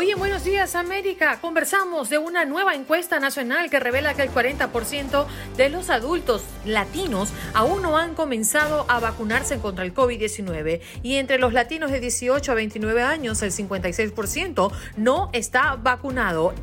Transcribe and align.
Hoy 0.00 0.10
en 0.10 0.18
Buenos 0.18 0.44
Días 0.44 0.76
América 0.76 1.40
conversamos 1.42 2.08
de 2.08 2.16
una 2.16 2.46
nueva 2.46 2.74
encuesta 2.74 3.20
nacional 3.20 3.68
que 3.68 3.78
revela 3.78 4.14
que 4.14 4.22
el 4.22 4.30
40% 4.30 5.26
de 5.58 5.68
los 5.68 5.90
adultos 5.90 6.42
latinos 6.64 7.28
aún 7.52 7.82
no 7.82 7.98
han 7.98 8.14
comenzado 8.14 8.86
a 8.88 8.98
vacunarse 8.98 9.58
contra 9.58 9.84
el 9.84 9.92
COVID-19 9.92 10.80
y 11.02 11.16
entre 11.16 11.38
los 11.38 11.52
latinos 11.52 11.90
de 11.90 12.00
18 12.00 12.50
a 12.50 12.54
29 12.54 13.02
años 13.02 13.42
el 13.42 13.52
56% 13.52 14.72
no 14.96 15.28
está 15.34 15.76
vacunado. 15.76 16.54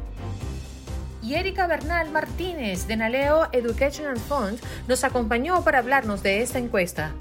Y 1.21 1.35
Erika 1.35 1.67
Bernal 1.67 2.09
Martínez 2.09 2.87
de 2.87 2.97
Naleo 2.97 3.49
Educational 3.51 4.17
Fund 4.17 4.59
nos 4.87 5.03
acompañó 5.03 5.63
para 5.63 5.77
hablarnos 5.77 6.23
de 6.23 6.41
esta 6.41 6.57
encuesta. 6.57 7.13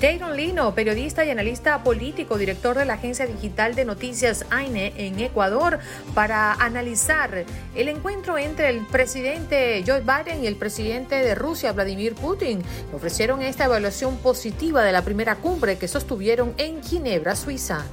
Dayton 0.00 0.36
Lino, 0.36 0.74
periodista 0.74 1.24
y 1.24 1.30
analista 1.30 1.82
político, 1.82 2.36
director 2.36 2.76
de 2.76 2.84
la 2.84 2.94
agencia 2.94 3.26
digital 3.26 3.74
de 3.74 3.84
noticias 3.84 4.44
AINE 4.50 4.92
en 4.96 5.18
Ecuador, 5.20 5.78
para 6.14 6.52
analizar 6.54 7.44
el 7.74 7.88
encuentro 7.88 8.36
entre 8.36 8.68
el 8.68 8.84
presidente 8.86 9.82
Joe 9.86 10.00
Biden 10.00 10.44
y 10.44 10.46
el 10.46 10.56
presidente 10.56 11.16
de 11.16 11.34
Rusia, 11.34 11.72
Vladimir 11.72 12.14
Putin. 12.14 12.62
Ofrecieron 12.92 13.40
esta 13.40 13.64
evaluación 13.64 14.16
positiva 14.18 14.82
de 14.82 14.92
la 14.92 15.02
primera 15.02 15.36
cumbre 15.36 15.78
que 15.78 15.88
sostuvieron 15.88 16.54
en 16.58 16.82
Ginebra, 16.82 17.36
Suiza. 17.36 17.84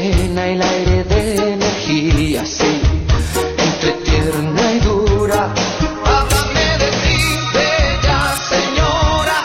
Llena 0.01 0.47
el 0.49 0.63
aire 0.63 1.05
de 1.05 1.53
energía, 1.53 2.45
sí, 2.47 2.81
entre 3.59 3.93
tierna 4.05 4.73
y 4.73 4.81
dura. 4.81 5.53
Háblame 6.05 6.79
de 6.79 6.91
ti, 7.03 7.19
bella 7.53 8.35
señora, 8.49 9.39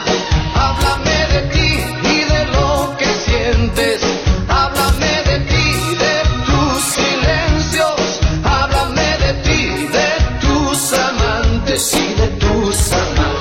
háblame 0.55 1.27
de 1.33 1.41
ti 1.53 1.69
y 2.03 2.23
de 2.31 2.45
lo 2.53 2.95
que 2.97 3.05
sientes. 3.05 3.99
Háblame 4.47 5.13
de 5.29 5.37
ti, 5.51 5.67
de 6.03 6.15
tus 6.45 6.77
silencios, 6.95 7.99
háblame 8.43 9.09
de 9.25 9.31
ti, 9.43 9.61
de 9.97 10.09
tus 10.41 10.79
amantes 10.93 11.83
y 11.95 11.97
de 12.13 12.27
tus 12.39 12.93
amantes. 12.93 13.35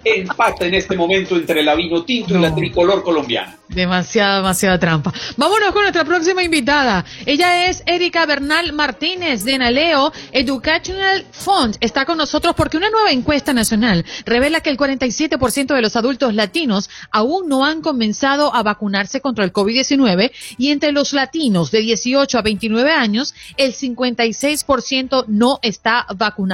Empate 0.03 0.67
en 0.67 0.73
este 0.75 0.95
momento 0.95 1.35
entre 1.35 1.61
la 1.61 1.75
vino 1.75 2.03
tinto 2.03 2.35
y 2.35 2.41
la 2.41 2.55
tricolor 2.55 3.03
colombiana. 3.03 3.57
Demasiada, 3.67 4.37
demasiada 4.37 4.79
trampa. 4.79 5.13
Vámonos 5.35 5.71
con 5.71 5.81
nuestra 5.81 6.05
próxima 6.05 6.43
invitada. 6.43 7.05
Ella 7.25 7.67
es 7.67 7.83
Erika 7.85 8.25
Bernal 8.25 8.73
Martínez 8.73 9.43
de 9.43 9.57
Naleo 9.57 10.13
Educational 10.31 11.25
Fund. 11.31 11.77
Está 11.79 12.05
con 12.05 12.17
nosotros 12.17 12.53
porque 12.55 12.77
una 12.77 12.89
nueva 12.89 13.11
encuesta 13.11 13.51
nacional 13.51 14.05
revela 14.25 14.61
que 14.61 14.69
el 14.69 14.77
47% 14.77 15.73
de 15.73 15.81
los 15.81 15.95
adultos 15.95 16.33
latinos 16.33 16.89
aún 17.11 17.49
no 17.49 17.65
han 17.65 17.81
comenzado 17.81 18.53
a 18.53 18.63
vacunarse 18.63 19.21
contra 19.21 19.43
el 19.43 19.51
COVID-19 19.51 20.31
y 20.57 20.71
entre 20.71 20.91
los 20.91 21.13
latinos 21.13 21.71
de 21.71 21.79
18 21.79 22.37
a 22.37 22.41
29 22.41 22.91
años, 22.91 23.33
el 23.57 23.73
56% 23.73 25.25
no 25.27 25.59
está 25.61 26.05
vacunado. 26.15 26.52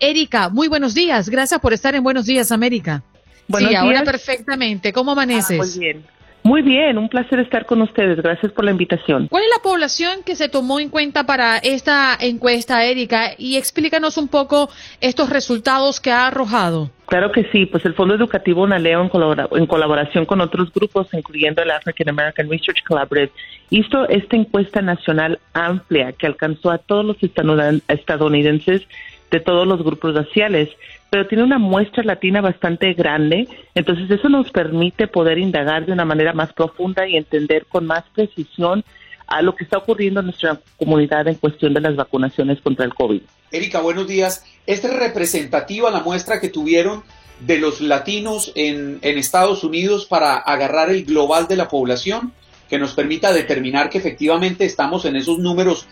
Erika, 0.00 0.48
muy 0.48 0.68
buenos 0.68 0.94
días. 0.94 1.28
Gracias 1.28 1.60
por 1.60 1.72
estar 1.72 1.94
en 1.94 2.02
Buenos 2.02 2.26
Días, 2.26 2.50
América. 2.52 3.02
Buenos 3.48 3.70
sí, 3.70 3.76
ahora 3.76 4.00
días. 4.02 4.10
perfectamente. 4.12 4.92
¿Cómo 4.92 5.12
amaneces? 5.12 5.60
Ah, 5.60 5.64
muy 5.64 5.78
bien. 5.78 6.04
Muy 6.42 6.62
bien, 6.62 6.96
un 6.96 7.08
placer 7.08 7.40
estar 7.40 7.66
con 7.66 7.82
ustedes. 7.82 8.18
Gracias 8.22 8.52
por 8.52 8.64
la 8.64 8.70
invitación. 8.70 9.26
¿Cuál 9.26 9.42
es 9.42 9.48
la 9.56 9.62
población 9.64 10.22
que 10.24 10.36
se 10.36 10.48
tomó 10.48 10.78
en 10.78 10.90
cuenta 10.90 11.24
para 11.26 11.58
esta 11.58 12.16
encuesta, 12.20 12.84
Erika? 12.84 13.32
Y 13.36 13.56
explícanos 13.56 14.16
un 14.16 14.28
poco 14.28 14.68
estos 15.00 15.28
resultados 15.30 15.98
que 15.98 16.12
ha 16.12 16.28
arrojado. 16.28 16.92
Claro 17.06 17.32
que 17.32 17.48
sí, 17.50 17.66
pues 17.66 17.84
el 17.84 17.94
Fondo 17.94 18.14
Educativo 18.14 18.64
Naleo 18.64 19.02
en, 19.02 19.08
colabora- 19.08 19.48
en 19.56 19.66
colaboración 19.66 20.24
con 20.24 20.40
otros 20.40 20.72
grupos, 20.72 21.08
incluyendo 21.12 21.62
el 21.62 21.70
African 21.72 22.10
American 22.10 22.48
Research 22.48 22.84
Collaborative, 22.86 23.32
hizo 23.70 24.08
esta 24.08 24.36
encuesta 24.36 24.80
nacional 24.82 25.40
amplia 25.52 26.12
que 26.12 26.26
alcanzó 26.28 26.70
a 26.70 26.78
todos 26.78 27.04
los 27.04 27.16
estadounid- 27.18 27.82
estadounidenses 27.88 28.82
de 29.30 29.40
todos 29.40 29.66
los 29.66 29.82
grupos 29.82 30.14
raciales, 30.14 30.68
pero 31.10 31.26
tiene 31.26 31.44
una 31.44 31.58
muestra 31.58 32.02
latina 32.02 32.40
bastante 32.40 32.92
grande, 32.94 33.48
entonces 33.74 34.10
eso 34.10 34.28
nos 34.28 34.50
permite 34.50 35.06
poder 35.06 35.38
indagar 35.38 35.86
de 35.86 35.92
una 35.92 36.04
manera 36.04 36.32
más 36.32 36.52
profunda 36.52 37.06
y 37.06 37.16
entender 37.16 37.66
con 37.66 37.86
más 37.86 38.04
precisión 38.14 38.84
a 39.26 39.42
lo 39.42 39.56
que 39.56 39.64
está 39.64 39.78
ocurriendo 39.78 40.20
en 40.20 40.26
nuestra 40.26 40.60
comunidad 40.76 41.26
en 41.26 41.34
cuestión 41.34 41.74
de 41.74 41.80
las 41.80 41.96
vacunaciones 41.96 42.60
contra 42.60 42.84
el 42.84 42.94
COVID. 42.94 43.22
Erika, 43.50 43.80
buenos 43.80 44.06
días. 44.06 44.44
¿Es 44.66 44.82
representativa 44.82 45.90
la 45.90 46.00
muestra 46.00 46.40
que 46.40 46.48
tuvieron 46.48 47.02
de 47.40 47.58
los 47.58 47.80
latinos 47.80 48.52
en, 48.54 48.98
en 49.02 49.18
Estados 49.18 49.62
Unidos 49.64 50.06
para 50.06 50.36
agarrar 50.36 50.90
el 50.90 51.04
global 51.04 51.48
de 51.48 51.56
la 51.56 51.68
población 51.68 52.32
que 52.68 52.78
nos 52.78 52.94
permita 52.94 53.32
determinar 53.32 53.90
que 53.90 53.98
efectivamente 53.98 54.64
estamos 54.64 55.04
en 55.04 55.16
esos 55.16 55.38
números 55.38 55.86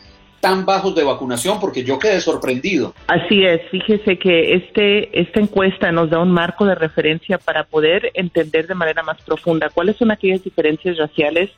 tan 0.44 0.66
bajos 0.66 0.94
de 0.94 1.04
vacunación? 1.04 1.58
Porque 1.58 1.84
yo 1.84 1.98
quedé 1.98 2.20
sorprendido. 2.20 2.94
Así 3.06 3.42
es, 3.44 3.62
fíjese 3.70 4.18
que 4.18 4.54
este, 4.56 5.18
esta 5.18 5.40
encuesta 5.40 5.90
nos 5.90 6.10
da 6.10 6.18
un 6.18 6.30
marco 6.30 6.66
de 6.66 6.74
referencia 6.74 7.38
para 7.38 7.64
poder 7.64 8.10
entender 8.12 8.66
de 8.66 8.74
manera 8.74 9.02
más 9.02 9.16
profunda 9.22 9.70
cuáles 9.70 9.96
son 9.96 10.10
aquellas 10.10 10.44
diferencias 10.44 10.98
raciales 10.98 11.50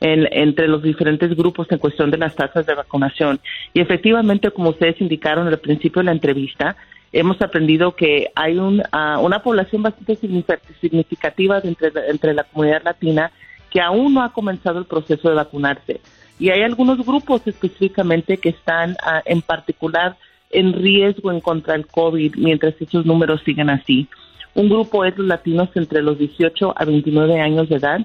entre 0.00 0.66
los 0.66 0.82
diferentes 0.82 1.36
grupos 1.36 1.70
en 1.70 1.76
cuestión 1.76 2.10
de 2.10 2.16
las 2.16 2.34
tasas 2.34 2.64
de 2.64 2.74
vacunación. 2.74 3.38
Y 3.74 3.82
efectivamente, 3.82 4.50
como 4.50 4.70
ustedes 4.70 4.98
indicaron 5.02 5.46
al 5.46 5.58
principio 5.58 6.00
de 6.00 6.06
la 6.06 6.12
entrevista, 6.12 6.74
hemos 7.12 7.42
aprendido 7.42 7.94
que 7.94 8.30
hay 8.34 8.58
ah, 8.92 9.18
una 9.20 9.42
población 9.42 9.82
bastante 9.82 10.16
significativa 10.16 11.60
entre, 11.62 11.92
entre 12.08 12.32
la 12.32 12.44
comunidad 12.44 12.82
latina 12.84 13.30
que 13.70 13.82
aún 13.82 14.14
no 14.14 14.22
ha 14.22 14.32
comenzado 14.32 14.78
el 14.78 14.86
proceso 14.86 15.28
de 15.28 15.34
vacunarse. 15.34 16.00
Y 16.40 16.48
hay 16.48 16.62
algunos 16.62 17.04
grupos 17.06 17.42
específicamente 17.46 18.38
que 18.38 18.48
están 18.48 18.96
ah, 19.04 19.20
en 19.26 19.42
particular 19.42 20.16
en 20.50 20.72
riesgo 20.72 21.30
en 21.30 21.40
contra 21.40 21.74
del 21.74 21.86
COVID 21.86 22.34
mientras 22.36 22.74
esos 22.80 23.04
números 23.04 23.42
siguen 23.44 23.68
así. 23.68 24.08
Un 24.54 24.70
grupo 24.70 25.04
es 25.04 25.16
los 25.18 25.26
latinos 25.26 25.68
entre 25.74 26.02
los 26.02 26.18
18 26.18 26.74
a 26.76 26.84
29 26.86 27.40
años 27.40 27.68
de 27.68 27.76
edad. 27.76 28.00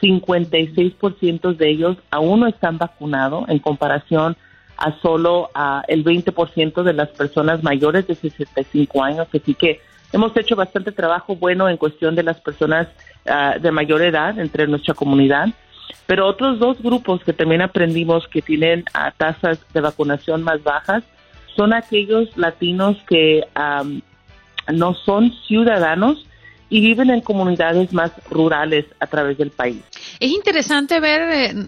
56% 0.00 1.56
de 1.56 1.68
ellos 1.68 1.96
aún 2.10 2.40
no 2.40 2.46
están 2.46 2.78
vacunados 2.78 3.46
en 3.48 3.58
comparación 3.58 4.36
a 4.78 4.92
solo 5.02 5.50
a 5.52 5.82
el 5.88 6.04
20% 6.04 6.82
de 6.84 6.92
las 6.92 7.08
personas 7.08 7.62
mayores 7.64 8.06
de 8.06 8.14
65 8.14 9.02
años. 9.02 9.26
Así 9.34 9.52
que 9.54 9.80
hemos 10.12 10.34
hecho 10.36 10.54
bastante 10.54 10.92
trabajo 10.92 11.34
bueno 11.34 11.68
en 11.68 11.76
cuestión 11.76 12.14
de 12.14 12.22
las 12.22 12.40
personas 12.40 12.86
ah, 13.26 13.56
de 13.60 13.72
mayor 13.72 14.00
edad 14.00 14.38
entre 14.38 14.68
nuestra 14.68 14.94
comunidad. 14.94 15.48
Pero 16.06 16.26
otros 16.26 16.58
dos 16.58 16.80
grupos 16.82 17.22
que 17.24 17.32
también 17.32 17.62
aprendimos 17.62 18.26
que 18.28 18.42
tienen 18.42 18.84
ah, 18.94 19.12
tasas 19.16 19.58
de 19.72 19.80
vacunación 19.80 20.42
más 20.42 20.62
bajas 20.62 21.04
son 21.56 21.72
aquellos 21.72 22.36
latinos 22.36 22.96
que 23.08 23.42
no 24.72 24.94
son 24.94 25.32
ciudadanos 25.46 26.24
y 26.68 26.80
viven 26.80 27.10
en 27.10 27.20
comunidades 27.20 27.92
más 27.92 28.12
rurales 28.30 28.86
a 29.00 29.06
través 29.06 29.36
del 29.36 29.50
país. 29.50 29.82
Es 30.20 30.30
interesante 30.30 31.00
ver 31.00 31.20
eh, 31.32 31.66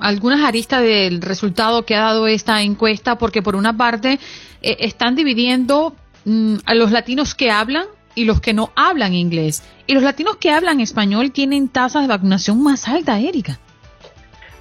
algunas 0.00 0.42
aristas 0.42 0.82
del 0.82 1.22
resultado 1.22 1.84
que 1.84 1.94
ha 1.94 2.00
dado 2.00 2.26
esta 2.26 2.60
encuesta, 2.62 3.16
porque 3.16 3.42
por 3.42 3.54
una 3.54 3.76
parte 3.76 4.18
eh, 4.62 4.76
están 4.80 5.14
dividiendo 5.14 5.94
mm, 6.24 6.56
a 6.66 6.74
los 6.74 6.90
latinos 6.90 7.34
que 7.34 7.50
hablan 7.50 7.86
y 8.14 8.24
los 8.24 8.40
que 8.40 8.54
no 8.54 8.70
hablan 8.76 9.14
inglés. 9.14 9.62
Y 9.86 9.94
los 9.94 10.02
latinos 10.02 10.36
que 10.36 10.50
hablan 10.50 10.80
español 10.80 11.32
tienen 11.32 11.68
tasas 11.68 12.02
de 12.02 12.08
vacunación 12.08 12.62
más 12.62 12.88
altas, 12.88 13.22
Erika. 13.22 13.58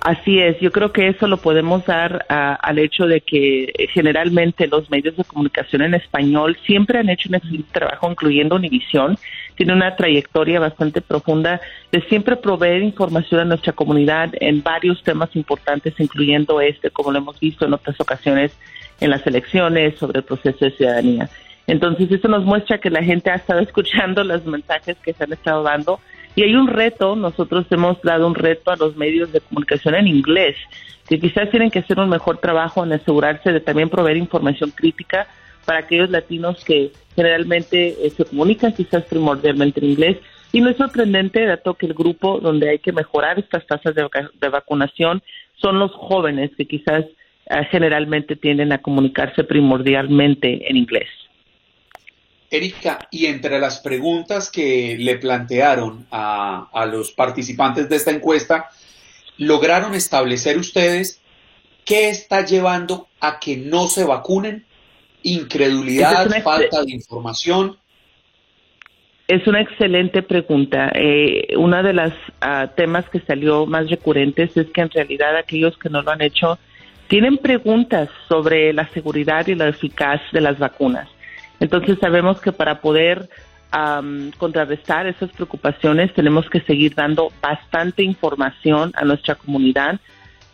Así 0.01 0.39
es, 0.39 0.57
yo 0.61 0.71
creo 0.71 0.93
que 0.93 1.09
eso 1.09 1.27
lo 1.27 1.37
podemos 1.37 1.85
dar 1.85 2.25
al 2.29 2.79
hecho 2.79 3.05
de 3.05 3.19
que 3.19 3.73
generalmente 3.93 4.65
los 4.67 4.89
medios 4.89 5.17
de 5.17 5.25
comunicación 5.25 5.81
en 5.81 5.93
español 5.93 6.57
siempre 6.65 6.99
han 6.99 7.09
hecho 7.09 7.27
un 7.27 7.35
excelente 7.35 7.69
trabajo, 7.73 8.09
incluyendo 8.09 8.55
Univisión, 8.55 9.17
tiene 9.55 9.73
una 9.73 9.97
trayectoria 9.97 10.61
bastante 10.61 11.01
profunda 11.01 11.59
de 11.91 12.01
siempre 12.03 12.37
proveer 12.37 12.81
información 12.81 13.41
a 13.41 13.45
nuestra 13.45 13.73
comunidad 13.73 14.29
en 14.39 14.63
varios 14.63 15.03
temas 15.03 15.35
importantes, 15.35 15.93
incluyendo 15.99 16.61
este, 16.61 16.91
como 16.91 17.11
lo 17.11 17.17
hemos 17.17 17.37
visto 17.37 17.65
en 17.65 17.73
otras 17.73 17.99
ocasiones 17.99 18.57
en 19.01 19.09
las 19.09 19.27
elecciones, 19.27 19.97
sobre 19.97 20.19
el 20.19 20.25
proceso 20.25 20.63
de 20.63 20.71
ciudadanía. 20.71 21.29
Entonces, 21.69 22.11
eso 22.11 22.27
nos 22.27 22.43
muestra 22.43 22.79
que 22.79 22.89
la 22.89 23.03
gente 23.03 23.29
ha 23.29 23.35
estado 23.35 23.59
escuchando 23.67 24.23
los 24.23 24.45
mensajes 24.45 24.97
que 24.97 25.13
se 25.13 25.23
han 25.23 25.33
estado 25.33 25.63
dando 25.63 25.99
y 26.35 26.43
hay 26.43 26.55
un 26.55 26.67
reto, 26.67 27.15
nosotros 27.15 27.65
hemos 27.69 28.01
dado 28.01 28.25
un 28.25 28.35
reto 28.35 28.71
a 28.71 28.75
los 28.75 28.95
medios 28.95 29.31
de 29.31 29.41
comunicación 29.41 29.95
en 29.95 30.07
inglés, 30.07 30.55
que 31.07 31.19
quizás 31.19 31.49
tienen 31.49 31.69
que 31.69 31.79
hacer 31.79 31.99
un 31.99 32.09
mejor 32.09 32.37
trabajo 32.37 32.83
en 32.83 32.93
asegurarse 32.93 33.51
de 33.51 33.59
también 33.59 33.89
proveer 33.89 34.17
información 34.17 34.71
crítica 34.71 35.27
para 35.65 35.79
aquellos 35.79 36.09
latinos 36.09 36.63
que 36.63 36.91
generalmente 37.15 37.89
eh, 37.89 38.09
se 38.11 38.25
comunican 38.25 38.73
quizás 38.73 39.03
primordialmente 39.03 39.79
en 39.81 39.91
inglés. 39.91 40.17
Y 40.51 40.61
no 40.61 40.69
es 40.69 40.77
sorprendente, 40.77 41.45
dato 41.45 41.73
que 41.73 41.85
el 41.85 41.93
grupo 41.93 42.39
donde 42.39 42.69
hay 42.69 42.79
que 42.79 42.91
mejorar 42.91 43.37
estas 43.37 43.67
tasas 43.67 43.93
de, 43.93 44.49
vacunación 44.49 45.21
son 45.57 45.77
los 45.77 45.91
jóvenes 45.91 46.51
que 46.57 46.65
quizás 46.65 47.05
eh, 47.49 47.67
generalmente 47.69 48.35
tienden 48.35 48.71
a 48.71 48.77
comunicarse 48.77 49.43
primordialmente 49.43 50.69
en 50.69 50.77
inglés. 50.77 51.09
Erika, 52.51 53.07
y 53.11 53.27
entre 53.27 53.59
las 53.59 53.79
preguntas 53.79 54.49
que 54.49 54.97
le 54.99 55.17
plantearon 55.17 56.07
a, 56.11 56.69
a 56.73 56.85
los 56.85 57.11
participantes 57.11 57.89
de 57.89 57.95
esta 57.95 58.11
encuesta, 58.11 58.69
¿lograron 59.37 59.93
establecer 59.93 60.57
ustedes 60.57 61.21
qué 61.85 62.09
está 62.09 62.45
llevando 62.45 63.07
a 63.19 63.39
que 63.39 63.57
no 63.57 63.87
se 63.87 64.03
vacunen? 64.03 64.65
incredulidad, 65.23 66.29
falta 66.43 66.83
de 66.83 66.91
información? 66.91 67.77
Es 69.27 69.45
una 69.47 69.61
excelente 69.61 70.23
pregunta. 70.23 70.91
Eh, 70.95 71.55
una 71.55 71.83
de 71.83 71.93
las 71.93 72.13
ah, 72.41 72.71
temas 72.75 73.07
que 73.09 73.19
salió 73.19 73.65
más 73.65 73.89
recurrentes 73.89 74.55
es 74.57 74.67
que 74.71 74.81
en 74.81 74.89
realidad 74.89 75.35
aquellos 75.37 75.77
que 75.77 75.89
no 75.89 76.01
lo 76.01 76.11
han 76.11 76.21
hecho 76.21 76.57
tienen 77.07 77.37
preguntas 77.37 78.09
sobre 78.27 78.73
la 78.73 78.87
seguridad 78.89 79.47
y 79.47 79.55
la 79.55 79.67
eficacia 79.67 80.27
de 80.31 80.41
las 80.41 80.57
vacunas. 80.57 81.07
Entonces 81.59 81.97
sabemos 81.99 82.39
que 82.41 82.51
para 82.51 82.81
poder 82.81 83.29
contrarrestar 84.39 85.05
esas 85.05 85.29
preocupaciones 85.29 86.11
tenemos 86.15 86.49
que 86.49 86.59
seguir 86.61 86.95
dando 86.95 87.31
bastante 87.39 88.01
información 88.01 88.91
a 88.95 89.05
nuestra 89.05 89.35
comunidad 89.35 89.99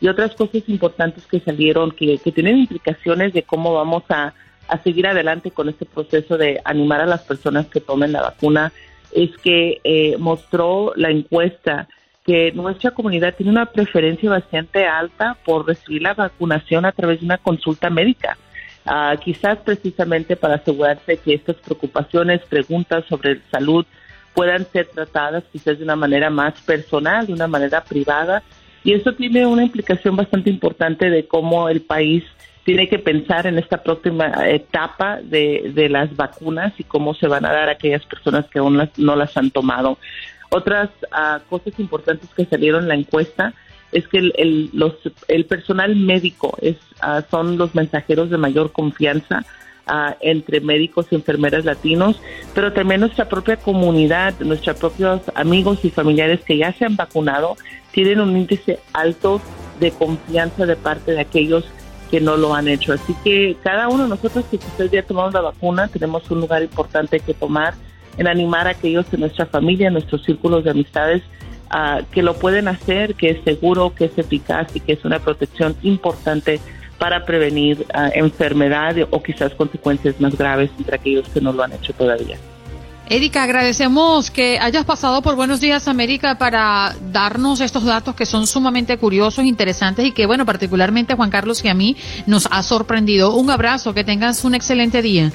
y 0.02 0.10
otras 0.10 0.36
cosas 0.36 0.68
importantes 0.68 1.26
que 1.26 1.40
salieron 1.40 1.92
que 1.92 2.18
tienen 2.18 2.58
implicaciones 2.58 3.32
de 3.32 3.44
cómo 3.44 3.74
vamos 3.74 4.04
a 4.10 4.34
a 4.68 4.78
seguir 4.80 5.08
adelante 5.08 5.52
con 5.52 5.70
este 5.70 5.86
proceso 5.86 6.38
de 6.38 6.60
animar 6.64 7.02
a 7.02 7.06
las 7.06 7.22
personas 7.22 7.68
que 7.68 7.82
tomen 7.82 8.12
la 8.12 8.22
vacuna 8.22 8.72
es 9.12 9.36
que 9.38 9.80
eh, 9.84 10.18
mostró 10.18 10.94
la 10.96 11.10
encuesta 11.10 11.88
que 12.26 12.52
nuestra 12.54 12.92
comunidad 12.92 13.36
tiene 13.36 13.52
una 13.52 13.68
preferencia 13.68 14.30
bastante 14.30 14.86
alta 14.86 15.38
por 15.46 15.68
recibir 15.68 16.02
la 16.02 16.16
vacunación 16.16 16.86
a 16.86 16.92
través 16.92 17.20
de 17.20 17.26
una 17.26 17.38
consulta 17.38 17.90
médica. 17.90 18.38
Ah, 18.86 19.16
quizás 19.24 19.58
precisamente 19.60 20.36
para 20.36 20.56
asegurarse 20.56 21.18
que 21.18 21.34
estas 21.34 21.56
preocupaciones, 21.56 22.42
preguntas 22.42 23.04
sobre 23.10 23.42
salud 23.50 23.86
puedan 24.36 24.66
ser 24.72 24.88
tratadas 24.88 25.44
quizás 25.52 25.80
de 25.80 25.84
una 25.84 25.96
manera 25.96 26.30
más 26.30 26.62
personal, 26.62 27.26
de 27.26 27.34
una 27.34 27.48
manera 27.48 27.84
privada. 27.84 28.44
Y 28.84 28.94
eso 28.94 29.14
tiene 29.14 29.48
una 29.48 29.64
implicación 29.64 30.16
bastante 30.16 30.52
importante 30.52 31.10
de 31.10 31.28
cómo 31.28 31.70
el 31.70 31.82
país 31.82 32.24
tiene 32.64 32.88
que 32.88 33.00
pensar 33.00 33.48
en 33.48 33.58
esta 33.58 33.82
próxima 33.82 34.48
etapa 34.48 35.20
de, 35.22 35.72
de 35.74 35.90
las 35.90 36.16
vacunas 36.16 36.74
y 36.78 36.84
cómo 36.84 37.16
se 37.16 37.28
van 37.28 37.46
a 37.46 37.54
dar 37.54 37.70
a 37.70 37.74
aquellas 37.74 38.06
personas 38.06 38.46
que 38.48 38.60
aún 38.60 38.90
no 38.98 39.16
las 39.16 39.36
han 39.38 39.50
tomado. 39.50 39.98
Otras 40.50 40.90
ah, 41.12 41.40
cosas 41.50 41.80
importantes 41.80 42.30
que 42.36 42.46
salieron 42.46 42.84
en 42.84 42.90
la 42.90 42.96
encuesta 42.96 43.54
es 43.92 44.08
que 44.08 44.18
el, 44.18 44.70
los, 44.74 44.94
el 45.28 45.46
personal 45.46 45.96
médico 45.96 46.58
es, 46.62 46.78
ah, 47.02 47.24
son 47.30 47.58
los 47.58 47.76
mensajeros 47.76 48.30
de 48.30 48.38
mayor 48.38 48.72
confianza 48.72 49.46
ah, 49.88 50.16
entre 50.22 50.62
médicos 50.62 51.08
y 51.12 51.16
enfermeras 51.16 51.66
latinos, 51.66 52.20
pero 52.54 52.74
también 52.74 53.02
nuestra 53.02 53.30
propia 53.30 53.58
comunidad, 53.58 54.34
nuestros 54.40 54.78
propios 54.78 55.22
amigos 55.36 55.84
y 55.84 55.90
familiares 55.90 56.42
que 56.46 56.58
ya 56.58 56.74
se 56.74 56.86
han 56.86 56.96
vacunado, 56.96 57.56
tienen 57.92 58.20
un 58.20 58.36
índice 58.36 58.80
alto 58.94 59.42
de 59.80 59.92
confianza 59.92 60.66
de 60.66 60.76
parte 60.76 61.12
de 61.12 61.22
aquellos 61.22 61.66
que 62.10 62.20
no 62.22 62.38
lo 62.38 62.54
han 62.54 62.68
hecho. 62.68 62.94
Así 62.94 63.16
que 63.24 63.58
cada 63.64 63.88
uno 63.88 64.04
de 64.04 64.10
nosotros 64.10 64.46
que 64.50 64.58
quizás 64.58 64.92
ya 64.92 65.04
tomamos 65.04 65.34
la 65.34 65.42
vacuna, 65.42 65.88
tenemos 65.88 66.30
un 66.30 66.42
lugar 66.42 66.62
importante 66.62 67.20
que 67.20 67.34
tomar 67.34 67.74
en 68.18 68.28
animar 68.28 68.68
a 68.68 68.72
aquellos 68.72 69.10
de 69.12 69.18
nuestra 69.18 69.46
familia, 69.46 69.90
nuestros 69.90 70.24
círculos 70.24 70.64
de 70.64 70.72
amistades, 70.72 71.24
que 72.12 72.22
lo 72.22 72.36
pueden 72.36 72.68
hacer, 72.68 73.16
que 73.16 73.32
es 73.32 73.44
seguro, 73.44 73.94
que 73.94 74.06
es 74.06 74.18
eficaz 74.18 74.76
y 74.76 74.80
que 74.80 74.94
es 74.94 75.06
una 75.06 75.20
protección 75.20 75.76
importante 75.82 76.60
para 76.98 77.26
prevenir 77.26 77.86
enfermedad 78.14 78.96
o 79.10 79.22
quizás 79.22 79.54
consecuencias 79.54 80.20
más 80.20 80.38
graves 80.38 80.72
entre 80.78 80.96
aquellos 80.96 81.28
que 81.30 81.42
no 81.42 81.52
lo 81.52 81.64
han 81.64 81.74
hecho 81.74 81.94
todavía. 81.94 82.38
Erika, 83.08 83.44
agradecemos 83.44 84.32
que 84.32 84.58
hayas 84.60 84.84
pasado 84.84 85.22
por 85.22 85.36
Buenos 85.36 85.60
Días 85.62 85.88
América 85.88 86.40
para 86.40 86.96
darnos 87.12 87.62
estos 87.62 87.84
datos 87.86 88.16
que 88.16 88.26
son 88.26 88.48
sumamente 88.48 88.98
curiosos, 88.98 89.46
interesantes 89.46 90.08
y 90.08 90.12
que, 90.12 90.26
bueno, 90.26 90.44
particularmente 90.44 91.14
a 91.14 91.16
Juan 91.16 91.30
Carlos 91.30 91.64
y 91.64 91.68
a 91.68 91.76
mí 91.76 91.96
nos 92.26 92.48
ha 92.50 92.64
sorprendido. 92.64 93.36
Un 93.36 93.52
abrazo, 93.52 93.94
que 93.94 94.04
tengas 94.04 94.44
un 94.44 94.56
excelente 94.56 95.04
día. 95.04 95.32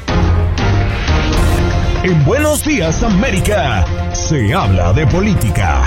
En 2.03 2.25
Buenos 2.25 2.65
Días 2.65 3.03
América 3.03 3.85
se 4.15 4.55
habla 4.55 4.95
de 4.95 5.07
política. 5.07 5.83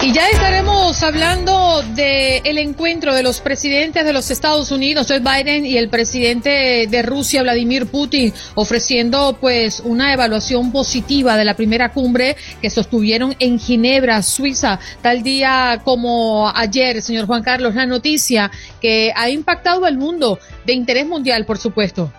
Y 0.00 0.12
ya 0.12 0.28
estaremos 0.28 0.61
hablando 1.02 1.82
del 1.94 2.42
el 2.44 2.58
encuentro 2.58 3.14
de 3.14 3.22
los 3.22 3.40
presidentes 3.40 4.04
de 4.04 4.12
los 4.12 4.30
Estados 4.30 4.70
Unidos, 4.70 5.06
Joe 5.08 5.20
Biden, 5.20 5.64
y 5.64 5.76
el 5.76 5.88
presidente 5.88 6.86
de 6.88 7.02
Rusia, 7.02 7.42
Vladimir 7.42 7.86
Putin, 7.86 8.32
ofreciendo 8.54 9.36
pues 9.40 9.80
una 9.80 10.12
evaluación 10.12 10.70
positiva 10.70 11.36
de 11.36 11.44
la 11.44 11.54
primera 11.54 11.92
cumbre 11.92 12.36
que 12.60 12.70
sostuvieron 12.70 13.34
en 13.38 13.58
Ginebra, 13.58 14.22
Suiza, 14.22 14.78
tal 15.00 15.22
día 15.22 15.80
como 15.82 16.50
ayer, 16.54 17.02
señor 17.02 17.26
Juan 17.26 17.42
Carlos, 17.42 17.74
la 17.74 17.86
noticia 17.86 18.50
que 18.80 19.12
ha 19.16 19.30
impactado 19.30 19.86
al 19.86 19.96
mundo 19.96 20.38
de 20.66 20.74
interés 20.74 21.06
mundial, 21.06 21.46
por 21.46 21.58
supuesto. 21.58 22.12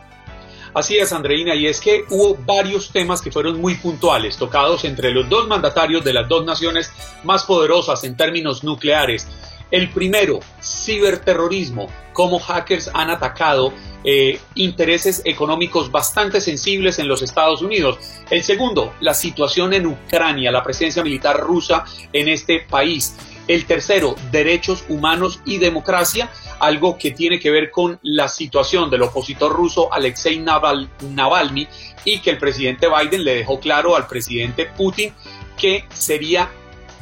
Así 0.74 0.98
es, 0.98 1.14
Andreina, 1.14 1.54
y 1.54 1.68
es 1.68 1.80
que 1.80 2.04
hubo 2.10 2.36
varios 2.36 2.90
temas 2.92 3.22
que 3.22 3.32
fueron 3.32 3.62
muy 3.62 3.76
puntuales, 3.76 4.38
tocados 4.38 4.84
entre 4.86 5.12
los 5.12 5.30
dos 5.30 5.48
mandatarios 5.48 6.04
de 6.04 6.14
las 6.14 6.28
dos 6.28 6.46
naciones 6.46 6.92
más 7.24 7.44
poderosas 7.44 8.04
en 8.04 8.18
términos 8.18 8.64
nucleares. 8.64 9.28
El 9.70 9.90
primero, 9.92 10.40
ciberterrorismo, 10.62 11.88
cómo 12.12 12.40
hackers 12.40 12.90
han 12.94 13.10
atacado 13.12 13.74
eh, 14.04 14.40
intereses 14.56 15.22
económicos 15.26 15.92
bastante 15.92 16.42
sensibles 16.42 17.00
en 17.00 17.08
los 17.08 17.22
Estados 17.22 17.62
Unidos. 17.62 17.98
El 18.30 18.44
segundo, 18.44 18.94
la 19.00 19.14
situación 19.14 19.74
en 19.74 19.86
Ucrania, 19.86 20.52
la 20.52 20.64
presencia 20.64 21.04
militar 21.04 21.40
rusa 21.40 21.86
en 22.12 22.28
este 22.30 22.66
país. 22.70 23.16
El 23.48 23.66
tercero, 23.66 24.16
derechos 24.32 24.86
humanos 24.88 25.42
y 25.46 25.58
democracia, 25.58 26.30
algo 26.60 26.98
que 26.98 27.12
tiene 27.12 27.40
que 27.40 27.52
ver 27.52 27.72
con 27.72 28.00
la 28.02 28.28
situación 28.30 28.90
del 28.90 29.02
opositor 29.02 29.52
ruso 29.52 29.92
Alexei 29.92 30.40
Navalny 30.40 31.68
y 32.06 32.20
que 32.20 32.30
el 32.30 32.38
presidente 32.38 32.88
Biden 32.88 33.24
le 33.24 33.36
dejó 33.36 33.60
claro 33.60 33.96
al 33.96 34.08
presidente 34.08 34.66
Putin 34.66 35.14
que 35.58 35.86
sería 35.94 36.50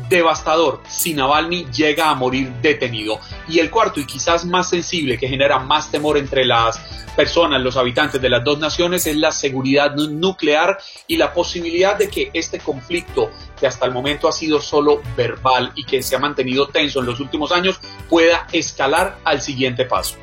devastador 0.09 0.81
si 0.87 1.13
Navalny 1.13 1.65
llega 1.71 2.09
a 2.09 2.15
morir 2.15 2.51
detenido. 2.61 3.19
Y 3.47 3.59
el 3.59 3.69
cuarto 3.69 3.99
y 3.99 4.05
quizás 4.05 4.45
más 4.45 4.69
sensible 4.69 5.17
que 5.17 5.27
genera 5.27 5.59
más 5.59 5.91
temor 5.91 6.17
entre 6.17 6.45
las 6.45 6.79
personas, 7.15 7.61
los 7.61 7.77
habitantes 7.77 8.21
de 8.21 8.29
las 8.29 8.43
dos 8.43 8.59
naciones, 8.59 9.05
es 9.07 9.17
la 9.17 9.31
seguridad 9.31 9.95
nuclear 9.95 10.77
y 11.07 11.17
la 11.17 11.33
posibilidad 11.33 11.97
de 11.97 12.09
que 12.09 12.31
este 12.33 12.59
conflicto, 12.59 13.31
que 13.59 13.67
hasta 13.67 13.85
el 13.85 13.91
momento 13.91 14.27
ha 14.27 14.31
sido 14.31 14.61
solo 14.61 15.01
verbal 15.15 15.71
y 15.75 15.83
que 15.83 16.01
se 16.01 16.15
ha 16.15 16.19
mantenido 16.19 16.67
tenso 16.67 16.99
en 16.99 17.05
los 17.05 17.19
últimos 17.19 17.51
años, 17.51 17.79
pueda 18.09 18.47
escalar 18.51 19.17
al 19.23 19.41
siguiente 19.41 19.85
paso. 19.85 20.15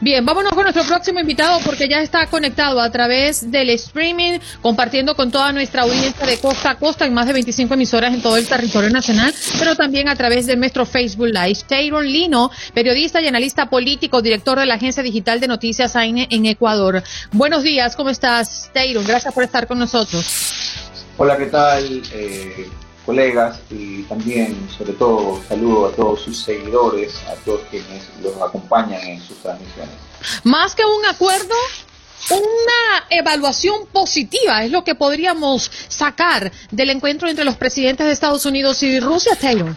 Bien, 0.00 0.24
vámonos 0.24 0.52
con 0.52 0.62
nuestro 0.62 0.84
próximo 0.84 1.20
invitado 1.20 1.60
porque 1.64 1.88
ya 1.88 2.00
está 2.00 2.26
conectado 2.26 2.80
a 2.80 2.90
través 2.90 3.50
del 3.50 3.70
streaming, 3.70 4.38
compartiendo 4.60 5.14
con 5.14 5.30
toda 5.30 5.52
nuestra 5.52 5.82
audiencia 5.82 6.26
de 6.26 6.38
costa 6.38 6.70
a 6.70 6.78
costa 6.78 7.06
en 7.06 7.14
más 7.14 7.26
de 7.26 7.32
25 7.32 7.74
emisoras 7.74 8.14
en 8.14 8.22
todo 8.22 8.36
el 8.36 8.46
territorio 8.46 8.90
nacional, 8.90 9.32
pero 9.58 9.76
también 9.76 10.08
a 10.08 10.16
través 10.16 10.46
de 10.46 10.56
nuestro 10.56 10.86
Facebook 10.86 11.28
Live. 11.28 11.58
Tayron 11.68 12.06
Lino, 12.06 12.50
periodista 12.74 13.20
y 13.20 13.26
analista 13.26 13.70
político, 13.70 14.22
director 14.22 14.58
de 14.58 14.66
la 14.66 14.74
agencia 14.74 15.02
digital 15.02 15.40
de 15.40 15.48
noticias 15.48 15.96
AINE 15.96 16.26
en 16.30 16.46
Ecuador. 16.46 17.02
Buenos 17.32 17.62
días, 17.62 17.96
¿cómo 17.96 18.10
estás, 18.10 18.70
Tayron? 18.72 19.04
Gracias 19.06 19.32
por 19.32 19.44
estar 19.44 19.66
con 19.66 19.78
nosotros. 19.78 20.52
Hola, 21.18 21.36
¿qué 21.36 21.46
tal? 21.46 22.02
Eh, 22.12 22.68
colegas 23.04 23.60
y 23.70 24.02
también, 24.04 24.68
sobre 24.76 24.92
todo, 24.92 25.40
saludo 25.48 25.86
a 25.86 25.92
todos 25.92 26.22
sus 26.22 26.42
seguidores, 26.42 27.14
a 27.28 27.34
todos 27.44 27.62
quienes 27.70 28.08
los 28.22 28.40
acompañan 28.40 29.00
en 29.02 29.20
sus 29.20 29.38
transmisiones. 29.38 29.94
Más 30.44 30.74
que 30.74 30.84
un 30.84 31.04
acuerdo, 31.06 31.54
una 32.30 33.04
evaluación 33.10 33.86
positiva 33.86 34.64
es 34.64 34.70
lo 34.70 34.84
que 34.84 34.94
podríamos 34.94 35.70
sacar 35.88 36.52
del 36.70 36.90
encuentro 36.90 37.28
entre 37.28 37.44
los 37.44 37.56
presidentes 37.56 38.06
de 38.06 38.12
Estados 38.12 38.46
Unidos 38.46 38.82
y 38.82 39.00
Rusia, 39.00 39.36
Taylor. 39.40 39.74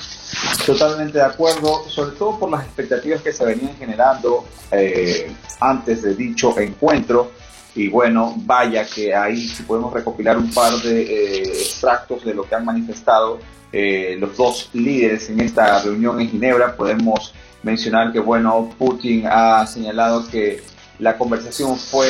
Totalmente 0.66 1.18
de 1.18 1.24
acuerdo, 1.24 1.90
sobre 1.90 2.16
todo 2.16 2.38
por 2.38 2.52
las 2.52 2.66
expectativas 2.66 3.22
que 3.22 3.34
se 3.34 3.46
venían 3.46 3.76
generando 3.78 4.46
eh, 4.72 5.34
antes 5.60 6.04
de 6.04 6.16
dicho 6.16 6.58
encuentro 6.60 7.32
y 7.76 7.90
bueno, 7.90 8.34
vaya 8.38 8.86
que 8.86 9.14
ahí 9.14 9.48
si 9.48 9.64
podemos 9.64 9.94
recopilar 9.94 10.38
un 10.38 10.52
par 10.52 10.74
de 10.82 11.02
eh, 11.02 11.44
extractos 11.44 12.24
de 12.24 12.34
lo 12.34 12.44
que 12.44 12.56
han 12.56 12.64
manifestado 12.64 13.40
eh, 13.72 14.16
los 14.18 14.38
dos 14.38 14.70
líderes 14.74 15.30
en 15.30 15.42
esta 15.42 15.84
reunión 15.84 16.22
en 16.22 16.30
Ginebra, 16.30 16.76
podemos 16.78 17.34
mencionar 17.62 18.14
que 18.14 18.20
bueno, 18.20 18.74
Putin 18.78 19.26
ha 19.30 19.68
señalado 19.68 20.26
que 20.30 20.64
la 21.00 21.18
conversación 21.18 21.78
fue 21.78 22.08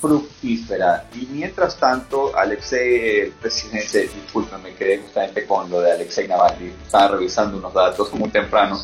fructífera. 0.00 1.04
Y 1.14 1.26
mientras 1.26 1.76
tanto 1.76 2.36
Alexei, 2.36 3.20
el 3.20 3.32
presidente, 3.32 4.10
discúlpeme, 4.12 4.74
quedé 4.74 4.98
justamente 4.98 5.46
con 5.46 5.70
lo 5.70 5.80
de 5.80 5.92
Alexei 5.92 6.26
Navalny, 6.26 6.72
estaba 6.84 7.08
revisando 7.08 7.58
unos 7.58 7.72
datos 7.72 8.12
muy 8.14 8.30
temprano 8.30 8.80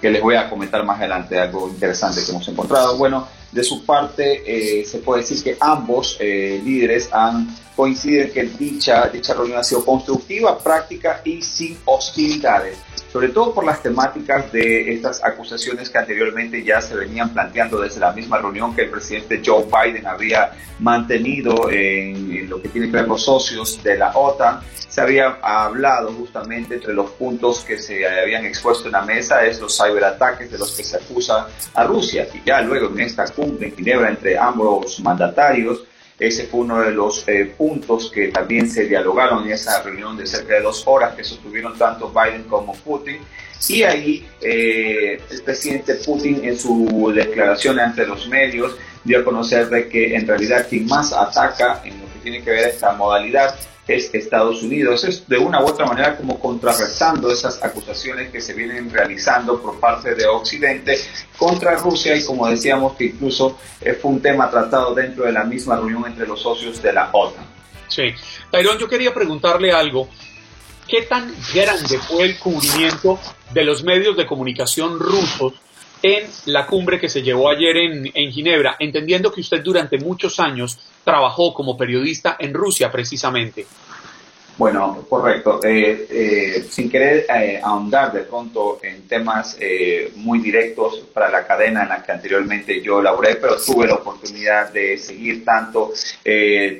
que 0.00 0.10
les 0.10 0.22
voy 0.22 0.36
a 0.36 0.48
comentar 0.48 0.84
más 0.84 0.98
adelante, 0.98 1.38
algo 1.38 1.68
interesante 1.68 2.20
que 2.24 2.30
hemos 2.30 2.46
encontrado. 2.48 2.96
Bueno, 2.96 3.26
de 3.54 3.62
su 3.62 3.86
parte, 3.86 4.42
eh, 4.44 4.84
se 4.84 4.98
puede 4.98 5.22
decir 5.22 5.42
que 5.42 5.56
ambos 5.60 6.16
eh, 6.18 6.60
líderes 6.64 7.08
han 7.12 7.56
coincidido 7.76 8.24
en 8.24 8.32
que 8.32 8.42
dicha, 8.42 9.08
dicha 9.08 9.32
reunión 9.32 9.58
ha 9.58 9.64
sido 9.64 9.84
constructiva, 9.84 10.58
práctica 10.58 11.20
y 11.24 11.40
sin 11.40 11.78
hostilidades 11.84 12.76
sobre 13.14 13.28
todo 13.28 13.54
por 13.54 13.64
las 13.64 13.80
temáticas 13.80 14.50
de 14.50 14.92
estas 14.92 15.22
acusaciones 15.22 15.88
que 15.88 15.98
anteriormente 15.98 16.64
ya 16.64 16.80
se 16.80 16.96
venían 16.96 17.32
planteando 17.32 17.80
desde 17.80 18.00
la 18.00 18.10
misma 18.10 18.38
reunión 18.38 18.74
que 18.74 18.82
el 18.82 18.90
presidente 18.90 19.40
Joe 19.44 19.66
Biden 19.66 20.04
había 20.04 20.50
mantenido 20.80 21.70
en, 21.70 22.50
lo 22.50 22.60
que 22.60 22.70
tiene 22.70 22.88
que 22.88 22.96
ver 22.96 23.06
los 23.06 23.22
socios 23.22 23.80
de 23.84 23.98
la 23.98 24.10
OTAN. 24.16 24.58
Se 24.88 25.00
había 25.00 25.38
hablado 25.42 26.12
justamente 26.12 26.74
entre 26.74 26.92
los 26.92 27.10
puntos 27.12 27.60
que 27.60 27.78
se 27.78 28.04
habían 28.04 28.46
expuesto 28.46 28.86
en 28.86 28.92
la 28.92 29.02
mesa 29.02 29.46
es 29.46 29.60
los 29.60 29.76
ciberataques 29.76 30.50
de 30.50 30.58
los 30.58 30.72
que 30.72 30.82
se 30.82 30.96
acusa 30.96 31.46
a 31.72 31.84
Rusia. 31.84 32.26
Y 32.34 32.42
ya 32.44 32.62
luego 32.62 32.88
en 32.88 32.98
esta 32.98 33.22
cumbre 33.44 33.68
en 33.68 33.76
Ginebra 33.76 34.08
entre 34.08 34.38
ambos 34.38 34.98
mandatarios, 35.00 35.84
ese 36.18 36.46
fue 36.46 36.60
uno 36.60 36.80
de 36.80 36.92
los 36.92 37.26
eh, 37.28 37.52
puntos 37.58 38.10
que 38.10 38.28
también 38.28 38.70
se 38.70 38.86
dialogaron 38.86 39.44
en 39.44 39.52
esa 39.52 39.82
reunión 39.82 40.16
de 40.16 40.26
cerca 40.26 40.54
de 40.54 40.62
dos 40.62 40.84
horas 40.86 41.14
que 41.14 41.24
sostuvieron 41.24 41.76
tanto 41.76 42.10
Biden 42.10 42.44
como 42.44 42.72
Putin. 42.72 43.18
Y 43.68 43.82
ahí 43.82 44.26
eh, 44.40 45.20
el 45.30 45.42
presidente 45.42 45.96
Putin 45.96 46.44
en 46.44 46.58
su 46.58 47.12
declaración 47.14 47.80
ante 47.80 48.06
los 48.06 48.28
medios 48.28 48.76
dio 49.02 49.20
a 49.20 49.24
conocer 49.24 49.68
de 49.68 49.88
que 49.88 50.14
en 50.14 50.26
realidad 50.26 50.66
quien 50.68 50.86
más 50.86 51.12
ataca 51.12 51.82
en 51.84 52.00
lo 52.00 52.06
que 52.06 52.18
tiene 52.22 52.42
que 52.42 52.50
ver 52.50 52.68
esta 52.68 52.92
modalidad 52.92 53.54
es 53.86 54.14
Estados 54.14 54.62
Unidos. 54.62 55.04
Es 55.04 55.28
de 55.28 55.38
una 55.38 55.62
u 55.62 55.66
otra 55.66 55.86
manera 55.86 56.16
como 56.16 56.38
contrarrestando 56.38 57.30
esas 57.30 57.62
acusaciones 57.62 58.30
que 58.30 58.40
se 58.40 58.54
vienen 58.54 58.90
realizando 58.90 59.60
por 59.60 59.78
parte 59.78 60.14
de 60.14 60.26
Occidente 60.26 60.98
contra 61.36 61.76
Rusia 61.76 62.16
y 62.16 62.24
como 62.24 62.48
decíamos 62.48 62.96
que 62.96 63.04
incluso 63.06 63.58
eh, 63.80 63.94
fue 63.94 64.12
un 64.12 64.20
tema 64.20 64.50
tratado 64.50 64.94
dentro 64.94 65.24
de 65.24 65.32
la 65.32 65.44
misma 65.44 65.76
reunión 65.76 66.06
entre 66.06 66.26
los 66.26 66.40
socios 66.40 66.80
de 66.82 66.92
la 66.92 67.10
OTAN. 67.12 67.44
Sí. 67.88 68.14
Tairón, 68.50 68.78
yo 68.78 68.88
quería 68.88 69.12
preguntarle 69.12 69.72
algo. 69.72 70.08
¿Qué 70.88 71.02
tan 71.02 71.34
grande 71.54 71.98
fue 71.98 72.24
el 72.24 72.38
cubrimiento 72.38 73.18
de 73.52 73.64
los 73.64 73.82
medios 73.84 74.16
de 74.16 74.26
comunicación 74.26 74.98
rusos 74.98 75.54
en 76.04 76.28
la 76.52 76.66
cumbre 76.66 77.00
que 77.00 77.08
se 77.08 77.22
llevó 77.22 77.48
ayer 77.48 77.78
en, 77.78 78.10
en, 78.12 78.30
Ginebra, 78.30 78.76
entendiendo 78.78 79.32
que 79.32 79.40
usted 79.40 79.62
durante 79.62 79.96
muchos 79.96 80.38
años 80.38 80.78
trabajó 81.02 81.54
como 81.54 81.78
periodista 81.78 82.36
en 82.38 82.52
Rusia 82.52 82.92
precisamente. 82.92 83.66
Bueno, 84.56 85.04
correcto. 85.08 85.60
Eh, 85.64 86.06
eh, 86.08 86.66
sin 86.70 86.88
querer 86.88 87.26
eh, 87.28 87.60
ahondar 87.60 88.12
de 88.12 88.20
pronto 88.20 88.78
en 88.82 89.08
temas 89.08 89.58
muy 90.14 90.38
directos 90.38 91.00
para 91.12 91.28
la 91.28 91.44
cadena 91.44 91.82
en 91.82 91.88
la 91.88 92.02
que 92.02 92.12
anteriormente 92.12 92.80
yo 92.80 93.02
laboré, 93.02 93.36
pero 93.36 93.56
tuve 93.56 93.86
la 93.86 93.94
oportunidad 93.94 94.72
de 94.72 94.96
seguir 94.96 95.44
tanto 95.44 95.92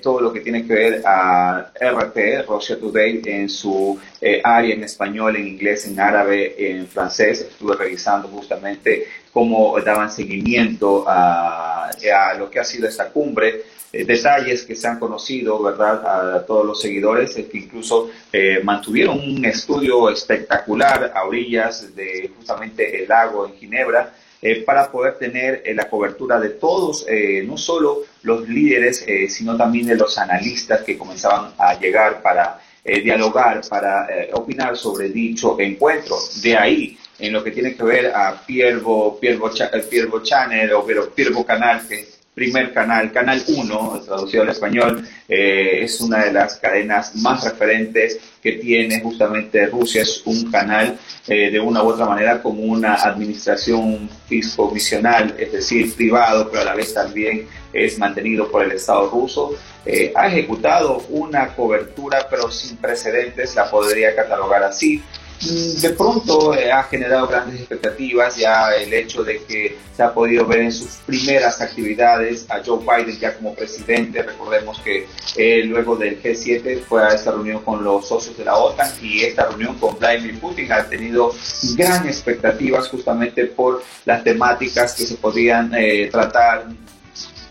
todo 0.02 0.20
lo 0.20 0.32
que 0.32 0.40
tiene 0.40 0.66
que 0.66 0.74
ver 0.74 1.02
a 1.04 1.72
RT, 1.80 2.46
Russia 2.46 2.78
Today, 2.78 3.22
en 3.24 3.48
su 3.48 3.98
área 4.42 4.74
en 4.74 4.84
español, 4.84 5.36
en 5.36 5.48
inglés, 5.48 5.86
en 5.86 5.98
árabe, 5.98 6.54
en 6.58 6.86
francés. 6.86 7.40
Estuve 7.40 7.76
revisando 7.76 8.28
justamente 8.28 9.06
cómo 9.34 9.78
daban 9.80 10.10
seguimiento 10.10 11.04
a, 11.06 11.90
lo 12.38 12.50
que 12.50 12.60
ha 12.60 12.64
sido 12.64 12.88
esta 12.88 13.08
cumbre 13.08 13.62
eh, 13.92 14.04
detalles 14.04 14.64
que 14.64 14.76
se 14.76 14.86
han 14.86 14.98
conocido, 14.98 15.60
¿verdad?, 15.62 16.36
a 16.36 16.46
todos 16.46 16.64
los 16.64 16.80
seguidores, 16.80 17.34
que 17.34 17.58
incluso 17.58 18.10
eh, 18.32 18.60
mantuvieron 18.62 19.18
un 19.18 19.44
estudio 19.44 20.10
espectacular 20.10 21.12
a 21.14 21.24
orillas 21.24 21.94
de 21.94 22.30
justamente 22.36 23.02
el 23.02 23.08
lago 23.08 23.46
en 23.46 23.54
Ginebra, 23.54 24.14
eh, 24.42 24.62
para 24.62 24.90
poder 24.90 25.14
tener 25.14 25.62
la 25.74 25.88
cobertura 25.88 26.38
de 26.38 26.50
todos, 26.50 27.06
no 27.44 27.56
solo 27.56 28.02
los 28.22 28.46
líderes, 28.48 29.06
sino 29.28 29.56
también 29.56 29.86
de 29.86 29.96
los 29.96 30.18
analistas 30.18 30.82
que 30.82 30.98
comenzaban 30.98 31.52
a 31.56 31.78
llegar 31.80 32.20
para 32.20 32.60
dialogar, 32.84 33.62
para 33.68 34.06
opinar 34.34 34.76
sobre 34.76 35.08
dicho 35.08 35.58
encuentro. 35.58 36.16
De 36.42 36.56
ahí, 36.56 36.98
en 37.18 37.32
lo 37.32 37.42
que 37.42 37.50
tiene 37.50 37.74
que 37.74 37.82
ver 37.82 38.06
a 38.14 38.44
Piervo, 38.46 39.18
Piervo, 39.18 39.50
Piervo 39.88 40.22
Channel 40.22 40.72
o 40.72 40.84
Piervo 41.14 41.44
Canal, 41.44 41.86
que 41.86 42.14
primer 42.34 42.72
canal, 42.72 43.12
Canal 43.12 43.42
1, 43.46 44.02
traducido 44.04 44.42
al 44.42 44.48
español, 44.48 45.08
eh, 45.28 45.84
es 45.84 46.00
una 46.00 46.24
de 46.24 46.32
las 46.32 46.56
cadenas 46.56 47.14
más 47.16 47.44
referentes 47.44 48.18
que 48.42 48.52
tiene 48.52 49.00
justamente 49.00 49.66
Rusia. 49.66 50.02
Es 50.02 50.22
un 50.24 50.50
canal 50.50 50.98
eh, 51.28 51.50
de 51.50 51.60
una 51.60 51.82
u 51.82 51.88
otra 51.88 52.06
manera 52.06 52.42
como 52.42 52.62
una 52.62 52.94
administración 52.94 54.10
fisco-misional, 54.28 55.34
es 55.38 55.52
decir, 55.52 55.94
privado, 55.94 56.50
pero 56.50 56.62
a 56.62 56.64
la 56.64 56.74
vez 56.74 56.92
también 56.92 57.46
es 57.72 57.98
mantenido 57.98 58.50
por 58.50 58.64
el 58.64 58.72
Estado 58.72 59.08
ruso. 59.08 59.56
Eh, 59.86 60.12
ha 60.14 60.26
ejecutado 60.26 61.04
una 61.10 61.54
cobertura, 61.54 62.26
pero 62.28 62.50
sin 62.50 62.76
precedentes, 62.78 63.54
la 63.54 63.70
podría 63.70 64.14
catalogar 64.14 64.64
así 64.64 65.02
de 65.44 65.90
pronto 65.90 66.54
eh, 66.54 66.72
ha 66.72 66.82
generado 66.84 67.26
grandes 67.26 67.60
expectativas 67.60 68.36
ya 68.36 68.74
el 68.74 68.92
hecho 68.92 69.22
de 69.22 69.42
que 69.44 69.76
se 69.94 70.02
ha 70.02 70.12
podido 70.12 70.46
ver 70.46 70.60
en 70.60 70.72
sus 70.72 70.96
primeras 71.06 71.60
actividades 71.60 72.46
a 72.50 72.62
Joe 72.64 72.78
Biden 72.80 73.18
ya 73.18 73.34
como 73.34 73.54
presidente. 73.54 74.22
Recordemos 74.22 74.80
que 74.80 75.06
eh, 75.36 75.64
luego 75.64 75.96
del 75.96 76.22
G7 76.22 76.82
fue 76.82 77.04
a 77.04 77.14
esta 77.14 77.32
reunión 77.32 77.62
con 77.62 77.84
los 77.84 78.08
socios 78.08 78.36
de 78.36 78.44
la 78.44 78.56
OTAN 78.56 78.90
y 79.02 79.22
esta 79.22 79.46
reunión 79.46 79.78
con 79.78 79.98
Vladimir 79.98 80.40
Putin 80.40 80.72
ha 80.72 80.84
tenido 80.88 81.32
gran 81.76 82.06
expectativas 82.06 82.88
justamente 82.88 83.46
por 83.46 83.82
las 84.04 84.24
temáticas 84.24 84.94
que 84.94 85.06
se 85.06 85.16
podían 85.16 85.72
eh, 85.74 86.08
tratar 86.10 86.66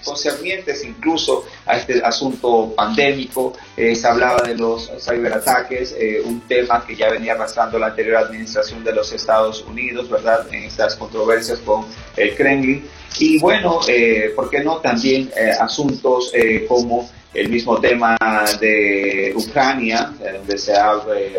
concernientes 0.04 0.84
incluso 0.84 1.46
a 1.66 1.78
este 1.78 2.04
asunto 2.04 2.74
pandémico. 2.76 3.54
Eh, 3.76 3.96
se 3.96 4.08
hablaba 4.08 4.42
de 4.42 4.56
los 4.56 4.92
ciberataques, 5.00 5.96
eh, 5.98 6.22
un 6.24 6.42
tema 6.42 6.86
que 6.86 6.96
ya 6.96 7.10
venía 7.10 7.34
arrastrando 7.34 7.80
la 7.80 7.88
anterior 7.88 8.18
administración 8.18 8.84
de 8.84 8.94
los 8.94 9.12
Estados 9.12 9.64
Unidos, 9.64 10.10
¿verdad? 10.10 10.48
En 10.52 10.64
estas 10.64 10.96
controversias 10.96 11.60
con 11.60 11.86
el 12.18 12.36
Kremlin. 12.36 12.88
Y 13.20 13.40
bueno, 13.40 13.80
eh, 13.88 14.32
¿por 14.36 14.50
qué 14.50 14.64
no 14.64 14.78
también 14.78 15.32
asuntos 15.60 16.32
como 16.68 17.10
el 17.34 17.50
mismo 17.50 17.80
tema 17.80 18.18
de 18.60 19.34
Ucrania, 19.36 20.12
donde 20.20 20.58
se 20.58 20.76
ha 20.76 20.92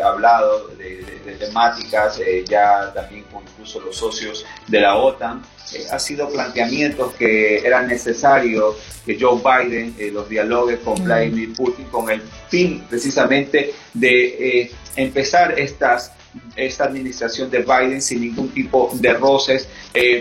hablado 0.04 0.68
de, 0.78 1.04
temáticas 1.38 2.20
ya 2.48 2.92
también 2.94 3.24
con 3.24 3.42
incluso 3.42 3.80
los 3.80 3.96
socios 3.96 4.46
de 4.68 4.80
la 4.80 4.94
OTAN, 4.94 5.42
eh, 5.74 5.86
ha 5.90 5.98
sido 5.98 6.28
planteamientos 6.28 7.14
que 7.14 7.58
eran 7.58 7.88
necesarios 7.88 8.76
que 9.04 9.18
Joe 9.20 9.40
Biden 9.40 9.94
eh, 9.98 10.10
los 10.12 10.28
dialogue 10.28 10.78
con. 10.80 10.94
Vladimir 11.04 11.52
Putin 11.54 11.84
con 11.86 12.08
el 12.08 12.22
fin 12.48 12.82
precisamente 12.88 13.74
de 13.92 14.60
eh, 14.60 14.70
empezar 14.96 15.58
estas 15.58 16.12
esta 16.56 16.84
administración 16.84 17.48
de 17.48 17.58
Biden 17.58 18.02
sin 18.02 18.20
ningún 18.20 18.48
tipo 18.48 18.90
de 18.94 19.12
roces 19.12 19.68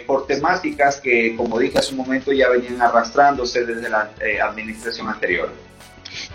por 0.05 0.27
temáticas 0.27 1.01
que, 1.01 1.35
como 1.35 1.57
dije 1.57 1.79
hace 1.79 1.91
un 1.91 1.97
momento, 1.97 2.31
ya 2.31 2.49
venían 2.49 2.79
arrastrándose 2.79 3.65
desde 3.65 3.89
la 3.89 4.11
administración 4.43 5.07
anterior. 5.07 5.49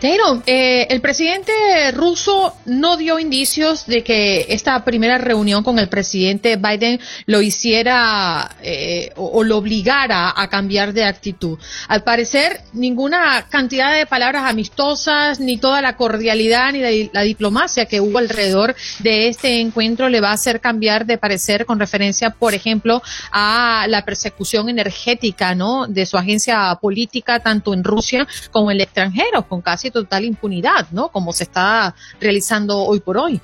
Taylor, 0.01 0.45
eh, 0.47 0.87
el 0.91 1.01
presidente 1.01 1.53
ruso 1.91 2.55
no 2.67 2.97
dio 2.97 3.19
indicios 3.19 3.87
de 3.87 4.05
que 4.05 4.47
esta 4.49 4.85
primera 4.85 5.19
reunión 5.19 5.65
con 5.65 5.81
el 5.81 5.89
presidente 5.89 6.55
Biden 6.55 7.01
lo 7.27 7.43
hiciera 7.43 8.57
eh, 8.63 9.13
o, 9.17 9.43
lo 9.43 9.57
obligara 9.57 10.33
a 10.37 10.49
cambiar 10.49 10.93
de 10.93 11.05
actitud. 11.05 11.59
Al 11.89 12.05
parecer, 12.05 12.61
ninguna 12.73 13.47
cantidad 13.49 13.93
de 13.93 14.07
palabras 14.07 14.45
amistosas, 14.45 15.41
ni 15.41 15.59
toda 15.59 15.83
la 15.83 15.97
cordialidad, 15.97 16.73
ni 16.73 17.11
la, 17.13 17.23
diplomacia 17.23 17.87
que 17.87 18.01
hubo 18.01 18.19
alrededor 18.19 18.77
de 19.01 19.29
este 19.29 19.61
encuentro 19.61 20.09
le 20.09 20.21
va 20.21 20.31
a 20.31 20.35
hacer 20.35 20.61
cambiar 20.61 21.07
de 21.07 21.19
parecer 21.19 21.67
con 21.67 21.81
referencia, 21.81 22.31
por 22.31 22.55
ejemplo, 22.55 23.03
a 23.33 23.87
la 23.89 24.05
persecución 24.05 24.69
energética, 24.69 25.57
¿no? 25.57 25.89
De 25.89 26.07
su 26.07 26.17
agencia 26.17 26.79
política, 26.81 27.41
tanto 27.41 27.75
en 27.75 27.83
Rusia 27.83 28.29
como 28.53 28.71
en 28.71 28.77
el 28.77 28.83
extranjero, 28.83 29.47
con 29.49 29.61
casi 29.61 29.88
total 29.91 30.25
impunidad, 30.25 30.87
¿no? 30.91 31.09
Como 31.09 31.33
se 31.33 31.45
está 31.45 31.95
realizando 32.21 32.79
hoy 32.79 33.01
por 33.01 33.19
hoy. 33.19 33.41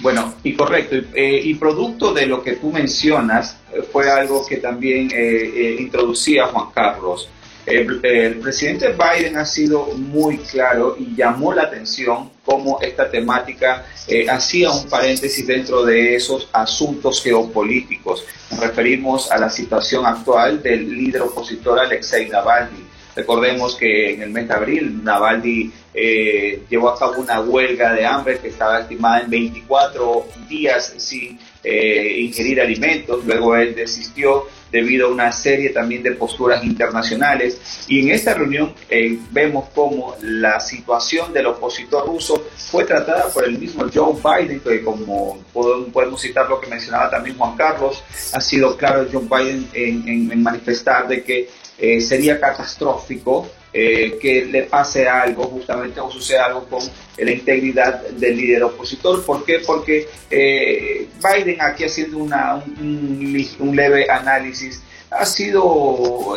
Bueno, 0.00 0.34
y 0.44 0.54
correcto, 0.54 0.96
eh, 1.14 1.40
y 1.44 1.54
producto 1.54 2.12
de 2.12 2.26
lo 2.26 2.42
que 2.42 2.52
tú 2.52 2.70
mencionas, 2.70 3.56
eh, 3.72 3.82
fue 3.82 4.08
algo 4.08 4.46
que 4.46 4.58
también 4.58 5.10
eh, 5.12 5.76
introducía 5.80 6.46
Juan 6.46 6.66
Carlos. 6.72 7.28
El, 7.66 8.38
presidente 8.38 8.94
Biden 8.94 9.36
ha 9.36 9.44
sido 9.44 9.88
muy 9.94 10.38
claro 10.38 10.96
y 10.98 11.14
llamó 11.14 11.52
la 11.52 11.64
atención 11.64 12.30
cómo 12.42 12.80
esta 12.80 13.10
temática 13.10 13.84
hacía 14.30 14.70
un 14.70 14.88
paréntesis 14.88 15.46
dentro 15.46 15.84
de 15.84 16.14
esos 16.14 16.48
asuntos 16.50 17.22
geopolíticos. 17.22 18.24
Referimos 18.58 19.30
a 19.30 19.36
la 19.36 19.50
situación 19.50 20.06
actual 20.06 20.62
del 20.62 20.88
líder 20.90 21.20
opositor 21.20 21.78
Alexei 21.78 22.30
Navalny 22.30 22.87
Recordemos 23.18 23.74
que 23.74 24.14
en 24.14 24.22
el 24.22 24.30
mes 24.30 24.46
de 24.46 24.54
abril 24.54 25.02
Navalny 25.02 25.72
eh, 25.92 26.62
llevó 26.70 26.90
a 26.90 26.96
cabo 26.96 27.20
una 27.20 27.40
huelga 27.40 27.92
de 27.92 28.06
hambre 28.06 28.38
que 28.38 28.46
estaba 28.46 28.78
estimada 28.78 29.22
en 29.22 29.28
24 29.28 30.24
días 30.48 30.94
sin 30.98 31.36
eh, 31.64 32.20
ingerir 32.20 32.60
alimentos. 32.60 33.24
Luego 33.24 33.56
él 33.56 33.74
desistió 33.74 34.44
debido 34.70 35.08
a 35.08 35.10
una 35.10 35.32
serie 35.32 35.70
también 35.70 36.04
de 36.04 36.12
posturas 36.12 36.62
internacionales. 36.62 37.60
Y 37.88 38.02
en 38.02 38.10
esta 38.10 38.34
reunión 38.34 38.72
eh, 38.88 39.18
vemos 39.32 39.68
cómo 39.74 40.14
la 40.22 40.60
situación 40.60 41.32
del 41.32 41.46
opositor 41.46 42.06
ruso 42.06 42.46
fue 42.70 42.84
tratada 42.84 43.32
por 43.32 43.44
el 43.44 43.58
mismo 43.58 43.84
Joe 43.92 44.14
Biden, 44.14 44.60
que 44.60 44.84
como 44.84 45.42
podemos 45.52 46.20
citar 46.20 46.48
lo 46.48 46.60
que 46.60 46.68
mencionaba 46.68 47.10
también 47.10 47.36
Juan 47.36 47.56
Carlos, 47.56 48.00
ha 48.32 48.40
sido 48.40 48.76
claro 48.76 49.08
Joe 49.10 49.22
Biden 49.22 49.68
en 49.74 50.40
manifestar 50.40 51.08
de 51.08 51.24
que 51.24 51.48
eh, 51.78 52.00
sería 52.00 52.40
catastrófico 52.40 53.48
eh, 53.72 54.18
que 54.20 54.44
le 54.46 54.64
pase 54.64 55.08
algo 55.08 55.44
justamente 55.44 56.00
o 56.00 56.10
suceda 56.10 56.46
algo 56.46 56.64
con 56.64 56.82
la 57.16 57.30
integridad 57.30 58.02
del 58.08 58.36
líder 58.36 58.64
opositor. 58.64 59.24
¿Por 59.24 59.44
qué? 59.44 59.60
Porque 59.66 60.08
eh, 60.30 61.08
Biden 61.22 61.60
aquí 61.60 61.84
haciendo 61.84 62.18
una, 62.18 62.56
un, 62.56 63.46
un, 63.60 63.76
leve 63.76 64.10
análisis 64.10 64.82
ha 65.10 65.24
sido, 65.24 66.36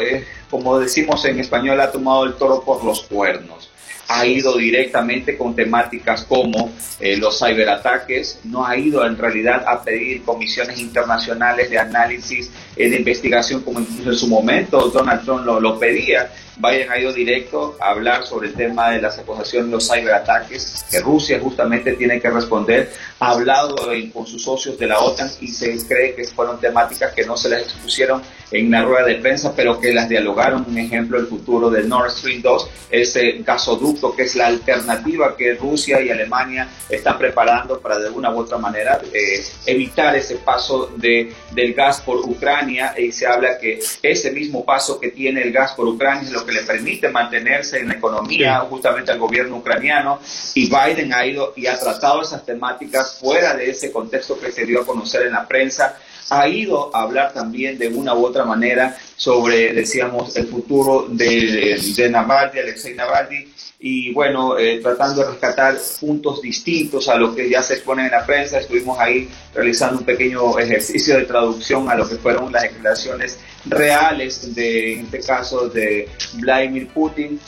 como 0.50 0.80
decimos 0.80 1.26
en 1.26 1.40
español, 1.40 1.82
ha 1.82 1.92
tomado 1.92 2.26
el 2.26 2.36
toro 2.36 2.64
por 2.64 2.84
los 2.84 3.02
cuernos 3.02 3.71
ha 4.08 4.26
ido 4.26 4.58
directamente 4.58 5.38
con 5.38 5.56
temáticas 5.56 6.24
como 6.24 6.72
eh, 7.00 7.18
los 7.18 7.40
ciberataques, 7.40 8.40
no 8.44 8.66
ha 8.66 8.78
ido 8.78 9.06
en 9.06 9.18
realidad 9.18 9.64
a 9.68 9.84
pedir 9.84 10.24
comisiones 10.24 10.80
internacionales 10.80 11.70
de 11.70 11.80
análisis, 11.80 12.52
eh, 12.76 12.90
de 12.90 12.98
investigación 12.98 13.62
como 13.62 13.80
en 13.80 14.16
su 14.16 14.28
momento 14.28 14.90
Donald 14.90 15.24
Trump 15.24 15.46
lo, 15.46 15.60
lo 15.60 15.80
pedía, 15.80 16.30
Biden 16.62 16.92
ha 16.92 17.00
ido 17.00 17.12
directo 17.12 17.76
a 17.80 17.90
hablar 17.90 18.26
sobre 18.26 18.50
el 18.50 18.54
tema 18.54 18.92
de 18.92 19.02
las 19.02 19.18
acusaciones 19.18 19.68
de 19.68 19.72
los 19.72 19.90
ciberataques, 19.90 20.86
que 20.90 21.00
Rusia 21.00 21.40
justamente 21.42 21.94
tiene 21.94 22.22
que 22.22 22.30
responder. 22.30 22.92
Ha 23.20 23.32
hablado 23.32 23.76
con 24.14 24.28
sus 24.28 24.44
socios 24.44 24.78
de 24.78 24.88
la 24.88 25.00
OTAN 25.00 25.30
y 25.40 25.48
se 25.48 25.76
cree 25.88 26.14
que 26.14 26.24
fueron 26.26 26.60
temáticas 26.60 27.14
que 27.14 27.26
no 27.26 27.36
se 27.36 27.50
les 27.50 27.64
expusieron 27.64 28.22
en 28.52 28.70
la 28.70 28.84
rueda 28.84 29.06
de 29.06 29.16
prensa, 29.16 29.54
pero 29.56 29.80
que 29.80 29.94
las 29.94 30.08
dialogaron. 30.10 30.66
Un 30.68 30.78
ejemplo, 30.78 31.18
el 31.18 31.28
futuro 31.28 31.70
del 31.70 31.88
Nord 31.90 32.12
Stream 32.12 32.42
2, 32.42 32.70
ese 32.92 33.38
gasoducto 33.40 34.16
que 34.16 34.24
es 34.24 34.36
la 34.36 34.48
alternativa 34.48 35.36
que 35.36 35.56
Rusia 35.56 36.02
y 36.02 36.10
Alemania 36.10 36.68
están 36.90 37.18
preparando 37.18 37.80
para 37.80 37.98
de 37.98 38.10
una 38.10 38.32
u 38.32 38.40
otra 38.40 38.58
manera 38.58 39.00
eh, 39.14 39.44
evitar 39.66 40.16
ese 40.16 40.36
paso 40.36 40.92
de, 40.98 41.34
del 41.52 41.74
gas 41.74 42.02
por 42.02 42.18
Ucrania. 42.18 42.94
Y 42.98 43.12
se 43.12 43.26
habla 43.26 43.58
que 43.58 43.80
ese 44.02 44.32
mismo 44.32 44.64
paso 44.66 45.00
que 45.00 45.10
tiene 45.10 45.42
el 45.42 45.52
gas 45.52 45.74
por 45.74 45.88
Ucrania 45.88 46.24
es 46.24 46.32
lo 46.32 46.46
que 46.46 46.51
le 46.52 46.62
permite 46.62 47.10
mantenerse 47.10 47.80
en 47.80 47.88
la 47.90 47.96
economía 47.96 48.60
justamente 48.62 49.12
al 49.12 49.20
gobierno 49.20 49.58
ucraniano 49.58 50.20
y 50.54 50.70
Biden 50.70 51.14
ha 51.14 51.26
ido 51.26 51.54
y 51.56 51.68
ha 51.68 51.78
tratado 51.78 52.22
esas 52.22 52.46
temáticas 52.46 53.18
fuera 53.20 53.56
de 53.56 53.70
ese 53.70 53.92
contexto 53.92 54.40
que 54.40 54.52
se 54.52 54.66
dio 54.66 54.82
a 54.82 54.86
conocer 54.86 55.24
en 55.28 55.34
la 55.34 55.48
prensa 55.48 55.98
ha 56.30 56.48
ido 56.48 56.96
a 56.96 57.04
hablar 57.04 57.34
también 57.34 57.78
de 57.78 57.88
una 57.88 58.14
u 58.14 58.26
otra 58.26 58.46
manera 58.46 58.98
sobre, 59.16 59.74
decíamos, 59.74 60.36
el 60.36 60.48
futuro 60.48 61.08
de, 61.10 61.80
de 61.96 62.10
Navalny, 62.10 62.60
Alexei 62.60 62.94
Navalny, 62.96 63.48
y 63.84 64.14
bueno, 64.14 64.60
eh, 64.60 64.80
tratando 64.80 65.24
de 65.24 65.32
rescatar 65.32 65.76
puntos 66.00 66.40
distintos 66.40 67.10
a 67.10 67.16
lo 67.16 67.34
que 67.34 67.50
ya 67.50 67.64
se 67.64 67.74
expone 67.74 68.06
en 68.06 68.12
la 68.12 68.24
prensa. 68.24 68.60
Estuvimos 68.60 69.00
ahí 69.00 69.28
realizando 69.56 69.98
un 69.98 70.06
pequeño 70.06 70.60
ejercicio 70.60 71.18
de 71.18 71.24
traducción 71.24 71.90
a 71.90 71.96
lo 71.96 72.08
que 72.08 72.16
fueron 72.16 72.52
las 72.52 72.62
declaraciones 72.62 73.40
reales 73.66 74.54
de, 74.54 74.94
en 74.94 75.06
este 75.06 75.22
caso, 75.22 75.68
de 75.68 76.08
Vladimir 76.34 76.90
Putin. 76.90 77.40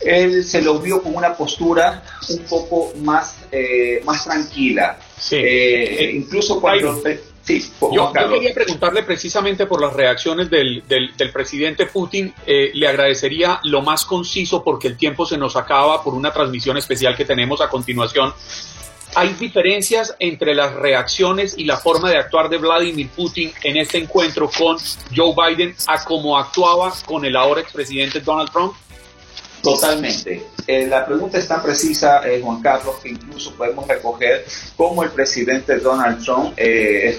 Él 0.00 0.42
se 0.42 0.62
lo 0.62 0.78
vio 0.78 1.02
con 1.02 1.14
una 1.14 1.36
postura 1.36 2.02
un 2.30 2.38
poco 2.44 2.94
más, 3.00 3.36
eh, 3.52 4.00
más 4.06 4.24
tranquila. 4.24 4.98
Eh, 5.32 6.12
incluso 6.14 6.62
cuando... 6.62 7.02
Sí, 7.44 7.70
yo, 7.92 8.10
quería 8.10 8.54
preguntarle 8.54 9.02
precisamente 9.02 9.66
por 9.66 9.78
las 9.78 9.92
reacciones 9.92 10.48
del, 10.48 10.82
del, 10.88 11.30
presidente 11.30 11.84
Putin. 11.84 12.32
Eh, 12.46 12.70
le 12.72 12.88
agradecería 12.88 13.60
lo 13.64 13.82
más 13.82 14.06
conciso 14.06 14.64
porque 14.64 14.88
el 14.88 14.96
tiempo 14.96 15.26
se 15.26 15.36
nos 15.36 15.54
acaba 15.54 16.02
por 16.02 16.14
una 16.14 16.32
transmisión 16.32 16.78
especial 16.78 17.14
que 17.14 17.26
tenemos 17.26 17.60
a 17.60 17.68
continuación. 17.68 18.32
¿Hay 19.16 19.34
diferencias 19.34 20.16
entre 20.18 20.54
las 20.54 20.74
reacciones 20.74 21.56
y 21.56 21.64
la 21.64 21.76
forma 21.76 22.10
de 22.10 22.16
actuar 22.16 22.48
de 22.48 22.56
Vladimir 22.56 23.10
Putin 23.10 23.52
en 23.62 23.76
este 23.76 23.98
encuentro 23.98 24.50
con 24.50 24.76
Joe 25.14 25.34
Biden 25.36 25.76
a 25.86 26.02
cómo 26.02 26.38
actuaba 26.38 26.92
con 27.04 27.24
el 27.24 27.36
ahora 27.36 27.60
expresidente 27.60 28.20
Donald 28.20 28.50
Trump? 28.50 28.74
Totalmente. 29.64 30.46
Eh, 30.66 30.86
la 30.86 31.06
pregunta 31.06 31.38
es 31.38 31.48
tan 31.48 31.62
precisa, 31.62 32.20
eh, 32.28 32.40
Juan 32.42 32.60
Carlos, 32.60 32.96
que 33.02 33.08
incluso 33.08 33.54
podemos 33.54 33.88
recoger 33.88 34.44
cómo 34.76 35.02
el 35.02 35.10
presidente 35.10 35.78
Donald 35.78 36.22
Trump, 36.22 36.52
eh, 36.56 37.18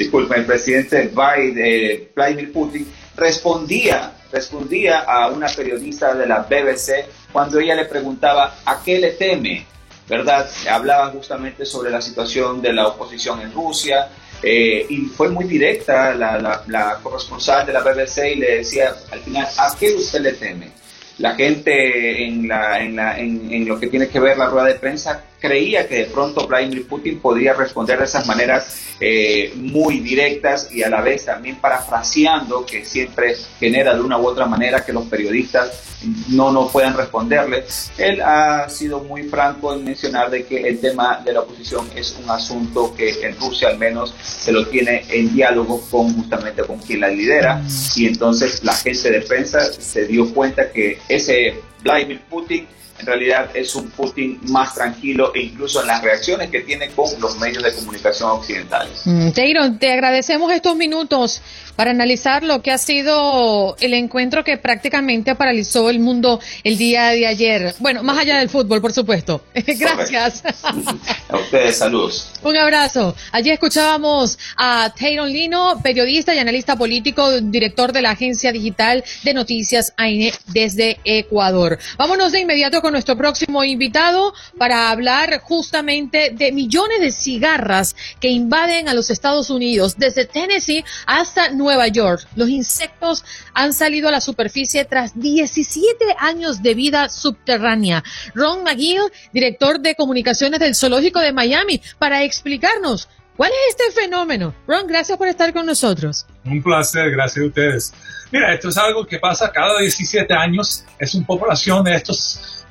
el 0.00 0.46
presidente 0.46 1.12
Biden, 1.14 2.08
Vladimir 2.14 2.52
Putin, 2.52 2.92
respondía, 3.16 4.12
respondía 4.32 5.00
a 5.00 5.28
una 5.28 5.46
periodista 5.46 6.14
de 6.14 6.26
la 6.26 6.40
BBC 6.40 7.06
cuando 7.32 7.60
ella 7.60 7.76
le 7.76 7.84
preguntaba 7.84 8.56
a 8.64 8.82
qué 8.82 8.98
le 8.98 9.12
teme, 9.12 9.64
¿verdad? 10.08 10.50
Hablaba 10.68 11.10
justamente 11.10 11.64
sobre 11.64 11.90
la 11.90 12.00
situación 12.00 12.60
de 12.62 12.72
la 12.72 12.88
oposición 12.88 13.40
en 13.40 13.52
Rusia, 13.52 14.08
y 14.42 15.06
fue 15.16 15.30
muy 15.30 15.46
directa 15.46 16.14
la, 16.14 16.38
la, 16.38 16.62
la, 16.66 16.98
corresponsal 17.02 17.64
de 17.64 17.72
la 17.72 17.80
BBC 17.80 18.32
y 18.32 18.34
le 18.34 18.58
decía 18.58 18.94
al 19.10 19.20
final, 19.20 19.48
¿a 19.56 19.74
qué 19.78 19.94
usted 19.94 20.20
le 20.20 20.32
teme? 20.34 20.83
La 21.18 21.34
gente 21.34 22.24
en, 22.24 22.48
la, 22.48 22.80
en, 22.80 22.96
la, 22.96 23.18
en, 23.18 23.52
en, 23.52 23.68
lo 23.68 23.78
que 23.78 23.86
tiene 23.86 24.08
que 24.08 24.20
ver 24.20 24.36
la 24.36 24.46
rueda 24.46 24.66
de 24.66 24.74
prensa 24.74 25.24
creía 25.44 25.86
que 25.86 25.96
de 25.96 26.04
pronto 26.06 26.46
Vladimir 26.46 26.88
Putin 26.88 27.20
podría 27.20 27.52
responder 27.52 27.98
de 27.98 28.06
esas 28.06 28.26
maneras 28.26 28.80
eh, 28.98 29.52
muy 29.56 30.00
directas 30.00 30.70
y 30.72 30.82
a 30.82 30.88
la 30.88 31.02
vez 31.02 31.26
también 31.26 31.56
parafraseando, 31.56 32.64
que 32.64 32.82
siempre 32.86 33.36
genera 33.60 33.94
de 33.94 34.00
una 34.00 34.16
u 34.16 34.26
otra 34.26 34.46
manera 34.46 34.82
que 34.86 34.94
los 34.94 35.04
periodistas 35.04 35.82
no, 36.30 36.50
no 36.50 36.68
puedan 36.68 36.96
responderle. 36.96 37.64
Él 37.98 38.22
ha 38.22 38.70
sido 38.70 39.00
muy 39.00 39.24
franco 39.24 39.74
en 39.74 39.84
mencionar 39.84 40.30
de 40.30 40.46
que 40.46 40.66
el 40.66 40.80
tema 40.80 41.20
de 41.22 41.34
la 41.34 41.40
oposición 41.40 41.90
es 41.94 42.16
un 42.22 42.30
asunto 42.30 42.94
que 42.96 43.10
en 43.20 43.38
Rusia 43.38 43.68
al 43.68 43.78
menos 43.78 44.14
se 44.22 44.50
lo 44.50 44.66
tiene 44.68 45.04
en 45.10 45.34
diálogo 45.34 45.82
con 45.90 46.14
justamente 46.14 46.62
con 46.62 46.78
quien 46.78 47.00
la 47.00 47.08
lidera 47.08 47.62
y 47.96 48.06
entonces 48.06 48.64
la 48.64 48.72
gente 48.72 49.10
de 49.10 49.20
prensa 49.20 49.60
se 49.60 50.06
dio 50.06 50.32
cuenta 50.32 50.72
que 50.72 50.98
ese 51.06 51.60
Vladimir 51.82 52.22
Putin 52.30 52.66
en 52.98 53.06
realidad 53.06 53.50
es 53.54 53.74
un 53.74 53.90
Putin 53.90 54.40
más 54.44 54.74
tranquilo 54.74 55.32
e 55.34 55.42
incluso 55.42 55.80
en 55.80 55.88
las 55.88 56.02
reacciones 56.02 56.50
que 56.50 56.60
tiene 56.60 56.90
con 56.90 57.08
los 57.20 57.38
medios 57.38 57.62
de 57.62 57.74
comunicación 57.74 58.30
occidentales. 58.30 59.02
Mm, 59.04 59.30
te 59.78 59.92
agradecemos 59.92 60.52
estos 60.52 60.76
minutos 60.76 61.42
para 61.76 61.90
analizar 61.90 62.42
lo 62.42 62.62
que 62.62 62.70
ha 62.70 62.78
sido 62.78 63.76
el 63.80 63.94
encuentro 63.94 64.44
que 64.44 64.56
prácticamente 64.56 65.34
paralizó 65.34 65.90
el 65.90 65.98
mundo 65.98 66.40
el 66.62 66.78
día 66.78 67.08
de 67.08 67.26
ayer. 67.26 67.74
Bueno, 67.78 68.02
más 68.02 68.18
allá 68.18 68.38
del 68.38 68.48
fútbol, 68.48 68.80
por 68.80 68.92
supuesto. 68.92 69.42
Gracias. 69.54 70.42
A 71.28 71.36
ustedes, 71.36 71.78
saludos. 71.78 72.30
Un 72.42 72.56
abrazo. 72.56 73.16
Allí 73.32 73.50
escuchábamos 73.50 74.38
a 74.56 74.92
Tayron 74.96 75.32
Lino, 75.32 75.80
periodista 75.82 76.34
y 76.34 76.38
analista 76.38 76.76
político, 76.76 77.40
director 77.40 77.92
de 77.92 78.02
la 78.02 78.10
agencia 78.10 78.52
digital 78.52 79.02
de 79.22 79.34
noticias 79.34 79.94
AINE 79.96 80.32
desde 80.48 80.98
Ecuador. 81.04 81.78
Vámonos 81.96 82.32
de 82.32 82.40
inmediato 82.40 82.82
con 82.84 82.92
nuestro 82.92 83.16
próximo 83.16 83.64
invitado 83.64 84.34
para 84.58 84.90
hablar 84.90 85.40
justamente 85.40 86.32
de 86.34 86.52
millones 86.52 87.00
de 87.00 87.12
cigarras 87.12 87.96
que 88.20 88.28
invaden 88.28 88.90
a 88.90 88.94
los 88.94 89.08
Estados 89.08 89.48
Unidos, 89.48 89.94
desde 89.96 90.26
Tennessee 90.26 90.84
hasta 91.06 91.48
Nueva 91.48 91.88
York. 91.88 92.28
Los 92.36 92.50
insectos 92.50 93.24
han 93.54 93.72
salido 93.72 94.10
a 94.10 94.12
la 94.12 94.20
superficie 94.20 94.84
tras 94.84 95.18
17 95.18 95.96
años 96.18 96.62
de 96.62 96.74
vida 96.74 97.08
subterránea. 97.08 98.04
Ron 98.34 98.64
McGill, 98.64 99.10
director 99.32 99.80
de 99.80 99.94
comunicaciones 99.94 100.60
del 100.60 100.74
Zoológico 100.74 101.20
de 101.20 101.32
Miami, 101.32 101.80
para 101.98 102.22
explicarnos 102.22 103.08
cuál 103.34 103.50
es 103.50 103.76
este 103.78 103.98
fenómeno. 103.98 104.54
Ron, 104.66 104.86
gracias 104.86 105.16
por 105.16 105.28
estar 105.28 105.54
con 105.54 105.64
nosotros. 105.64 106.26
Un 106.44 106.62
placer, 106.62 107.10
gracias 107.12 107.44
a 107.44 107.48
ustedes. 107.48 107.94
Mira, 108.30 108.52
esto 108.52 108.68
es 108.68 108.76
algo 108.76 109.06
que 109.06 109.18
pasa 109.18 109.50
cada 109.50 109.80
17 109.80 110.34
años. 110.34 110.84
Es 110.98 111.14
una 111.14 111.26
población 111.26 111.82
de 111.82 111.94
estos 111.94 112.63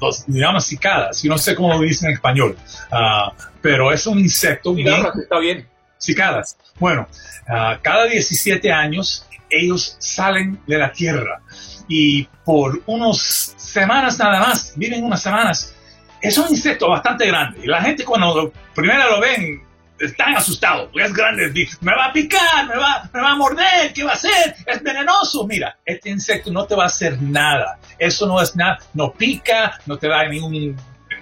los 0.00 0.26
digamos 0.26 0.64
cicadas, 0.64 1.22
yo 1.22 1.30
no 1.30 1.38
sé 1.38 1.54
cómo 1.54 1.72
lo 1.74 1.80
dicen 1.80 2.08
en 2.08 2.14
español, 2.14 2.56
uh, 2.92 3.32
pero 3.60 3.92
es 3.92 4.06
un 4.06 4.18
insecto 4.18 4.74
bien, 4.74 4.94
está 5.20 5.38
bien. 5.38 5.66
Cicadas. 5.98 6.58
Bueno, 6.78 7.08
uh, 7.48 7.80
cada 7.82 8.04
17 8.04 8.70
años 8.70 9.26
ellos 9.48 9.96
salen 9.98 10.60
de 10.66 10.78
la 10.78 10.92
tierra 10.92 11.40
y 11.88 12.24
por 12.44 12.82
unas 12.86 13.54
semanas 13.56 14.18
nada 14.18 14.40
más, 14.40 14.72
viven 14.76 15.04
unas 15.04 15.22
semanas, 15.22 15.74
es 16.20 16.36
un 16.38 16.48
insecto 16.50 16.88
bastante 16.88 17.26
grande 17.26 17.60
y 17.62 17.66
la 17.66 17.82
gente 17.82 18.04
cuando 18.04 18.52
primero 18.74 19.10
lo 19.10 19.20
ven 19.20 19.65
están 19.98 20.36
asustados, 20.36 20.88
porque 20.92 21.06
es 21.06 21.12
grande, 21.12 21.68
me 21.80 21.94
va 21.94 22.06
a 22.06 22.12
picar, 22.12 22.66
me 22.68 22.76
va, 22.76 23.08
me 23.12 23.20
va 23.20 23.30
a 23.30 23.36
morder, 23.36 23.92
¿qué 23.94 24.04
va 24.04 24.10
a 24.10 24.14
hacer? 24.14 24.54
Es 24.66 24.82
venenoso. 24.82 25.46
Mira, 25.46 25.78
este 25.84 26.10
insecto 26.10 26.50
no 26.50 26.66
te 26.66 26.74
va 26.74 26.84
a 26.84 26.86
hacer 26.86 27.20
nada. 27.20 27.78
Eso 27.98 28.26
no 28.26 28.40
es 28.40 28.54
nada, 28.56 28.78
no 28.94 29.12
pica, 29.12 29.80
no 29.86 29.96
te 29.96 30.08
da 30.08 30.26
ningún 30.28 30.76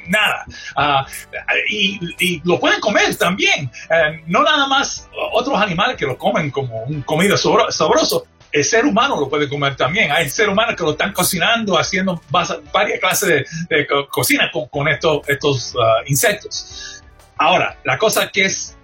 nada. 0.09 0.45
Uh, 0.77 1.05
y, 1.69 2.41
lo 2.45 2.59
pueden 2.61 2.81
comer 2.81 3.17
también. 3.17 3.71
Uh, 3.89 4.21
no 4.27 4.43
nada 4.43 4.67
más 4.67 5.09
otros 5.33 5.61
animales 5.61 5.97
que 5.97 6.07
lo 6.07 6.19
comen 6.19 6.51
como 6.51 6.83
un 6.85 7.03
comida 7.03 7.37
sabroso. 7.37 8.27
El 8.53 8.63
ser 8.63 8.85
humano 8.85 9.19
lo 9.19 9.29
puede 9.29 9.49
comer 9.49 9.75
también. 9.75 10.13
Hay 10.13 10.29
seres 10.29 10.53
humanos 10.53 10.77
que 10.77 10.85
lo 10.85 10.93
están 10.93 11.13
cocinando, 11.13 11.77
haciendo 11.77 12.23
varias 12.31 13.01
clases 13.01 13.29
de, 13.69 13.77
de 13.77 13.87
cocina 14.09 14.49
con, 14.53 14.69
con 14.69 14.87
estos, 14.87 15.29
estos 15.29 15.75
uh, 15.75 16.07
insectos. 16.07 16.94
Ahora, 17.37 17.79
la 17.85 17.99
cosa 17.99 18.31
que 18.31 18.45
es 18.45 18.77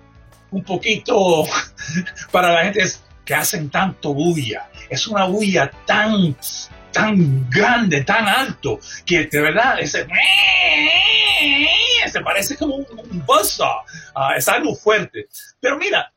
un 0.50 0.64
poquito 0.64 1.44
para 2.32 2.52
la 2.52 2.64
gente 2.64 2.82
es 2.82 3.02
que 3.24 3.34
hacen 3.34 3.70
tanto 3.70 4.12
bulla. 4.12 4.68
Es 4.88 5.06
una 5.06 5.24
bulla 5.24 5.70
tan, 5.86 6.36
tan 6.92 7.48
grande, 7.48 8.02
tan 8.02 8.26
alto, 8.26 8.80
que 9.06 9.26
de 9.26 9.40
verdad 9.40 9.78
ese, 9.78 10.06
se 12.10 12.20
parece 12.20 12.56
como 12.56 12.76
un, 12.76 12.86
un 12.98 13.24
buzzsaw. 13.24 13.84
Uh, 14.16 14.36
es 14.36 14.48
algo 14.48 14.74
fuerte. 14.74 15.28
Pero 15.60 15.78
mira, 15.78 16.12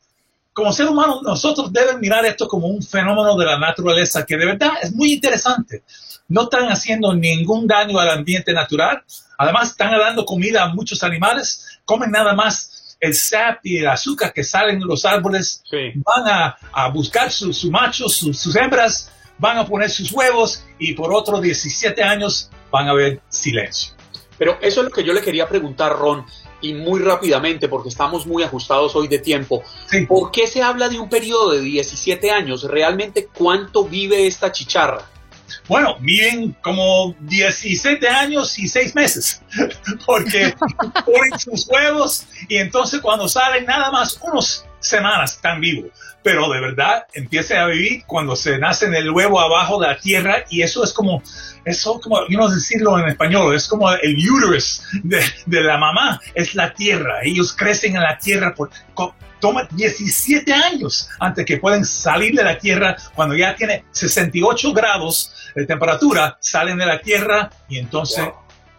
como 0.53 0.71
ser 0.71 0.87
humano, 0.87 1.21
nosotros 1.23 1.73
debemos 1.73 1.99
mirar 1.99 2.25
esto 2.25 2.47
como 2.47 2.67
un 2.67 2.81
fenómeno 2.81 3.35
de 3.35 3.45
la 3.45 3.57
naturaleza 3.57 4.25
que 4.25 4.37
de 4.37 4.45
verdad 4.45 4.71
es 4.81 4.93
muy 4.93 5.13
interesante. 5.13 5.83
No 6.27 6.43
están 6.43 6.67
haciendo 6.69 7.13
ningún 7.13 7.67
daño 7.67 7.99
al 7.99 8.09
ambiente 8.09 8.53
natural. 8.53 9.03
Además, 9.37 9.71
están 9.71 9.91
dando 9.91 10.25
comida 10.25 10.63
a 10.63 10.67
muchos 10.67 11.03
animales. 11.03 11.72
Comen 11.85 12.11
nada 12.11 12.33
más 12.33 12.97
el 12.99 13.13
sap 13.13 13.59
y 13.63 13.77
el 13.77 13.87
azúcar 13.87 14.31
que 14.33 14.43
salen 14.43 14.79
de 14.79 14.85
los 14.85 15.03
árboles. 15.05 15.63
Sí. 15.69 15.91
Van 15.95 16.27
a, 16.27 16.57
a 16.71 16.89
buscar 16.89 17.31
sus 17.31 17.57
su 17.57 17.69
machos, 17.69 18.15
sus, 18.15 18.39
sus 18.39 18.55
hembras, 18.55 19.11
van 19.37 19.57
a 19.57 19.65
poner 19.65 19.89
sus 19.89 20.11
huevos 20.11 20.63
y 20.79 20.93
por 20.93 21.13
otros 21.13 21.41
17 21.41 22.01
años 22.01 22.49
van 22.71 22.87
a 22.87 22.91
haber 22.91 23.21
silencio. 23.29 23.93
Pero 24.37 24.57
eso 24.61 24.81
es 24.81 24.85
lo 24.85 24.91
que 24.91 25.03
yo 25.03 25.13
le 25.13 25.21
quería 25.21 25.47
preguntar, 25.47 25.97
Ron, 25.97 26.25
y 26.61 26.73
muy 26.73 27.01
rápidamente, 27.01 27.67
porque 27.67 27.89
estamos 27.89 28.25
muy 28.25 28.41
ajustados 28.41 28.95
hoy 28.95 29.07
de 29.07 29.19
tiempo. 29.19 29.63
Sí. 29.85 30.05
¿Por 30.05 30.31
qué 30.31 30.47
se 30.47 30.61
habla 30.61 30.89
de 30.89 30.99
un 30.99 31.09
periodo 31.09 31.51
de 31.51 31.61
17 31.61 32.31
años? 32.31 32.63
¿Realmente 32.63 33.27
cuánto 33.27 33.83
vive 33.83 34.25
esta 34.25 34.51
chicharra? 34.51 35.05
Bueno, 35.67 35.97
viven 35.99 36.55
como 36.61 37.15
17 37.21 38.07
años 38.07 38.59
y 38.59 38.67
6 38.67 38.95
meses, 38.95 39.41
porque 40.05 40.53
ponen 41.05 41.39
sus 41.39 41.67
huevos 41.67 42.25
y 42.49 42.57
entonces 42.57 42.99
cuando 42.99 43.29
salen 43.29 43.65
nada 43.65 43.89
más 43.89 44.19
unos 44.21 44.65
semanas 44.79 45.35
están 45.35 45.61
vivos, 45.61 45.91
pero 46.21 46.51
de 46.51 46.59
verdad 46.59 47.05
empiezan 47.13 47.59
a 47.59 47.67
vivir 47.67 48.03
cuando 48.05 48.35
se 48.35 48.57
nace 48.57 48.87
en 48.87 48.95
el 48.95 49.09
huevo 49.09 49.39
abajo 49.39 49.79
de 49.79 49.87
la 49.87 49.97
tierra 49.97 50.43
y 50.49 50.61
eso 50.61 50.83
es 50.83 50.91
como, 50.91 51.23
eso 51.63 51.99
como, 52.01 52.27
yo 52.27 52.37
no 52.37 52.49
sé 52.49 52.55
decirlo 52.55 52.99
en 52.99 53.07
español, 53.07 53.55
es 53.55 53.67
como 53.67 53.89
el 53.91 54.17
uterus 54.17 54.83
de, 55.03 55.23
de 55.45 55.61
la 55.61 55.77
mamá, 55.77 56.19
es 56.35 56.55
la 56.55 56.73
tierra, 56.73 57.21
ellos 57.23 57.53
crecen 57.53 57.95
en 57.95 58.03
la 58.03 58.17
tierra 58.17 58.53
por, 58.53 58.69
toma 59.43 59.67
17 59.71 60.53
años 60.53 61.09
antes 61.19 61.45
que 61.45 61.57
pueden 61.57 61.83
salir 61.83 62.33
de 62.33 62.45
la 62.45 62.57
tierra 62.57 62.95
cuando 63.13 63.35
ya 63.35 63.53
tiene 63.53 63.83
68 63.91 64.71
grados 64.71 65.33
de 65.55 65.65
temperatura, 65.65 66.37
salen 66.39 66.77
de 66.77 66.85
la 66.85 66.99
tierra 66.99 67.49
y 67.69 67.77
entonces 67.77 68.23
wow. 68.23 68.33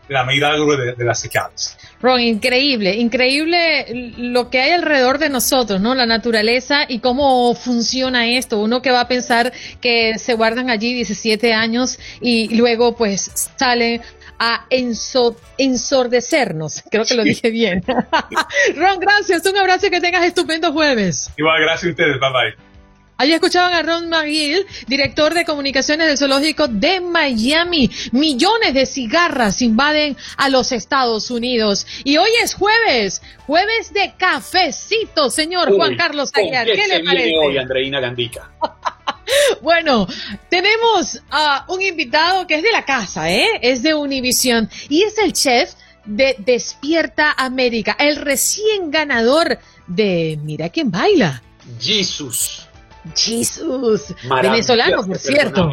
la 0.09 0.25
milagro 0.25 0.77
de, 0.77 0.95
de 0.95 1.05
las 1.05 1.21
cicadas. 1.21 1.79
Ron, 2.05 2.21
increíble, 2.21 2.97
increíble 2.97 4.13
lo 4.19 4.51
que 4.51 4.61
hay 4.61 4.73
alrededor 4.73 5.17
de 5.17 5.31
nosotros, 5.31 5.81
¿no? 5.81 5.95
La 5.95 6.05
naturaleza 6.05 6.85
y 6.87 6.99
cómo 6.99 7.55
funciona 7.55 8.29
esto. 8.29 8.59
Uno 8.59 8.83
que 8.83 8.91
va 8.91 9.01
a 9.01 9.09
pensar 9.09 9.55
que 9.81 10.19
se 10.19 10.35
guardan 10.35 10.69
allí 10.69 10.93
17 10.93 11.55
años 11.55 11.99
y 12.21 12.55
luego 12.55 12.95
pues 12.95 13.51
sale 13.57 14.03
a 14.39 14.67
enso 14.69 15.37
ensordecernos. 15.57 16.83
Creo 16.91 17.07
que 17.07 17.15
lo 17.15 17.23
dije 17.23 17.51
bien. 17.51 17.83
Ron, 18.77 19.01
gracias. 19.01 19.47
Un 19.47 19.57
abrazo 19.57 19.87
y 19.87 19.91
que 19.91 20.01
tengas 20.03 20.27
estupendo 20.27 20.73
jueves. 20.73 21.31
Igual, 21.39 21.63
gracias 21.63 21.85
a 21.85 21.91
ustedes. 21.91 22.21
Bye 22.21 22.33
bye. 22.33 22.74
Ahí 23.16 23.33
escuchaban 23.33 23.72
a 23.72 23.83
Ron 23.83 24.09
McGill, 24.09 24.66
director 24.88 25.35
de 25.35 25.44
comunicaciones 25.44 26.09
del 26.09 26.18
zoológico 26.18 26.66
de 26.66 27.00
Miami. 27.00 27.88
Millones 28.12 28.74
de 28.74 28.87
cigarras 28.87 29.62
invaden 29.62 30.16
a 30.37 30.48
los 30.48 30.72
Estados 30.72 31.31
Unidos. 31.31 31.87
Y 32.03 32.16
hoy 32.16 32.31
es 32.42 32.55
jueves, 32.55 33.22
jueves 33.46 33.92
de 33.92 34.14
cafecito, 34.18 35.31
señor 35.31 35.72
Juan 35.74 35.96
Carlos 35.96 36.31
Aguilar. 36.35 36.66
¿Qué 36.66 36.88
le 36.88 37.05
parece? 37.05 37.33
hoy, 37.38 37.59
Andreina 37.59 38.00
Gandica? 38.00 38.50
Bueno, 39.62 40.07
tenemos 40.50 41.20
a 41.31 41.64
un 41.68 41.81
invitado 41.81 42.46
que 42.46 42.57
es 42.57 42.62
de 42.62 42.70
la 42.70 42.85
casa, 42.85 43.31
¿eh? 43.31 43.59
Es 43.62 43.83
de 43.83 43.94
Univision 43.94 44.68
y 44.90 45.03
es 45.03 45.16
el 45.18 45.33
chef 45.33 45.72
de 46.05 46.37
Despierta 46.38 47.33
América, 47.33 47.96
el 47.98 48.16
recién 48.16 48.90
ganador 48.90 49.59
de 49.87 50.38
Mira 50.42 50.68
quién 50.68 50.90
baila. 50.90 51.42
Jesus. 51.81 52.63
Jesus. 53.14 54.14
Venezolano, 54.43 55.05
por 55.05 55.19
cierto. 55.19 55.71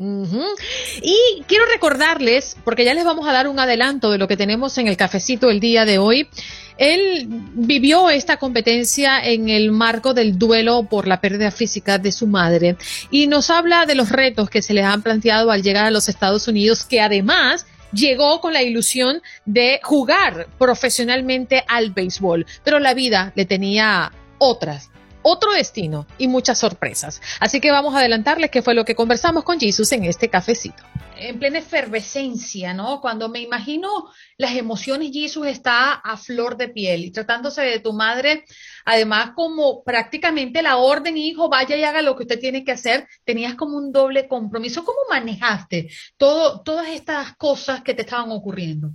Y 0.00 1.42
quiero 1.48 1.66
recordarles, 1.66 2.56
porque 2.64 2.84
ya 2.84 2.94
les 2.94 3.04
vamos 3.04 3.26
a 3.26 3.32
dar 3.32 3.48
un 3.48 3.58
adelanto 3.58 4.12
de 4.12 4.18
lo 4.18 4.28
que 4.28 4.36
tenemos 4.36 4.78
en 4.78 4.86
el 4.86 4.96
cafecito 4.96 5.50
el 5.50 5.58
día 5.58 5.84
de 5.84 5.98
hoy. 5.98 6.28
Él 6.76 7.26
vivió 7.54 8.08
esta 8.08 8.36
competencia 8.36 9.18
en 9.20 9.48
el 9.48 9.72
marco 9.72 10.14
del 10.14 10.38
duelo 10.38 10.84
por 10.84 11.08
la 11.08 11.20
pérdida 11.20 11.50
física 11.50 11.98
de 11.98 12.12
su 12.12 12.28
madre 12.28 12.76
y 13.10 13.26
nos 13.26 13.50
habla 13.50 13.84
de 13.84 13.96
los 13.96 14.10
retos 14.10 14.48
que 14.48 14.62
se 14.62 14.74
le 14.74 14.84
han 14.84 15.02
planteado 15.02 15.50
al 15.50 15.64
llegar 15.64 15.86
a 15.86 15.90
los 15.90 16.08
Estados 16.08 16.46
Unidos, 16.46 16.84
que 16.84 17.00
además 17.00 17.66
llegó 17.92 18.40
con 18.40 18.52
la 18.52 18.62
ilusión 18.62 19.22
de 19.44 19.80
jugar 19.82 20.46
profesionalmente 20.56 21.64
al 21.66 21.90
béisbol, 21.90 22.46
pero 22.62 22.78
la 22.78 22.94
vida 22.94 23.32
le 23.34 23.44
tenía 23.44 24.12
otras 24.38 24.90
otro 25.28 25.52
destino 25.52 26.06
y 26.18 26.28
muchas 26.28 26.58
sorpresas. 26.58 27.20
Así 27.40 27.60
que 27.60 27.70
vamos 27.70 27.94
a 27.94 27.98
adelantarles 27.98 28.50
qué 28.50 28.62
fue 28.62 28.74
lo 28.74 28.84
que 28.84 28.94
conversamos 28.94 29.44
con 29.44 29.60
Jesus 29.60 29.92
en 29.92 30.04
este 30.04 30.28
cafecito. 30.28 30.82
En 31.16 31.38
plena 31.38 31.58
efervescencia, 31.58 32.74
¿no? 32.74 33.00
Cuando 33.00 33.28
me 33.28 33.40
imagino 33.40 33.88
las 34.36 34.54
emociones, 34.54 35.10
Jesus 35.12 35.46
está 35.48 35.92
a 35.92 36.16
flor 36.16 36.56
de 36.56 36.68
piel 36.68 37.04
y 37.04 37.10
tratándose 37.10 37.62
de 37.62 37.80
tu 37.80 37.92
madre, 37.92 38.44
además 38.84 39.32
como 39.34 39.82
prácticamente 39.82 40.62
la 40.62 40.76
orden, 40.76 41.16
hijo, 41.16 41.48
vaya 41.48 41.76
y 41.76 41.82
haga 41.82 42.02
lo 42.02 42.16
que 42.16 42.22
usted 42.22 42.38
tiene 42.38 42.64
que 42.64 42.72
hacer, 42.72 43.08
tenías 43.24 43.54
como 43.54 43.76
un 43.76 43.90
doble 43.90 44.28
compromiso. 44.28 44.84
¿Cómo 44.84 44.98
manejaste 45.10 45.90
todo, 46.16 46.62
todas 46.62 46.88
estas 46.88 47.36
cosas 47.36 47.82
que 47.82 47.94
te 47.94 48.02
estaban 48.02 48.30
ocurriendo? 48.30 48.90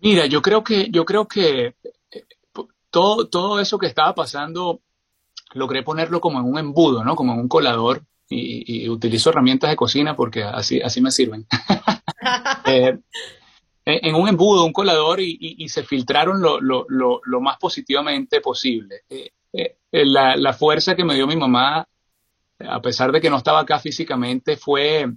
Mira, 0.00 0.26
yo 0.26 0.42
creo 0.42 0.64
que, 0.64 0.88
yo 0.90 1.04
creo 1.04 1.28
que 1.28 1.74
eh, 2.10 2.24
todo, 2.90 3.28
todo 3.28 3.60
eso 3.60 3.78
que 3.78 3.86
estaba 3.86 4.14
pasando 4.14 4.80
logré 5.54 5.82
ponerlo 5.82 6.20
como 6.20 6.38
en 6.38 6.46
un 6.46 6.58
embudo, 6.58 7.02
¿no? 7.04 7.16
Como 7.16 7.32
en 7.32 7.40
un 7.40 7.48
colador 7.48 8.02
y, 8.28 8.88
utilizo 8.88 9.30
herramientas 9.30 9.70
de 9.70 9.76
cocina 9.76 10.16
porque 10.16 10.42
así, 10.42 10.80
así 10.80 11.00
me 11.00 11.10
sirven. 11.10 11.46
Eh, 13.86 14.00
en 14.02 14.14
un 14.14 14.26
embudo, 14.26 14.64
un 14.64 14.72
colador 14.72 15.20
y, 15.20 15.68
se 15.68 15.82
filtraron 15.82 16.40
lo, 16.40 16.58
lo, 16.58 16.86
lo, 16.88 17.40
más 17.42 17.58
positivamente 17.58 18.40
posible. 18.40 19.02
Eh, 19.10 19.30
eh, 19.52 19.76
la, 19.92 20.36
la, 20.36 20.54
fuerza 20.54 20.96
que 20.96 21.04
me 21.04 21.14
dio 21.14 21.26
mi 21.26 21.36
mamá, 21.36 21.86
a 22.60 22.80
pesar 22.80 23.12
de 23.12 23.20
que 23.20 23.28
no 23.28 23.36
estaba 23.36 23.60
acá 23.60 23.78
físicamente, 23.78 24.56
fue, 24.56 25.12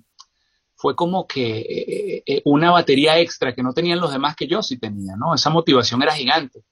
fue 0.76 0.97
como 0.97 1.26
que 1.26 2.41
una 2.43 2.71
batería 2.71 3.17
extra 3.19 3.56
que 3.56 3.63
no 3.63 3.73
tenían 3.73 4.02
los 4.02 4.12
demás 4.12 4.36
que 4.36 4.47
yo 4.47 4.62
sí 4.62 4.78
tenía, 4.78 5.15
¿no? 5.15 5.34
Esa 5.34 5.50
motivación 5.50 6.04
era 6.04 6.12
gigante. 6.12 6.65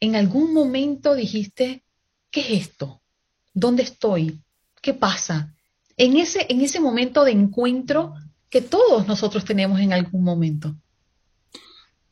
¿En 0.00 0.16
algún 0.16 0.52
momento 0.52 1.14
dijiste, 1.14 1.83
¿qué 2.34 2.40
es 2.40 2.50
esto? 2.68 3.00
¿Dónde 3.52 3.84
estoy? 3.84 4.40
¿Qué 4.82 4.92
pasa? 4.92 5.54
En 5.96 6.16
ese, 6.16 6.44
en 6.48 6.62
ese 6.62 6.80
momento 6.80 7.22
de 7.22 7.30
encuentro 7.30 8.14
que 8.50 8.60
todos 8.60 9.06
nosotros 9.06 9.44
tenemos 9.44 9.78
en 9.78 9.92
algún 9.92 10.24
momento. 10.24 10.74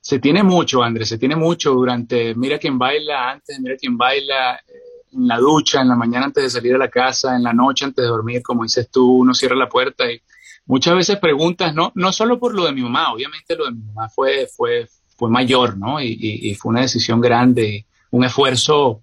Se 0.00 0.20
tiene 0.20 0.44
mucho, 0.44 0.80
Andrés, 0.84 1.08
se 1.08 1.18
tiene 1.18 1.34
mucho 1.34 1.72
durante, 1.72 2.36
mira 2.36 2.58
quién 2.58 2.78
baila 2.78 3.32
antes, 3.32 3.58
mira 3.58 3.76
quién 3.76 3.98
baila 3.98 4.54
eh, 4.54 4.72
en 5.12 5.26
la 5.26 5.38
ducha, 5.38 5.80
en 5.80 5.88
la 5.88 5.96
mañana 5.96 6.26
antes 6.26 6.44
de 6.44 6.50
salir 6.50 6.76
a 6.76 6.78
la 6.78 6.88
casa, 6.88 7.34
en 7.34 7.42
la 7.42 7.52
noche 7.52 7.84
antes 7.84 8.04
de 8.04 8.08
dormir, 8.08 8.42
como 8.42 8.62
dices 8.62 8.88
tú, 8.90 9.18
uno 9.18 9.34
cierra 9.34 9.56
la 9.56 9.68
puerta 9.68 10.10
y 10.10 10.22
muchas 10.66 10.94
veces 10.94 11.18
preguntas, 11.18 11.74
no, 11.74 11.90
no 11.96 12.12
solo 12.12 12.38
por 12.38 12.54
lo 12.54 12.64
de 12.64 12.72
mi 12.72 12.82
mamá, 12.82 13.12
obviamente 13.12 13.56
lo 13.56 13.64
de 13.64 13.72
mi 13.72 13.82
mamá 13.82 14.08
fue, 14.08 14.46
fue, 14.46 14.88
fue 15.16 15.28
mayor, 15.30 15.76
¿no? 15.76 16.00
Y, 16.00 16.16
y 16.20 16.54
fue 16.54 16.70
una 16.70 16.82
decisión 16.82 17.20
grande, 17.20 17.86
un 18.12 18.24
esfuerzo 18.24 19.01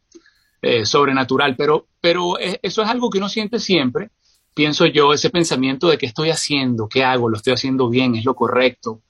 eh, 0.61 0.85
sobrenatural, 0.85 1.55
pero, 1.55 1.87
pero 2.01 2.37
eh, 2.37 2.59
eso 2.61 2.81
es 2.81 2.89
algo 2.89 3.09
que 3.09 3.17
uno 3.17 3.29
siente 3.29 3.59
siempre, 3.59 4.09
pienso 4.53 4.85
yo, 4.85 5.13
ese 5.13 5.29
pensamiento 5.29 5.87
de 5.87 5.97
qué 5.97 6.05
estoy 6.05 6.31
haciendo, 6.31 6.89
qué 6.89 7.03
hago, 7.03 7.29
lo 7.29 7.37
estoy 7.37 7.53
haciendo 7.53 7.89
bien, 7.89 8.15
es 8.15 8.25
lo 8.25 8.35
correcto. 8.35 9.01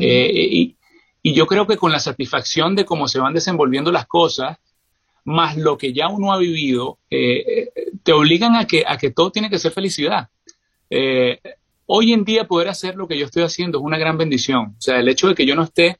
Eh, 0.00 0.30
y, 0.32 0.76
y, 1.22 1.34
yo 1.34 1.46
creo 1.46 1.66
que 1.66 1.76
con 1.76 1.92
la 1.92 1.98
satisfacción 1.98 2.76
de 2.76 2.84
cómo 2.84 3.08
se 3.08 3.18
van 3.18 3.34
desenvolviendo 3.34 3.92
las 3.92 4.06
cosas, 4.06 4.56
más 5.24 5.56
lo 5.56 5.76
que 5.76 5.92
ya 5.92 6.08
uno 6.08 6.32
ha 6.32 6.38
vivido, 6.38 6.98
te 7.10 8.12
obligan 8.12 8.54
a 8.54 8.66
que, 8.66 8.84
a 8.86 8.96
que 8.96 9.10
todo 9.10 9.32
tiene 9.32 9.50
que 9.50 9.58
ser 9.58 9.72
felicidad. 9.72 10.28
hoy 11.86 12.12
en 12.12 12.24
día 12.24 12.46
poder 12.46 12.68
hacer 12.68 12.94
lo 12.94 13.08
que 13.08 13.18
yo 13.18 13.26
estoy 13.26 13.42
haciendo 13.42 13.78
es 13.78 13.84
una 13.84 13.98
gran 13.98 14.16
bendición. 14.16 14.76
O 14.78 14.80
sea, 14.80 15.00
el 15.00 15.08
hecho 15.08 15.28
de 15.28 15.34
que 15.34 15.44
yo 15.44 15.56
no 15.56 15.64
esté 15.64 15.98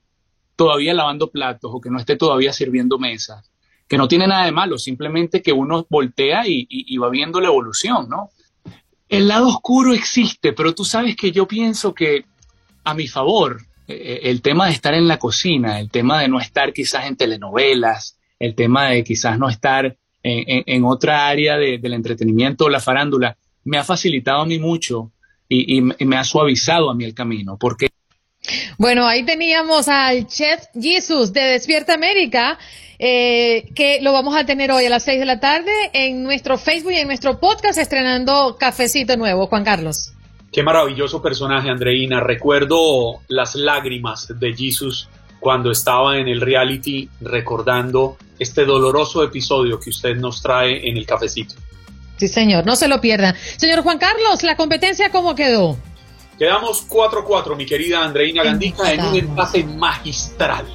todavía 0.54 0.94
lavando 0.94 1.30
platos 1.30 1.70
o 1.74 1.80
que 1.80 1.90
no 1.90 1.98
esté 1.98 2.16
todavía 2.16 2.52
sirviendo 2.52 2.98
mesas, 2.98 3.50
que 3.88 3.96
no 3.96 4.08
tiene 4.08 4.26
nada 4.26 4.44
de 4.46 4.52
malo, 4.52 4.78
simplemente 4.78 5.42
que 5.42 5.52
uno 5.52 5.86
voltea 5.88 6.42
y, 6.46 6.96
va 6.98 7.08
viendo 7.08 7.40
la 7.40 7.48
evolución, 7.48 8.08
¿no? 8.08 8.30
El 9.08 9.28
lado 9.28 9.48
oscuro 9.48 9.92
existe, 9.92 10.52
pero 10.52 10.74
tú 10.74 10.84
sabes 10.84 11.14
que 11.14 11.30
yo 11.30 11.46
pienso 11.46 11.94
que 11.94 12.24
a 12.82 12.94
mi 12.94 13.06
favor, 13.06 13.62
eh, 13.86 13.94
eh, 13.94 14.20
el 14.24 14.42
tema 14.42 14.66
de 14.66 14.72
estar 14.72 14.94
en 14.94 15.06
la 15.06 15.18
cocina, 15.18 15.78
el 15.78 15.90
tema 15.90 16.20
de 16.20 16.28
no 16.28 16.40
estar 16.40 16.72
quizás 16.72 17.06
en 17.06 17.16
telenovelas, 17.16 18.18
el 18.40 18.56
tema 18.56 18.88
de 18.88 19.04
quizás 19.04 19.38
no 19.38 19.48
estar 19.48 19.96
en, 20.28 20.84
otra 20.84 21.28
área 21.28 21.56
del 21.56 21.92
entretenimiento 21.92 22.64
o 22.64 22.68
la 22.68 22.80
farándula, 22.80 23.36
me 23.62 23.78
ha 23.78 23.84
facilitado 23.84 24.40
a 24.40 24.46
mí 24.46 24.58
mucho 24.58 25.12
y, 25.48 25.76
y 25.76 26.04
me 26.04 26.16
ha 26.16 26.24
suavizado 26.24 26.90
a 26.90 26.94
mí 26.96 27.04
el 27.04 27.14
camino, 27.14 27.56
porque... 27.56 27.88
Bueno, 28.78 29.06
ahí 29.06 29.24
teníamos 29.24 29.88
al 29.88 30.26
chef 30.26 30.64
Jesus 30.80 31.32
de 31.32 31.42
Despierta 31.42 31.94
América 31.94 32.58
eh, 32.98 33.70
que 33.74 34.00
lo 34.00 34.12
vamos 34.12 34.34
a 34.36 34.46
tener 34.46 34.70
hoy 34.70 34.86
a 34.86 34.90
las 34.90 35.04
6 35.04 35.20
de 35.20 35.26
la 35.26 35.38
tarde 35.38 35.70
en 35.92 36.22
nuestro 36.22 36.56
Facebook 36.56 36.92
y 36.92 36.96
en 36.96 37.08
nuestro 37.08 37.38
podcast 37.38 37.78
estrenando 37.78 38.56
Cafecito 38.58 39.16
Nuevo. 39.16 39.46
Juan 39.48 39.64
Carlos. 39.64 40.12
Qué 40.50 40.62
maravilloso 40.62 41.20
personaje, 41.20 41.68
Andreina. 41.68 42.20
Recuerdo 42.20 43.20
las 43.28 43.54
lágrimas 43.54 44.32
de 44.38 44.54
Jesus 44.54 45.08
cuando 45.40 45.70
estaba 45.70 46.18
en 46.18 46.28
el 46.28 46.40
reality 46.40 47.10
recordando 47.20 48.16
este 48.38 48.64
doloroso 48.64 49.22
episodio 49.22 49.78
que 49.78 49.90
usted 49.90 50.16
nos 50.16 50.40
trae 50.40 50.88
en 50.88 50.96
el 50.96 51.04
cafecito. 51.04 51.54
Sí, 52.16 52.28
señor, 52.28 52.64
no 52.64 52.76
se 52.76 52.88
lo 52.88 53.02
pierdan. 53.02 53.34
Señor 53.58 53.82
Juan 53.82 53.98
Carlos, 53.98 54.42
¿la 54.42 54.56
competencia 54.56 55.10
cómo 55.10 55.34
quedó? 55.34 55.76
Quedamos 56.38 56.86
4-4, 56.88 57.56
mi 57.56 57.64
querida 57.64 58.04
Andreina 58.04 58.42
Gandica, 58.44 58.92
en 58.92 59.04
un 59.04 59.16
empate 59.16 59.64
magistral. 59.64 60.66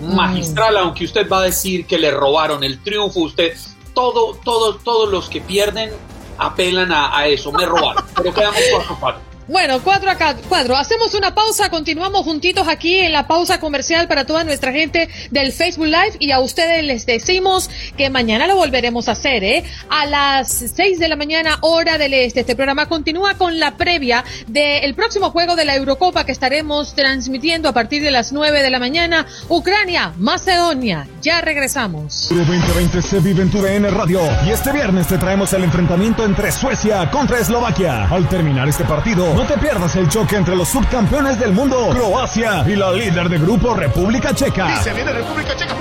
Magistral, 0.00 0.76
aunque 0.78 1.04
usted 1.04 1.28
va 1.28 1.40
a 1.40 1.42
decir 1.44 1.86
que 1.86 1.98
le 1.98 2.10
robaron 2.10 2.64
el 2.64 2.82
triunfo, 2.82 3.20
usted, 3.20 3.54
todo, 3.94 4.34
todo, 4.42 4.76
todos 4.76 5.10
los 5.10 5.28
que 5.28 5.40
pierden 5.40 5.92
apelan 6.38 6.90
a, 6.92 7.26
eso, 7.26 7.52
me 7.52 7.66
robaron, 7.66 8.04
pero 8.16 8.32
quedamos 8.32 8.60
4-4. 9.00 9.31
Bueno, 9.48 9.80
cuatro 9.82 10.08
acá, 10.08 10.36
cuatro. 10.48 10.76
Hacemos 10.76 11.14
una 11.14 11.34
pausa, 11.34 11.68
continuamos 11.68 12.24
juntitos 12.24 12.68
aquí 12.68 12.98
en 12.98 13.12
la 13.12 13.26
pausa 13.26 13.58
comercial 13.58 14.06
para 14.06 14.24
toda 14.24 14.44
nuestra 14.44 14.72
gente 14.72 15.08
del 15.30 15.52
Facebook 15.52 15.86
Live 15.86 16.16
y 16.20 16.30
a 16.30 16.38
ustedes 16.38 16.84
les 16.84 17.06
decimos 17.06 17.68
que 17.96 18.08
mañana 18.08 18.46
lo 18.46 18.54
volveremos 18.54 19.08
a 19.08 19.12
hacer, 19.12 19.42
¿eh? 19.42 19.64
A 19.88 20.06
las 20.06 20.48
seis 20.52 21.00
de 21.00 21.08
la 21.08 21.16
mañana, 21.16 21.58
hora 21.62 21.98
del 21.98 22.14
este. 22.14 22.40
Este 22.40 22.54
programa 22.54 22.86
continúa 22.86 23.34
con 23.34 23.58
la 23.58 23.76
previa 23.76 24.24
del 24.46 24.94
próximo 24.94 25.30
juego 25.30 25.56
de 25.56 25.64
la 25.64 25.74
Eurocopa 25.74 26.24
que 26.24 26.32
estaremos 26.32 26.94
transmitiendo 26.94 27.68
a 27.68 27.72
partir 27.72 28.00
de 28.02 28.12
las 28.12 28.32
nueve 28.32 28.62
de 28.62 28.70
la 28.70 28.78
mañana. 28.78 29.26
Ucrania, 29.48 30.12
Macedonia. 30.18 31.08
Ya 31.20 31.40
regresamos. 31.40 32.28
2020 32.30 33.02
se 33.02 33.18
vive 33.18 33.42
en 33.42 33.50
tu 33.50 33.60
DN 33.60 33.90
Radio 33.90 34.20
y 34.46 34.50
este 34.50 34.70
viernes 34.72 35.08
te 35.08 35.18
traemos 35.18 35.52
el 35.52 35.64
enfrentamiento 35.64 36.24
entre 36.24 36.52
Suecia 36.52 37.10
contra 37.10 37.40
Eslovaquia. 37.40 38.04
Al 38.08 38.28
terminar 38.28 38.68
este 38.68 38.84
partido, 38.84 39.31
no 39.34 39.46
te 39.46 39.56
pierdas 39.58 39.96
el 39.96 40.08
choque 40.08 40.36
entre 40.36 40.54
los 40.54 40.68
subcampeones 40.68 41.38
del 41.38 41.52
mundo, 41.52 41.88
Croacia, 41.90 42.64
y 42.66 42.76
la 42.76 42.92
líder 42.92 43.28
de 43.28 43.38
grupo, 43.38 43.74
República 43.74 44.34
Checa. 44.34 44.74
Y 44.74 44.84
se 44.84 44.92
viene 44.92 45.12
República 45.12 45.56
Checa, 45.56 45.74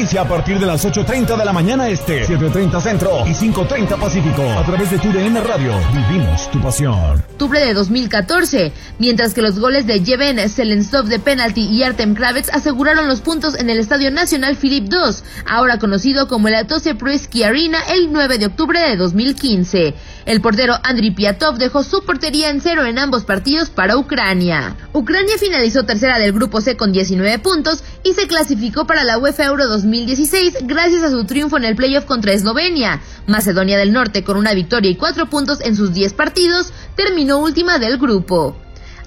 inicia 0.00 0.22
a 0.22 0.24
partir 0.28 0.58
de 0.58 0.64
las 0.64 0.82
8.30 0.82 1.36
de 1.36 1.44
la 1.44 1.52
mañana 1.52 1.86
este, 1.90 2.24
7.30 2.26 2.80
centro 2.80 3.26
y 3.26 3.32
5.30 3.32 4.00
pacífico. 4.00 4.42
A 4.58 4.64
través 4.64 4.90
de 4.90 4.98
TUDN 4.98 5.44
Radio, 5.46 5.74
vivimos 5.92 6.50
tu 6.50 6.58
pasión. 6.58 7.22
Octubre 7.32 7.60
de 7.60 7.74
2014, 7.74 8.72
mientras 8.98 9.34
que 9.34 9.42
los 9.42 9.58
goles 9.58 9.86
de 9.86 10.02
Jeven 10.02 10.48
Selensov 10.48 11.04
de 11.04 11.18
penalti 11.18 11.66
y 11.66 11.82
Artem 11.82 12.14
Kravets 12.14 12.48
aseguraron 12.48 13.08
los 13.08 13.20
puntos 13.20 13.54
en 13.58 13.68
el 13.68 13.78
Estadio 13.78 14.10
Nacional 14.10 14.56
Philip 14.56 14.90
II, 14.90 15.16
ahora 15.46 15.78
conocido 15.78 16.28
como 16.28 16.48
el 16.48 16.54
Atose 16.54 16.94
Pruski 16.94 17.42
Arena, 17.42 17.80
el 17.92 18.10
9 18.10 18.38
de 18.38 18.46
octubre 18.46 18.80
de 18.80 18.96
2015. 18.96 19.94
El 20.26 20.40
portero 20.40 20.74
Andriy 20.82 21.10
Piatov 21.10 21.58
dejó 21.58 21.82
su 21.82 22.04
portería 22.04 22.50
en 22.50 22.60
cero 22.60 22.84
en 22.84 22.98
ambos 22.98 23.24
partidos 23.24 23.68
para 23.68 23.96
Ucrania. 23.96 24.76
Ucrania 24.92 25.36
finalizó 25.38 25.84
tercera 25.84 26.18
del 26.18 26.32
grupo 26.32 26.60
C 26.60 26.76
con 26.76 26.92
19 26.92 27.38
puntos 27.40 27.82
y 28.04 28.12
se 28.12 28.28
clasificó 28.28 28.86
para 28.86 29.04
la 29.04 29.18
UEFA 29.18 29.46
Euro 29.46 29.66
2016 29.90 30.58
gracias 30.68 31.02
a 31.02 31.10
su 31.10 31.24
triunfo 31.24 31.56
en 31.56 31.64
el 31.64 31.74
playoff 31.74 32.04
contra 32.04 32.32
Eslovenia. 32.32 33.00
Macedonia 33.26 33.76
del 33.76 33.92
Norte, 33.92 34.22
con 34.22 34.36
una 34.36 34.54
victoria 34.54 34.90
y 34.90 34.94
cuatro 34.94 35.26
puntos 35.26 35.60
en 35.62 35.74
sus 35.74 35.92
10 35.92 36.12
partidos, 36.14 36.72
terminó 36.94 37.38
última 37.38 37.78
del 37.78 37.98
grupo. 37.98 38.56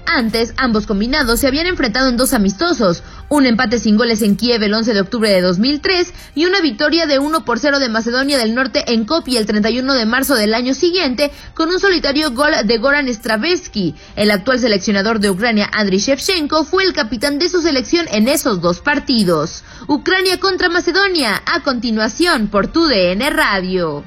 Antes, 0.06 0.54
ambos 0.58 0.86
combinados 0.86 1.40
se 1.40 1.46
habían 1.46 1.66
enfrentado 1.66 2.08
en 2.08 2.16
dos 2.16 2.34
amistosos, 2.34 3.02
un 3.28 3.46
empate 3.46 3.78
sin 3.78 3.96
goles 3.96 4.22
en 4.22 4.36
Kiev 4.36 4.62
el 4.62 4.74
11 4.74 4.92
de 4.92 5.00
octubre 5.00 5.30
de 5.30 5.40
2003 5.40 6.12
y 6.34 6.44
una 6.44 6.60
victoria 6.60 7.06
de 7.06 7.18
1 7.18 7.44
por 7.44 7.58
0 7.58 7.78
de 7.78 7.88
Macedonia 7.88 8.38
del 8.38 8.54
Norte 8.54 8.92
en 8.92 9.06
Kopi 9.06 9.36
el 9.36 9.46
31 9.46 9.94
de 9.94 10.06
marzo 10.06 10.34
del 10.34 10.54
año 10.54 10.74
siguiente 10.74 11.30
con 11.54 11.70
un 11.70 11.80
solitario 11.80 12.32
gol 12.32 12.52
de 12.64 12.78
Goran 12.78 13.12
Stravesky. 13.12 13.94
El 14.14 14.30
actual 14.30 14.58
seleccionador 14.58 15.20
de 15.20 15.30
Ucrania, 15.30 15.70
Andriy 15.72 16.00
Shevchenko, 16.00 16.64
fue 16.64 16.84
el 16.84 16.92
capitán 16.92 17.38
de 17.38 17.48
su 17.48 17.62
selección 17.62 18.06
en 18.12 18.28
esos 18.28 18.60
dos 18.60 18.80
partidos. 18.80 19.64
Ucrania 19.88 20.38
contra 20.38 20.68
Macedonia, 20.68 21.42
a 21.46 21.60
continuación 21.60 22.48
por 22.48 22.68
TUDN 22.68 23.20
Radio. 23.30 24.04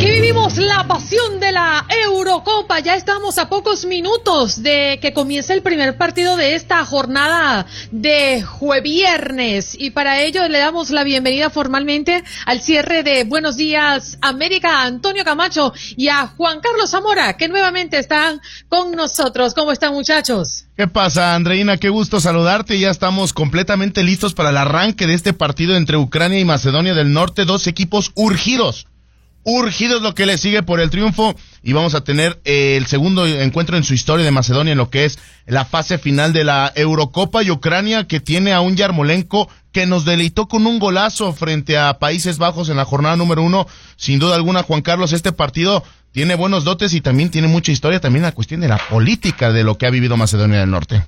Aquí 0.00 0.10
vivimos 0.12 0.56
la 0.56 0.86
pasión 0.86 1.40
de 1.40 1.52
la 1.52 1.84
Eurocopa. 2.06 2.80
Ya 2.80 2.94
estamos 2.94 3.36
a 3.36 3.50
pocos 3.50 3.84
minutos 3.84 4.62
de 4.62 4.98
que 5.02 5.12
comience 5.12 5.52
el 5.52 5.60
primer 5.60 5.98
partido 5.98 6.36
de 6.36 6.54
esta 6.54 6.86
jornada 6.86 7.66
de 7.90 8.40
jueviernes. 8.40 9.76
Y 9.78 9.90
para 9.90 10.22
ello 10.22 10.48
le 10.48 10.58
damos 10.58 10.88
la 10.88 11.04
bienvenida 11.04 11.50
formalmente 11.50 12.24
al 12.46 12.62
cierre 12.62 13.02
de 13.02 13.24
Buenos 13.24 13.58
Días 13.58 14.16
América, 14.22 14.84
Antonio 14.84 15.22
Camacho 15.22 15.74
y 15.98 16.08
a 16.08 16.28
Juan 16.28 16.60
Carlos 16.60 16.90
Zamora, 16.90 17.36
que 17.36 17.48
nuevamente 17.48 17.98
están 17.98 18.40
con 18.70 18.92
nosotros. 18.92 19.52
¿Cómo 19.52 19.70
están 19.70 19.92
muchachos? 19.92 20.64
¿Qué 20.78 20.88
pasa, 20.88 21.34
Andreina? 21.34 21.76
Qué 21.76 21.90
gusto 21.90 22.20
saludarte. 22.20 22.78
Ya 22.78 22.88
estamos 22.88 23.34
completamente 23.34 24.02
listos 24.02 24.32
para 24.32 24.48
el 24.48 24.56
arranque 24.56 25.06
de 25.06 25.12
este 25.12 25.34
partido 25.34 25.76
entre 25.76 25.98
Ucrania 25.98 26.40
y 26.40 26.46
Macedonia 26.46 26.94
del 26.94 27.12
Norte. 27.12 27.44
Dos 27.44 27.66
equipos 27.66 28.12
urgidos 28.14 28.86
urgidos 29.42 30.02
lo 30.02 30.14
que 30.14 30.26
le 30.26 30.38
sigue 30.38 30.62
por 30.62 30.80
el 30.80 30.90
triunfo 30.90 31.34
y 31.62 31.72
vamos 31.72 31.94
a 31.94 32.02
tener 32.02 32.40
eh, 32.44 32.76
el 32.76 32.86
segundo 32.86 33.26
encuentro 33.26 33.76
en 33.76 33.84
su 33.84 33.94
historia 33.94 34.24
de 34.24 34.30
Macedonia 34.30 34.72
en 34.72 34.78
lo 34.78 34.90
que 34.90 35.04
es 35.04 35.18
la 35.46 35.64
fase 35.64 35.98
final 35.98 36.32
de 36.32 36.44
la 36.44 36.72
Eurocopa 36.74 37.42
y 37.42 37.50
Ucrania 37.50 38.06
que 38.06 38.20
tiene 38.20 38.52
a 38.52 38.60
un 38.60 38.76
Yarmolenko 38.76 39.48
que 39.72 39.86
nos 39.86 40.04
deleitó 40.04 40.48
con 40.48 40.66
un 40.66 40.78
golazo 40.78 41.32
frente 41.32 41.78
a 41.78 41.98
Países 41.98 42.38
Bajos 42.38 42.68
en 42.68 42.76
la 42.76 42.84
jornada 42.84 43.16
número 43.16 43.42
uno. 43.42 43.66
Sin 43.96 44.18
duda 44.18 44.34
alguna, 44.34 44.62
Juan 44.62 44.82
Carlos, 44.82 45.12
este 45.12 45.32
partido 45.32 45.84
tiene 46.12 46.34
buenos 46.34 46.64
dotes 46.64 46.92
y 46.92 47.00
también 47.00 47.30
tiene 47.30 47.48
mucha 47.48 47.70
historia, 47.70 48.00
también 48.00 48.24
la 48.24 48.32
cuestión 48.32 48.60
de 48.60 48.68
la 48.68 48.78
política 48.78 49.52
de 49.52 49.64
lo 49.64 49.78
que 49.78 49.86
ha 49.86 49.90
vivido 49.90 50.16
Macedonia 50.16 50.60
del 50.60 50.70
Norte. 50.70 51.04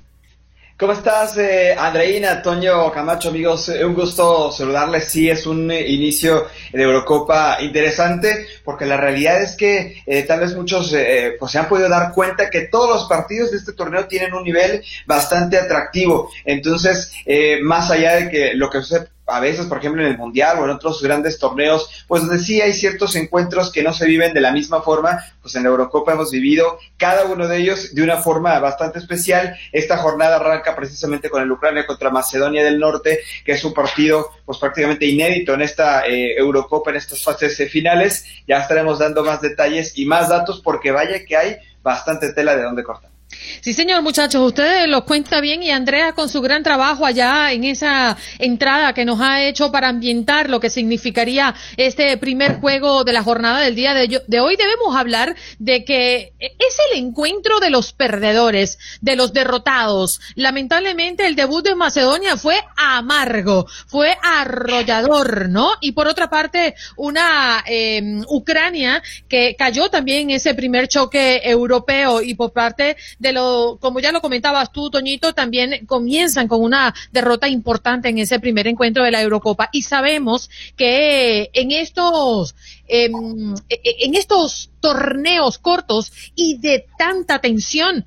¿Cómo 0.75 0.93
estás, 0.93 1.37
eh, 1.37 1.75
Andreina, 1.77 2.41
Toño 2.41 2.91
Camacho, 2.91 3.29
amigos? 3.29 3.69
Eh, 3.69 3.85
un 3.85 3.93
gusto 3.93 4.51
saludarles. 4.51 5.07
Sí, 5.07 5.29
es 5.29 5.45
un 5.45 5.69
eh, 5.69 5.87
inicio 5.87 6.47
de 6.71 6.81
Eurocopa 6.81 7.57
interesante, 7.61 8.47
porque 8.65 8.87
la 8.87 8.97
realidad 8.97 9.39
es 9.39 9.55
que 9.55 10.01
eh, 10.07 10.23
tal 10.23 10.39
vez 10.39 10.55
muchos 10.55 10.95
pues 11.39 11.51
se 11.51 11.59
han 11.59 11.69
podido 11.69 11.89
dar 11.89 12.11
cuenta 12.11 12.49
que 12.49 12.61
todos 12.61 12.89
los 12.89 13.07
partidos 13.07 13.51
de 13.51 13.57
este 13.57 13.73
torneo 13.73 14.07
tienen 14.07 14.33
un 14.33 14.43
nivel 14.43 14.83
bastante 15.05 15.59
atractivo. 15.59 16.31
Entonces, 16.43 17.13
más 17.61 17.91
allá 17.91 18.15
de 18.15 18.29
que 18.31 18.53
lo 18.55 18.71
que 18.71 18.79
sucede 18.79 19.12
a 19.25 19.39
veces, 19.39 19.67
por 19.67 19.77
ejemplo, 19.77 20.01
en 20.01 20.09
el 20.09 20.17
Mundial 20.17 20.59
o 20.59 20.65
en 20.65 20.71
otros 20.71 21.01
grandes 21.01 21.39
torneos, 21.39 22.05
pues 22.07 22.23
donde 22.23 22.43
sí 22.43 22.61
hay 22.61 22.73
ciertos 22.73 23.15
encuentros 23.15 23.71
que 23.71 23.83
no 23.83 23.93
se 23.93 24.05
viven 24.05 24.33
de 24.33 24.41
la 24.41 24.51
misma 24.51 24.81
forma, 24.81 25.23
pues 25.41 25.55
en 25.55 25.63
la 25.63 25.69
Eurocopa 25.69 26.13
hemos 26.13 26.31
vivido 26.31 26.77
cada 26.97 27.25
uno 27.25 27.47
de 27.47 27.57
ellos 27.57 27.95
de 27.95 28.03
una 28.03 28.17
forma 28.17 28.59
bastante 28.59 28.99
especial. 28.99 29.55
Esta 29.71 29.97
jornada 29.97 30.37
arranca 30.37 30.75
precisamente 30.75 31.29
con 31.29 31.41
el 31.41 31.51
Ucrania 31.51 31.85
contra 31.85 32.09
Macedonia 32.09 32.63
del 32.63 32.79
Norte, 32.79 33.19
que 33.45 33.53
es 33.53 33.63
un 33.63 33.73
partido 33.73 34.29
pues 34.45 34.57
prácticamente 34.57 35.05
inédito 35.05 35.53
en 35.53 35.61
esta 35.61 36.05
eh, 36.05 36.35
Eurocopa, 36.37 36.91
en 36.91 36.97
estas 36.97 37.23
fases 37.23 37.57
finales. 37.71 38.25
Ya 38.47 38.57
estaremos 38.57 38.99
dando 38.99 39.23
más 39.23 39.41
detalles 39.41 39.97
y 39.97 40.05
más 40.05 40.29
datos 40.29 40.61
porque 40.61 40.91
vaya 40.91 41.25
que 41.25 41.37
hay 41.37 41.57
bastante 41.81 42.33
tela 42.33 42.55
de 42.55 42.63
donde 42.63 42.83
cortar. 42.83 43.12
Sí, 43.61 43.73
señor, 43.73 44.01
muchachos, 44.01 44.41
ustedes 44.41 44.87
los 44.87 45.03
cuenta 45.03 45.41
bien 45.41 45.63
y 45.63 45.71
Andrea 45.71 46.13
con 46.13 46.29
su 46.29 46.41
gran 46.41 46.63
trabajo 46.63 47.05
allá 47.05 47.51
en 47.51 47.63
esa 47.63 48.17
entrada 48.39 48.93
que 48.93 49.05
nos 49.05 49.21
ha 49.21 49.43
hecho 49.43 49.71
para 49.71 49.89
ambientar 49.89 50.49
lo 50.49 50.59
que 50.59 50.69
significaría 50.69 51.53
este 51.77 52.17
primer 52.17 52.59
juego 52.59 53.03
de 53.03 53.13
la 53.13 53.23
jornada 53.23 53.59
del 53.59 53.75
día 53.75 53.93
de, 53.93 54.39
hoy. 54.39 54.55
Debemos 54.55 54.95
hablar 54.95 55.35
de 55.59 55.83
que 55.83 56.33
es 56.39 56.77
el 56.91 56.99
encuentro 56.99 57.59
de 57.59 57.69
los 57.69 57.93
perdedores, 57.93 58.79
de 59.01 59.15
los 59.15 59.33
derrotados. 59.33 60.21
Lamentablemente 60.35 61.25
el 61.25 61.35
debut 61.35 61.65
de 61.65 61.75
Macedonia 61.75 62.37
fue 62.37 62.55
amargo, 62.77 63.67
fue 63.87 64.17
arrollador, 64.21 65.49
¿no? 65.49 65.71
Y 65.81 65.91
por 65.91 66.07
otra 66.07 66.29
parte, 66.29 66.75
una 66.95 67.63
eh, 67.67 68.21
Ucrania 68.29 69.01
que 69.27 69.55
cayó 69.57 69.89
también 69.89 70.29
en 70.29 70.35
ese 70.37 70.53
primer 70.53 70.87
choque 70.87 71.41
europeo 71.43 72.21
y 72.21 72.35
por 72.35 72.53
parte 72.53 72.97
de 73.19 73.32
lo, 73.33 73.77
como 73.81 73.99
ya 73.99 74.11
lo 74.11 74.21
comentabas 74.21 74.71
tú, 74.71 74.89
Toñito, 74.89 75.33
también 75.33 75.85
comienzan 75.85 76.47
con 76.47 76.61
una 76.61 76.93
derrota 77.11 77.49
importante 77.49 78.09
en 78.09 78.17
ese 78.17 78.39
primer 78.39 78.67
encuentro 78.67 79.03
de 79.03 79.11
la 79.11 79.21
Eurocopa. 79.21 79.69
Y 79.71 79.81
sabemos 79.81 80.49
que 80.77 81.49
en 81.53 81.71
estos, 81.71 82.55
em, 82.87 83.55
e, 83.69 83.81
e, 83.83 84.05
en 84.05 84.15
estos 84.15 84.71
torneos 84.79 85.57
cortos 85.57 86.11
y 86.35 86.57
de 86.59 86.85
tanta 86.97 87.39
tensión, 87.39 88.05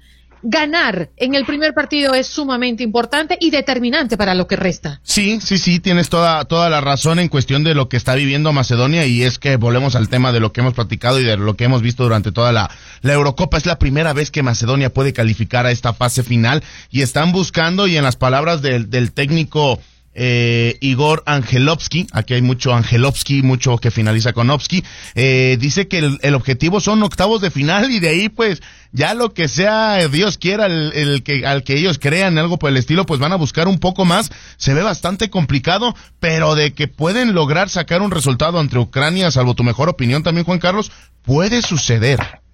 ganar 0.49 1.11
en 1.17 1.35
el 1.35 1.45
primer 1.45 1.75
partido 1.75 2.15
es 2.15 2.29
sumamente 2.29 2.83
importante 2.83 3.37
y 3.41 3.51
determinante 3.51 4.17
para 4.17 4.35
lo 4.35 4.47
que 4.47 4.57
resta. 4.57 5.01
Sí, 5.03 5.41
sí, 5.41 5.59
sí, 5.59 5.81
tienes 5.81 6.09
toda, 6.09 6.45
toda 6.45 6.71
la 6.71 6.81
razón 6.81 7.19
en 7.19 7.29
cuestión 7.29 7.65
de 7.65 7.75
lo 7.75 7.89
que 7.89 7.97
está 7.97 8.15
viviendo 8.15 8.53
Macedonia 8.53 9.07
y 9.07 9.23
es 9.23 9.39
que 9.39 9.57
volvemos 9.57 9.97
al 9.97 10.09
tema 10.09 10.33
de 10.33 10.41
lo 10.41 10.53
que 10.53 10.61
hemos 10.61 10.75
platicado 10.75 11.21
y 11.21 11.25
de 11.25 11.37
lo 11.37 11.55
que 11.55 11.65
hemos 11.65 11.83
visto 11.83 12.05
durante 12.05 12.33
toda 12.33 12.53
la, 12.53 12.71
la 13.03 13.13
Eurocopa. 13.13 13.57
Es 13.57 13.67
la 13.67 13.79
primera 13.79 14.13
vez 14.13 14.31
que 14.31 14.43
Macedonia 14.43 14.93
puede 14.93 15.13
calificar 15.13 15.67
a 15.67 15.73
esta 15.73 15.93
fase 15.93 16.23
final 16.23 16.63
y 16.91 17.03
están 17.03 17.33
buscando 17.33 17.87
y 17.87 17.97
en 17.97 18.05
las 18.05 18.17
palabras 18.17 18.63
del, 18.63 18.89
del 18.89 19.13
técnico 19.13 19.81
eh, 20.19 20.79
Igor 20.81 21.23
Angelovsky, 21.27 22.07
aquí 22.13 22.35
hay 22.35 22.43
mucho 22.43 22.75
Angelovsky, 22.75 23.43
mucho 23.43 23.77
que 23.77 23.91
finaliza 23.91 24.33
con 24.33 24.49
Ovsky, 24.49 24.83
eh, 25.15 25.59
dice 25.61 25.89
que 25.89 25.99
el, 25.99 26.35
objetivo 26.35 26.81
son 26.81 27.03
octavos 27.03 27.43
de 27.43 27.51
final 27.51 27.91
y 27.91 28.01
de 28.01 28.09
ahí 28.09 28.29
pues 28.31 28.63
ya 28.93 29.13
lo 29.13 29.35
que 29.35 29.47
sea 29.47 30.09
Dios 30.09 30.39
quiera 30.39 30.67
el, 30.67 31.23
que 31.23 31.47
al 31.47 31.65
que 31.65 31.75
ellos 31.75 31.99
crean 31.99 32.39
algo 32.39 32.59
por 32.59 32.71
el 32.71 32.79
estilo 32.79 33.05
pues 33.05 33.21
van 33.21 33.33
a 33.33 33.37
buscar 33.37 33.69
un 33.69 33.79
poco 33.79 34.05
más. 34.05 34.31
Se 34.57 34.73
ve 34.73 34.83
bastante 34.83 35.29
complicado 35.29 35.95
pero 36.19 36.55
de 36.55 36.73
que 36.73 36.89
pueden 36.89 37.35
lograr 37.35 37.69
sacar 37.69 38.01
un 38.01 38.11
resultado 38.11 38.61
entre 38.61 38.79
Ucrania 38.79 39.31
salvo 39.31 39.55
tu 39.55 39.65
mejor 39.65 39.89
opinión 39.91 40.23
también 40.23 40.47
Juan 40.47 40.59
Carlos 40.59 40.91
puede 41.23 41.61
suceder 41.61 42.46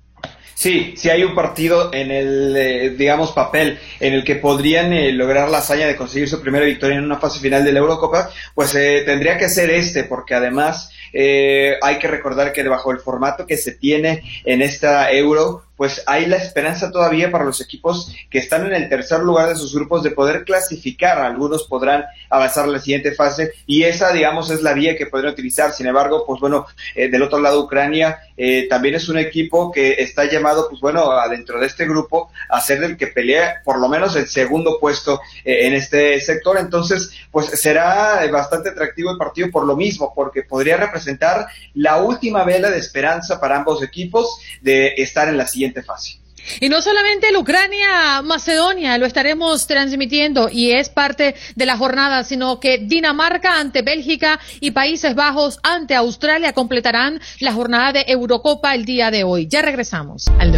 Sí, 0.55 0.95
sí 0.97 1.11
hay 1.11 1.25
un 1.25 1.35
partido 1.35 1.93
en 1.93 2.11
el, 2.11 2.57
eh, 2.57 2.91
digamos, 2.91 3.33
papel 3.33 3.79
en 4.01 4.13
el 4.13 4.25
que 4.25 4.37
podrían 4.37 4.93
eh, 4.93 5.13
lograr 5.13 5.49
la 5.49 5.59
hazaña 5.59 5.87
de 5.87 5.97
conseguir 5.97 6.29
su 6.29 6.41
primera 6.41 6.65
victoria 6.65 6.99
en 6.99 7.05
una 7.05 7.19
fase 7.19 7.41
final 7.41 7.65
de 7.65 7.73
la 7.73 7.81
Eurocopa, 7.81 8.31
pues 8.55 8.75
eh, 8.75 9.03
tendría 9.05 9.37
que 9.39 9.49
ser 9.49 9.71
este, 9.71 10.05
porque 10.05 10.35
además 10.35 10.91
hay 11.15 11.99
que 11.99 12.09
recordar 12.09 12.55
que 12.55 12.63
bajo 12.63 12.91
el 12.91 12.99
formato 12.99 13.47
que 13.47 13.59
se 13.59 13.73
tiene 13.73 14.23
en 14.47 14.63
esta 14.63 15.13
Euro, 15.13 15.65
pues 15.77 16.03
hay 16.07 16.27
la 16.27 16.37
esperanza 16.37 16.91
todavía 16.91 17.31
para 17.31 17.45
los 17.45 17.61
equipos 17.61 18.15
que 18.31 18.39
están 18.39 18.67
en 18.67 18.75
el 18.75 18.89
tercer 18.89 19.21
lugar 19.21 19.49
de 19.49 19.57
sus 19.57 19.75
grupos 19.75 20.03
de 20.03 20.11
poder 20.11 20.45
clasificar. 20.45 21.19
Algunos 21.19 21.65
podrán 21.65 22.05
avanzar 22.29 22.65
a 22.65 22.69
la 22.69 22.79
siguiente 22.79 23.13
fase 23.13 23.53
y 23.67 23.83
esa, 23.85 24.13
digamos, 24.13 24.51
es 24.51 24.63
la 24.63 24.75
vía 24.75 24.97
que 24.97 25.07
podrían 25.07 25.33
utilizar. 25.33 25.73
Sin 25.73 25.87
embargo, 25.87 26.25
pues 26.27 26.41
bueno, 26.41 26.67
eh, 26.95 27.09
del 27.09 27.23
otro 27.23 27.39
lado, 27.41 27.65
Ucrania 27.65 28.21
eh, 28.37 28.67
también 28.69 28.95
es 28.95 29.09
un 29.09 29.19
equipo 29.19 29.73
que 29.73 29.95
está 29.99 30.25
llamado, 30.25 30.69
pues 30.69 30.81
bueno, 30.81 31.11
dentro 31.29 31.59
de 31.59 31.67
este 31.67 31.87
grupo 31.87 32.31
a 32.49 32.61
ser 32.61 32.83
el 32.85 32.97
que 32.97 33.09
pelea 33.09 33.63
por 33.65 33.81
lo 33.81 33.89
menos 33.89 34.15
el 34.17 34.29
segundo 34.29 34.79
puesto 34.79 35.21
eh, 35.45 35.67
en 35.67 35.75
este 35.75 36.21
sector. 36.21 36.59
Entonces, 36.59 37.11
pues 37.31 37.47
será 37.61 38.21
bastante 38.31 38.71
atractivo 38.71 39.11
el 39.11 39.19
partido 39.19 39.51
por 39.51 39.67
lo 39.67 39.77
mismo, 39.77 40.13
porque 40.15 40.43
podría 40.43 40.77
representar 40.77 41.47
la 41.75 42.03
última 42.03 42.45
vela 42.45 42.71
de 42.71 42.79
esperanza 42.79 43.41
para 43.41 43.57
ambos 43.57 43.83
equipos 43.83 44.41
de 44.61 44.95
estar 44.99 45.29
en 45.29 45.37
la 45.37 45.47
siguiente 45.47 45.62
fase. 45.83 46.19
Y 46.61 46.69
no 46.69 46.83
solamente 46.83 47.29
el 47.29 47.37
Ucrania-Macedonia 47.37 48.99
lo 48.99 49.07
estaremos 49.07 49.67
transmitiendo 49.67 50.49
y 50.51 50.73
es 50.73 50.89
parte 50.89 51.35
de 51.55 51.67
la 51.67 51.77
jornada, 51.77 52.25
sino 52.25 52.59
que 52.61 52.79
Dinamarca 52.79 53.59
ante 53.59 53.83
Bélgica 53.83 54.41
y 54.61 54.73
Países 54.73 55.15
Bajos 55.15 55.59
ante 55.63 55.95
Australia 55.95 56.53
completarán 56.53 57.21
la 57.41 57.53
jornada 57.53 57.93
de 57.93 58.05
Eurocopa 58.09 58.75
el 58.75 58.85
día 58.85 59.11
de 59.11 59.25
hoy. 59.25 59.47
Ya 59.47 59.63
regresamos 59.63 60.25
al 60.39 60.53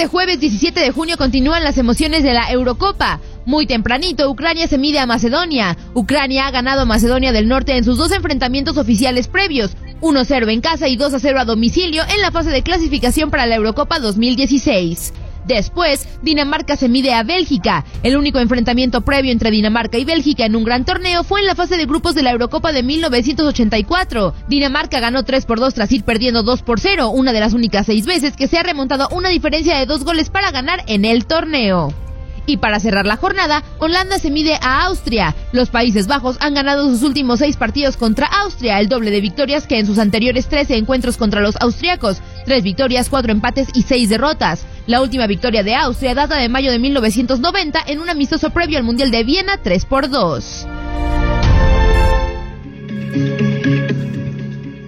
Este 0.00 0.06
jueves 0.06 0.40
17 0.40 0.80
de 0.80 0.92
junio 0.92 1.18
continúan 1.18 1.62
las 1.62 1.76
emociones 1.76 2.22
de 2.22 2.32
la 2.32 2.50
Eurocopa. 2.50 3.20
Muy 3.46 3.66
tempranito, 3.66 4.30
Ucrania 4.30 4.68
se 4.68 4.78
mide 4.78 4.98
a 4.98 5.06
Macedonia. 5.06 5.76
Ucrania 5.94 6.46
ha 6.46 6.50
ganado 6.50 6.82
a 6.82 6.86
Macedonia 6.86 7.32
del 7.32 7.48
Norte 7.48 7.76
en 7.76 7.84
sus 7.84 7.96
dos 7.96 8.12
enfrentamientos 8.12 8.76
oficiales 8.76 9.28
previos, 9.28 9.76
1-0 10.02 10.52
en 10.52 10.60
casa 10.60 10.88
y 10.88 10.96
2-0 10.96 11.38
a 11.38 11.44
domicilio 11.44 12.02
en 12.14 12.20
la 12.20 12.30
fase 12.30 12.50
de 12.50 12.62
clasificación 12.62 13.30
para 13.30 13.46
la 13.46 13.56
Eurocopa 13.56 13.98
2016. 13.98 15.12
Después, 15.46 16.06
Dinamarca 16.22 16.76
se 16.76 16.88
mide 16.88 17.14
a 17.14 17.22
Bélgica. 17.22 17.84
El 18.02 18.16
único 18.16 18.38
enfrentamiento 18.38 19.00
previo 19.00 19.32
entre 19.32 19.50
Dinamarca 19.50 19.98
y 19.98 20.04
Bélgica 20.04 20.44
en 20.44 20.54
un 20.54 20.64
gran 20.64 20.84
torneo 20.84 21.24
fue 21.24 21.40
en 21.40 21.46
la 21.46 21.54
fase 21.54 21.76
de 21.76 21.86
grupos 21.86 22.14
de 22.14 22.22
la 22.22 22.30
Eurocopa 22.30 22.72
de 22.72 22.82
1984. 22.82 24.34
Dinamarca 24.48 25.00
ganó 25.00 25.24
3 25.24 25.46
por 25.46 25.58
2 25.58 25.74
tras 25.74 25.90
ir 25.92 26.04
perdiendo 26.04 26.42
2 26.42 26.62
por 26.62 26.78
0, 26.78 27.08
una 27.08 27.32
de 27.32 27.40
las 27.40 27.54
únicas 27.54 27.86
seis 27.86 28.06
veces 28.06 28.36
que 28.36 28.48
se 28.48 28.58
ha 28.58 28.62
remontado 28.62 29.08
una 29.12 29.30
diferencia 29.30 29.78
de 29.78 29.86
dos 29.86 30.04
goles 30.04 30.28
para 30.28 30.50
ganar 30.50 30.84
en 30.86 31.04
el 31.04 31.26
torneo. 31.26 31.92
Y 32.46 32.56
para 32.56 32.80
cerrar 32.80 33.06
la 33.06 33.16
jornada, 33.16 33.62
Holanda 33.78 34.18
se 34.18 34.30
mide 34.30 34.54
a 34.60 34.84
Austria. 34.84 35.34
Los 35.52 35.70
Países 35.70 36.06
Bajos 36.06 36.36
han 36.40 36.54
ganado 36.54 36.88
sus 36.88 37.02
últimos 37.02 37.38
seis 37.38 37.56
partidos 37.56 37.96
contra 37.96 38.26
Austria, 38.26 38.80
el 38.80 38.88
doble 38.88 39.10
de 39.10 39.20
victorias 39.20 39.66
que 39.66 39.78
en 39.78 39.86
sus 39.86 39.98
anteriores 39.98 40.48
13 40.48 40.76
encuentros 40.76 41.16
contra 41.16 41.40
los 41.40 41.56
austriacos. 41.56 42.20
Tres 42.44 42.62
victorias, 42.62 43.08
cuatro 43.08 43.32
empates 43.32 43.68
y 43.74 43.82
seis 43.82 44.08
derrotas. 44.08 44.64
La 44.86 45.00
última 45.02 45.26
victoria 45.26 45.62
de 45.62 45.74
Austria 45.74 46.14
data 46.14 46.36
de 46.36 46.48
mayo 46.48 46.72
de 46.72 46.78
1990 46.78 47.80
en 47.86 48.00
un 48.00 48.08
amistoso 48.08 48.50
previo 48.50 48.78
al 48.78 48.84
Mundial 48.84 49.10
de 49.10 49.24
Viena 49.24 49.58
3 49.62 49.84
por 49.84 50.08
2. 50.08 50.66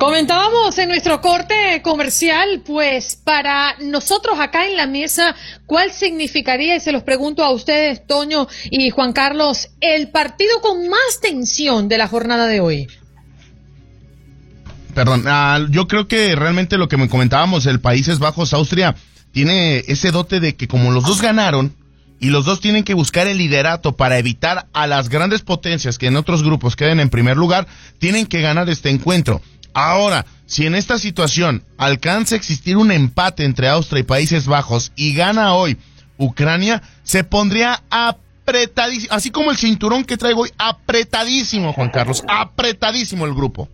Comentábamos 0.03 0.76
en 0.78 0.88
nuestro 0.88 1.20
corte 1.20 1.80
comercial, 1.80 2.62
pues 2.66 3.14
para 3.14 3.76
nosotros 3.78 4.40
acá 4.40 4.66
en 4.66 4.76
la 4.76 4.88
mesa, 4.88 5.36
¿cuál 5.64 5.92
significaría, 5.92 6.74
y 6.74 6.80
se 6.80 6.90
los 6.90 7.05
pregunto 7.05 7.44
a 7.44 7.50
ustedes, 7.50 8.05
Toño 8.05 8.48
y 8.68 8.90
Juan 8.90 9.12
Carlos, 9.12 9.68
el 9.80 10.09
partido 10.09 10.61
con 10.61 10.88
más 10.88 11.20
tensión 11.20 11.88
de 11.88 11.98
la 11.98 12.09
jornada 12.09 12.48
de 12.48 12.59
hoy? 12.59 12.88
Perdón, 14.92 15.22
ah, 15.28 15.64
yo 15.70 15.86
creo 15.86 16.09
que 16.09 16.34
realmente 16.34 16.78
lo 16.78 16.88
que 16.88 16.96
me 16.96 17.09
comentábamos, 17.09 17.66
el 17.66 17.78
Países 17.78 18.18
Bajos, 18.18 18.53
Austria, 18.55 18.96
tiene 19.30 19.84
ese 19.86 20.11
dote 20.11 20.40
de 20.40 20.57
que 20.57 20.66
como 20.66 20.90
los 20.90 21.05
dos 21.05 21.22
ganaron, 21.22 21.76
y 22.18 22.30
los 22.30 22.44
dos 22.44 22.61
tienen 22.61 22.82
que 22.82 22.94
buscar 22.94 23.28
el 23.28 23.38
liderato 23.38 23.96
para 23.96 24.18
evitar 24.18 24.66
a 24.72 24.88
las 24.88 25.09
grandes 25.09 25.42
potencias 25.42 25.98
que 25.98 26.07
en 26.09 26.16
otros 26.16 26.42
grupos 26.42 26.74
queden 26.74 26.98
en 26.98 27.09
primer 27.09 27.36
lugar, 27.36 27.68
tienen 27.98 28.26
que 28.26 28.40
ganar 28.40 28.68
este 28.68 28.90
encuentro. 28.90 29.42
Ahora, 29.75 30.27
si 30.47 30.66
en 30.66 30.75
esta 30.75 30.99
situación 30.99 31.64
alcanza 31.79 32.35
a 32.35 32.39
existir 32.39 32.77
un 32.77 32.93
empate 32.93 33.45
entre 33.45 33.68
Austria 33.68 34.01
y 34.01 34.05
Países 34.05 34.47
Bajos 34.47 34.93
y 34.97 35.14
gana 35.14 35.55
hoy 35.55 35.79
Ucrania, 36.18 36.83
se 37.03 37.25
pondría 37.25 37.83
apretadísimo, 37.91 39.14
así 39.14 39.31
como 39.31 39.51
el 39.51 39.57
cinturón 39.57 40.05
que 40.05 40.16
traigo 40.16 40.43
hoy, 40.43 40.51
apretadísimo, 40.59 41.73
Juan 41.73 41.91
Carlos, 41.91 42.23
apretadísimo 42.29 43.25
el 43.25 43.35
grupo. 43.35 43.68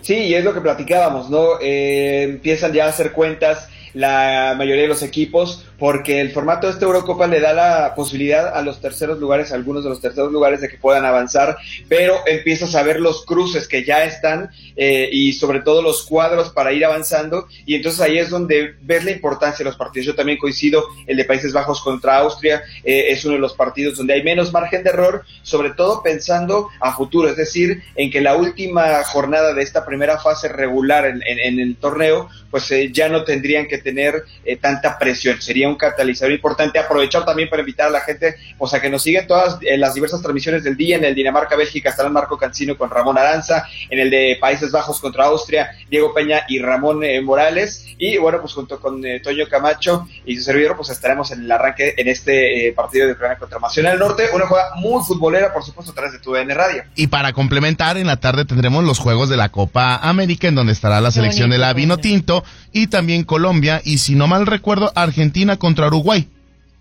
Sí, 0.00 0.14
y 0.14 0.34
es 0.34 0.44
lo 0.44 0.52
que 0.52 0.60
platicábamos, 0.60 1.30
¿no? 1.30 1.60
Eh, 1.60 2.24
empiezan 2.24 2.72
ya 2.72 2.86
a 2.86 2.88
hacer 2.88 3.12
cuentas 3.12 3.68
la 3.94 4.54
mayoría 4.56 4.82
de 4.82 4.88
los 4.88 5.02
equipos, 5.02 5.64
porque 5.78 6.20
el 6.20 6.30
formato 6.30 6.66
de 6.66 6.74
esta 6.74 6.84
Eurocopa 6.84 7.26
le 7.26 7.40
da 7.40 7.52
la 7.52 7.94
posibilidad 7.94 8.56
a 8.56 8.62
los 8.62 8.80
terceros 8.80 9.18
lugares, 9.18 9.52
a 9.52 9.56
algunos 9.56 9.82
de 9.82 9.90
los 9.90 10.00
terceros 10.00 10.30
lugares, 10.30 10.60
de 10.60 10.68
que 10.68 10.78
puedan 10.78 11.04
avanzar, 11.04 11.56
pero 11.88 12.16
empiezas 12.26 12.74
a 12.74 12.82
ver 12.82 13.00
los 13.00 13.26
cruces 13.26 13.66
que 13.66 13.84
ya 13.84 14.04
están 14.04 14.50
eh, 14.76 15.08
y 15.10 15.32
sobre 15.32 15.60
todo 15.60 15.82
los 15.82 16.04
cuadros 16.04 16.50
para 16.50 16.72
ir 16.72 16.84
avanzando, 16.84 17.48
y 17.66 17.74
entonces 17.74 18.00
ahí 18.00 18.18
es 18.18 18.30
donde 18.30 18.76
ves 18.82 19.04
la 19.04 19.10
importancia 19.10 19.58
de 19.58 19.70
los 19.70 19.76
partidos. 19.76 20.06
Yo 20.06 20.14
también 20.14 20.38
coincido, 20.38 20.84
el 21.06 21.16
de 21.16 21.24
Países 21.24 21.52
Bajos 21.52 21.80
contra 21.80 22.18
Austria 22.18 22.62
eh, 22.84 23.06
es 23.08 23.24
uno 23.24 23.34
de 23.34 23.40
los 23.40 23.54
partidos 23.54 23.96
donde 23.96 24.14
hay 24.14 24.22
menos 24.22 24.52
margen 24.52 24.82
de 24.82 24.90
error, 24.90 25.24
sobre 25.42 25.70
todo 25.70 26.02
pensando 26.02 26.68
a 26.80 26.94
futuro, 26.94 27.28
es 27.28 27.36
decir, 27.36 27.82
en 27.96 28.10
que 28.10 28.20
la 28.20 28.36
última 28.36 29.02
jornada 29.04 29.52
de 29.52 29.62
esta 29.62 29.84
primera 29.84 30.18
fase 30.18 30.48
regular 30.48 31.04
en, 31.06 31.22
el 31.60 31.76
torneo, 31.76 32.28
pues 32.50 32.70
eh, 32.70 32.90
ya 32.92 33.08
no 33.08 33.24
tendrían 33.24 33.66
que 33.66 33.78
tener 33.82 34.24
eh, 34.44 34.56
tanta 34.56 34.98
presión. 34.98 35.40
Sería 35.40 35.68
un 35.68 35.76
catalizador 35.76 36.32
importante. 36.32 36.78
Aprovechar 36.78 37.24
también 37.24 37.48
para 37.48 37.60
invitar 37.60 37.88
a 37.88 37.90
la 37.90 38.00
gente 38.00 38.36
pues, 38.56 38.72
a 38.74 38.80
que 38.80 38.88
nos 38.88 39.02
sigan 39.02 39.26
todas 39.26 39.58
eh, 39.62 39.76
las 39.76 39.94
diversas 39.94 40.22
transmisiones 40.22 40.64
del 40.64 40.76
día. 40.76 40.96
En 40.96 41.04
el 41.04 41.14
Dinamarca-Bélgica 41.14 41.90
estará 41.90 42.08
Marco 42.08 42.38
Cancino 42.38 42.76
con 42.76 42.90
Ramón 42.90 43.18
Aranza. 43.18 43.66
En 43.90 43.98
el 43.98 44.10
de 44.10 44.38
Países 44.40 44.70
Bajos 44.72 45.00
contra 45.00 45.26
Austria, 45.26 45.70
Diego 45.90 46.14
Peña 46.14 46.42
y 46.48 46.58
Ramón 46.58 47.04
eh, 47.04 47.20
Morales. 47.20 47.86
Y 47.98 48.16
bueno, 48.16 48.40
pues 48.40 48.52
junto 48.52 48.80
con 48.80 49.02
Toño 49.22 49.46
Camacho 49.48 50.08
y 50.24 50.36
su 50.36 50.42
servidor, 50.42 50.76
pues 50.76 50.90
estaremos 50.90 51.30
en 51.30 51.42
el 51.42 51.52
arranque 51.52 51.94
en 51.96 52.08
este 52.08 52.72
partido 52.74 53.06
de 53.06 53.12
Ucrania 53.12 53.38
contra 53.38 53.58
Macedonia 53.58 53.90
del 53.90 54.00
Norte. 54.00 54.24
Una 54.32 54.46
jugada 54.46 54.74
muy 54.76 55.02
futbolera, 55.04 55.52
por 55.52 55.62
supuesto, 55.62 55.92
a 55.92 55.94
través 55.94 56.12
de 56.12 56.18
tu 56.18 56.34
N 56.34 56.52
Radio. 56.52 56.84
Y 56.94 57.06
para 57.06 57.32
complementar, 57.32 57.96
en 57.96 58.06
la 58.06 58.16
tarde 58.16 58.44
tendremos 58.44 58.84
los 58.84 58.98
juegos 58.98 59.28
de 59.28 59.36
la 59.36 59.50
Copa 59.50 59.96
América, 59.96 60.48
en 60.48 60.54
donde 60.54 60.72
estará 60.72 61.00
la 61.00 61.10
selección 61.10 61.50
de 61.50 61.58
la 61.58 61.72
Vino 61.72 61.98
Tinto 61.98 62.44
y 62.72 62.86
también 62.86 63.24
Colombia 63.24 63.71
y 63.84 63.98
si 63.98 64.14
no 64.14 64.26
mal 64.26 64.46
recuerdo, 64.46 64.92
Argentina 64.94 65.56
contra 65.56 65.86
Uruguay. 65.86 66.28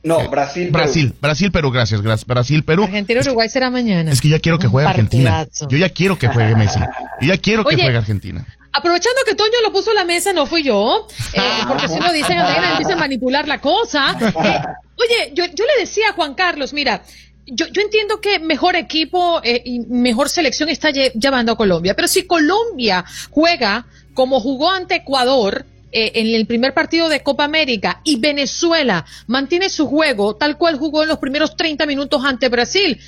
No, 0.04 0.20
eh, 0.20 0.28
Brasil. 0.28 0.70
Brasil, 0.72 1.14
Brasil, 1.22 1.52
Perú, 1.52 1.72
gracias, 1.72 2.02
gracias. 2.02 2.26
Brasil, 2.26 2.64
Perú. 2.64 2.84
Argentina, 2.84 3.22
Uruguay 3.22 3.50
será 3.50 3.70
mañana. 3.70 4.12
Es 4.12 4.20
que 4.20 4.30
ya 4.30 4.40
quiero 4.40 4.58
que 4.58 4.68
juegue 4.68 4.88
Argentina. 4.88 5.48
Yo 5.70 5.78
ya 5.78 5.90
quiero 5.90 6.18
que 6.18 6.28
juegue 6.28 6.56
Messi. 6.56 6.80
Yo 7.22 7.28
ya 7.28 7.38
quiero 7.38 7.64
que 7.64 7.76
juegue 7.76 7.98
Argentina. 7.98 8.46
Aprovechando 8.74 9.20
que 9.26 9.36
Toño 9.36 9.62
lo 9.64 9.74
puso 9.74 9.92
en 9.92 9.98
la 9.98 10.06
mesa, 10.06 10.32
no 10.32 10.46
fui 10.46 10.64
yo, 10.64 11.06
eh, 11.34 11.42
porque 11.68 11.90
si 11.90 12.00
lo 12.00 12.12
dicen, 12.14 12.38
empieza 12.40 12.94
a 12.94 12.98
manipular 12.98 13.48
la 13.48 13.60
cosa. 13.60 14.18
Eh, 14.42 14.60
oye, 14.98 15.34
yo, 15.34 15.46
yo 15.46 15.66
le 15.66 15.82
decía 15.82 16.10
a 16.10 16.14
Juan 16.14 16.36
Carlos, 16.36 16.74
mira, 16.74 17.04
yo, 17.46 17.68
yo, 17.68 17.82
entiendo 17.82 18.22
que 18.22 18.40
mejor 18.40 18.76
equipo 18.76 19.42
y 19.44 19.80
mejor 19.82 20.30
selección 20.30 20.70
está 20.70 20.90
llevando 20.92 21.54
a 21.54 21.58
Colombia, 21.58 21.96
pero 21.96 22.08
si 22.08 22.24
Colombia 22.24 23.04
juega 23.30 23.86
como 24.14 24.40
jugó 24.40 24.72
ante 24.72 24.96
Ecuador, 24.96 25.66
eh, 25.92 26.12
en 26.16 26.28
el 26.28 26.46
primer 26.46 26.74
partido 26.74 27.10
de 27.10 27.22
Copa 27.22 27.44
América 27.44 28.02
y 28.04 28.20
Venezuela 28.20 29.06
mantiene 29.28 29.70
su 29.70 29.88
juego 29.88 30.36
tal 30.36 30.58
cual 30.58 30.78
jugó 30.78 31.04
en 31.04 31.10
los 31.10 31.20
primeros 31.20 31.58
30 31.58 31.86
minutos 31.86 32.24
ante 32.24 32.50
Brasil, 32.50 33.00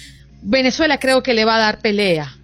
Venezuela 0.41 0.97
creo 0.97 1.23
que 1.23 1.33
le 1.33 1.45
va 1.45 1.55
a 1.55 1.59
dar 1.59 1.79
pelea. 1.79 2.35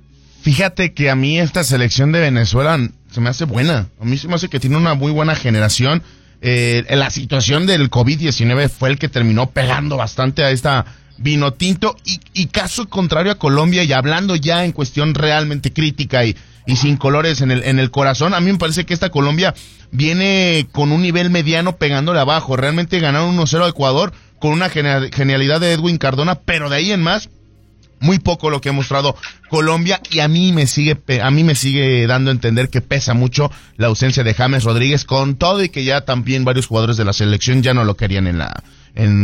Fíjate 0.41 0.93
que 0.93 1.09
a 1.09 1.15
mí 1.15 1.39
esta 1.39 1.63
selección 1.63 2.11
de 2.11 2.21
Venezuela 2.21 2.79
se 3.11 3.21
me 3.21 3.29
hace 3.29 3.45
buena. 3.45 3.89
A 3.99 4.05
mí 4.05 4.17
se 4.17 4.27
me 4.27 4.35
hace 4.35 4.47
que 4.47 4.59
tiene 4.59 4.77
una 4.77 4.93
muy 4.93 5.11
buena 5.11 5.35
generación. 5.35 6.01
Eh, 6.41 6.85
la 6.89 7.09
situación 7.09 7.65
del 7.65 7.89
COVID-19 7.89 8.69
fue 8.69 8.89
el 8.89 8.97
que 8.97 9.09
terminó 9.09 9.49
pegando 9.49 9.97
bastante 9.97 10.43
a 10.43 10.51
esta 10.51 10.85
vino 11.17 11.51
tinto 11.51 11.97
y, 12.05 12.21
y, 12.33 12.45
caso 12.45 12.87
contrario 12.87 13.33
a 13.33 13.35
Colombia 13.35 13.83
y 13.83 13.91
hablando 13.91 14.37
ya 14.37 14.63
en 14.63 14.71
cuestión 14.71 15.13
realmente 15.13 15.73
crítica 15.73 16.23
y, 16.23 16.37
y 16.69 16.75
sin 16.75 16.97
colores 16.97 17.41
en 17.41 17.49
el, 17.49 17.63
en 17.63 17.79
el 17.79 17.89
corazón, 17.89 18.35
a 18.35 18.39
mí 18.39 18.51
me 18.51 18.59
parece 18.59 18.85
que 18.85 18.93
esta 18.93 19.09
Colombia 19.09 19.55
viene 19.89 20.67
con 20.71 20.91
un 20.91 21.01
nivel 21.01 21.31
mediano 21.31 21.77
pegándole 21.77 22.19
abajo. 22.19 22.55
Realmente 22.55 22.99
ganaron 22.99 23.35
1-0 23.35 23.65
a 23.65 23.69
Ecuador 23.69 24.13
con 24.39 24.51
una 24.51 24.69
genialidad 24.69 25.59
de 25.59 25.73
Edwin 25.73 25.97
Cardona, 25.97 26.35
pero 26.35 26.69
de 26.69 26.75
ahí 26.75 26.91
en 26.91 27.01
más 27.01 27.31
muy 27.99 28.19
poco 28.19 28.49
lo 28.49 28.61
que 28.61 28.69
ha 28.69 28.73
mostrado 28.73 29.15
Colombia 29.49 30.01
y 30.09 30.19
a 30.19 30.27
mí 30.27 30.51
me 30.51 30.67
sigue 30.67 30.97
a 31.21 31.31
mí 31.31 31.43
me 31.43 31.55
sigue 31.55 32.07
dando 32.07 32.31
a 32.31 32.33
entender 32.33 32.69
que 32.69 32.81
pesa 32.81 33.13
mucho 33.13 33.51
la 33.77 33.87
ausencia 33.87 34.23
de 34.23 34.33
James 34.33 34.63
Rodríguez 34.63 35.05
con 35.05 35.35
todo 35.35 35.63
y 35.63 35.69
que 35.69 35.83
ya 35.83 36.01
también 36.01 36.45
varios 36.45 36.67
jugadores 36.67 36.97
de 36.97 37.05
la 37.05 37.13
selección 37.13 37.63
ya 37.63 37.73
no 37.73 37.83
lo 37.83 37.95
querían 37.95 38.27
en 38.27 38.37
la 38.37 38.63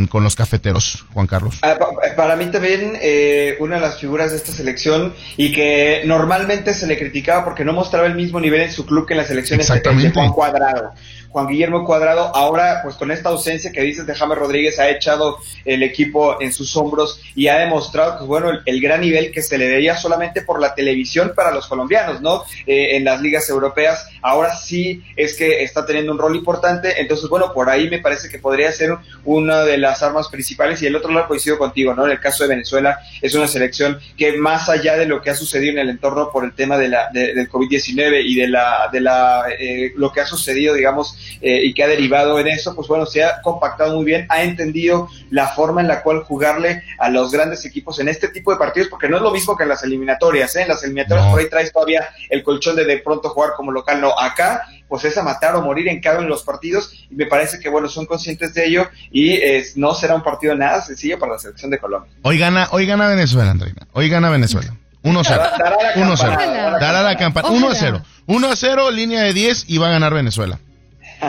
con 0.09 0.23
los 0.23 0.35
cafeteros, 0.35 1.05
Juan 1.13 1.27
Carlos? 1.27 1.57
Ah, 1.61 1.77
para 2.15 2.35
mí 2.35 2.45
también 2.45 2.93
eh, 3.01 3.57
una 3.59 3.75
de 3.75 3.81
las 3.81 3.99
figuras 3.99 4.31
de 4.31 4.37
esta 4.37 4.51
selección 4.51 5.13
y 5.35 5.51
que 5.51 6.03
normalmente 6.05 6.73
se 6.73 6.87
le 6.87 6.97
criticaba 6.97 7.43
porque 7.43 7.65
no 7.65 7.73
mostraba 7.73 8.07
el 8.07 8.15
mismo 8.15 8.39
nivel 8.39 8.61
en 8.61 8.71
su 8.71 8.85
club 8.85 9.05
que 9.05 9.13
en 9.15 9.17
la 9.17 9.25
selección 9.25 9.59
es 9.59 9.67
Juan 10.13 10.31
Cuadrado. 10.31 10.93
Juan 11.35 11.47
Guillermo 11.47 11.83
Cuadrado, 11.83 12.33
ahora 12.33 12.79
pues 12.81 12.95
con 12.95 13.11
esta 13.11 13.27
ausencia 13.27 13.69
que 13.73 13.81
dices 13.81 14.07
de 14.07 14.15
James 14.15 14.37
Rodríguez 14.37 14.79
ha 14.79 14.89
echado 14.89 15.39
el 15.65 15.83
equipo 15.83 16.41
en 16.41 16.53
sus 16.53 16.77
hombros 16.77 17.19
y 17.35 17.49
ha 17.49 17.57
demostrado 17.57 18.19
pues 18.19 18.25
bueno 18.25 18.51
el, 18.65 18.79
gran 18.79 19.01
nivel 19.01 19.33
que 19.33 19.41
se 19.41 19.57
le 19.57 19.67
veía 19.67 19.97
solamente 19.97 20.43
por 20.43 20.61
la 20.61 20.73
televisión 20.73 21.33
para 21.35 21.51
los 21.51 21.67
colombianos, 21.67 22.21
¿no? 22.21 22.45
Eh, 22.65 22.95
en 22.95 23.03
las 23.03 23.19
ligas 23.19 23.49
europeas, 23.49 24.07
ahora 24.21 24.55
sí 24.55 25.03
es 25.17 25.35
que 25.35 25.61
está 25.61 25.85
teniendo 25.85 26.13
un 26.13 26.19
rol 26.19 26.37
importante, 26.37 27.01
entonces 27.01 27.29
bueno, 27.29 27.51
por 27.53 27.69
ahí 27.69 27.89
me 27.89 27.99
parece 27.99 28.29
que 28.29 28.39
podría 28.39 28.71
ser 28.71 28.95
una 29.25 29.65
de 29.65 29.77
las 29.77 30.03
armas 30.03 30.29
principales 30.29 30.81
y 30.83 30.87
el 30.87 30.95
otro 30.95 31.11
lado 31.11 31.27
coincido 31.27 31.57
contigo, 31.57 31.93
¿no? 31.93 32.05
En 32.05 32.11
el 32.11 32.21
caso 32.21 32.45
de 32.45 32.51
Venezuela 32.51 32.97
es 33.21 33.35
una 33.35 33.49
selección 33.49 33.99
que 34.17 34.37
más 34.37 34.69
allá 34.69 34.95
de 34.95 35.05
lo 35.05 35.21
que 35.21 35.31
ha 35.31 35.35
sucedido 35.35 35.73
en 35.73 35.79
el 35.79 35.89
entorno 35.89 36.29
por 36.31 36.45
el 36.45 36.53
tema 36.53 36.77
de 36.77 36.87
la, 36.87 37.09
del 37.11 37.49
COVID-19 37.49 38.23
y 38.23 38.35
de 38.35 38.47
la, 38.47 38.87
de 38.89 39.01
la, 39.01 39.43
eh, 39.59 39.91
lo 39.97 40.13
que 40.13 40.21
ha 40.21 40.25
sucedido, 40.25 40.73
digamos, 40.73 41.17
eh, 41.41 41.61
y 41.63 41.73
que 41.73 41.83
ha 41.83 41.87
derivado 41.87 42.39
en 42.39 42.47
eso, 42.47 42.75
pues 42.75 42.87
bueno, 42.87 43.05
se 43.05 43.23
ha 43.23 43.41
compactado 43.41 43.95
muy 43.95 44.05
bien, 44.05 44.25
ha 44.29 44.43
entendido 44.43 45.09
la 45.29 45.47
forma 45.49 45.81
en 45.81 45.87
la 45.87 46.01
cual 46.01 46.23
jugarle 46.23 46.83
a 46.97 47.09
los 47.09 47.31
grandes 47.31 47.65
equipos 47.65 47.99
en 47.99 48.09
este 48.09 48.29
tipo 48.29 48.51
de 48.51 48.57
partidos, 48.57 48.89
porque 48.89 49.09
no 49.09 49.17
es 49.17 49.23
lo 49.23 49.31
mismo 49.31 49.55
que 49.55 49.63
en 49.63 49.69
las 49.69 49.83
eliminatorias, 49.83 50.55
¿eh? 50.55 50.63
En 50.63 50.69
las 50.69 50.83
eliminatorias 50.83 51.27
por 51.27 51.39
ahí 51.39 51.49
traes 51.49 51.71
todavía 51.71 52.07
el 52.29 52.43
colchón 52.43 52.75
de 52.75 52.85
de 52.85 52.97
pronto 52.99 53.29
jugar 53.29 53.51
como 53.55 53.71
local, 53.71 54.01
no, 54.01 54.17
acá 54.17 54.67
pues 54.87 55.03
es 55.05 55.17
a 55.17 55.23
matar 55.23 55.55
o 55.55 55.61
morir 55.63 55.87
en 55.87 55.99
cada 55.99 56.17
uno 56.17 56.25
de 56.25 56.29
los 56.29 56.43
partidos 56.43 56.93
y 57.09 57.15
me 57.15 57.25
parece 57.25 57.59
que 57.59 57.69
bueno, 57.69 57.89
son 57.89 58.05
conscientes 58.05 58.53
de 58.53 58.67
ello 58.67 58.87
y 59.11 59.39
no 59.75 59.95
será 59.95 60.13
un 60.13 60.23
partido 60.23 60.53
nada 60.55 60.81
sencillo 60.81 61.17
para 61.17 61.33
la 61.33 61.39
selección 61.39 61.71
de 61.71 61.79
Colombia. 61.79 62.11
Hoy 62.21 62.37
gana, 62.37 62.67
hoy 62.71 62.85
gana 62.85 63.07
Venezuela, 63.07 63.49
Andreina, 63.49 63.87
hoy 63.93 64.09
gana 64.09 64.29
Venezuela. 64.29 64.75
1-0. 65.05 65.93
1-0. 65.95 66.79
Dará 66.79 67.03
la 67.03 67.15
campana. 67.15 67.49
1-0. 67.49 68.01
1-0, 68.27 68.91
línea 68.91 69.21
de 69.21 69.33
10 69.33 69.65
y 69.67 69.77
va 69.77 69.87
a 69.87 69.91
ganar 69.91 70.13
Venezuela. 70.13 70.59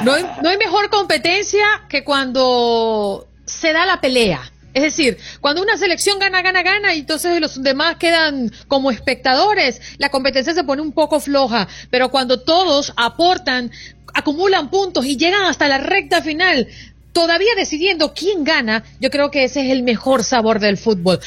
No 0.02 0.12
hay, 0.12 0.24
no 0.42 0.48
hay 0.48 0.58
mejor 0.58 0.90
competencia 0.90 1.64
que 1.88 2.04
cuando 2.04 3.28
se 3.44 3.72
da 3.72 3.86
la 3.86 4.00
pelea. 4.00 4.40
Es 4.74 4.82
decir, 4.82 5.16
cuando 5.40 5.62
una 5.62 5.78
selección 5.78 6.18
gana, 6.18 6.42
gana, 6.42 6.62
gana, 6.62 6.94
y 6.94 6.98
entonces 6.98 7.40
los 7.40 7.62
demás 7.62 7.96
quedan 7.96 8.52
como 8.68 8.90
espectadores, 8.90 9.80
la 9.96 10.10
competencia 10.10 10.52
se 10.52 10.64
pone 10.64 10.82
un 10.82 10.92
poco 10.92 11.18
floja. 11.18 11.66
Pero 11.88 12.10
cuando 12.10 12.42
todos 12.42 12.92
aportan, 12.94 13.70
acumulan 14.12 14.68
puntos 14.68 15.06
y 15.06 15.16
llegan 15.16 15.44
hasta 15.44 15.66
la 15.66 15.78
recta 15.78 16.20
final, 16.20 16.68
todavía 17.16 17.54
decidiendo 17.56 18.12
quién 18.12 18.44
gana, 18.44 18.84
yo 19.00 19.08
creo 19.08 19.30
que 19.30 19.44
ese 19.44 19.64
es 19.64 19.72
el 19.72 19.82
mejor 19.82 20.22
sabor 20.22 20.60
del 20.60 20.76
fútbol. 20.76 21.18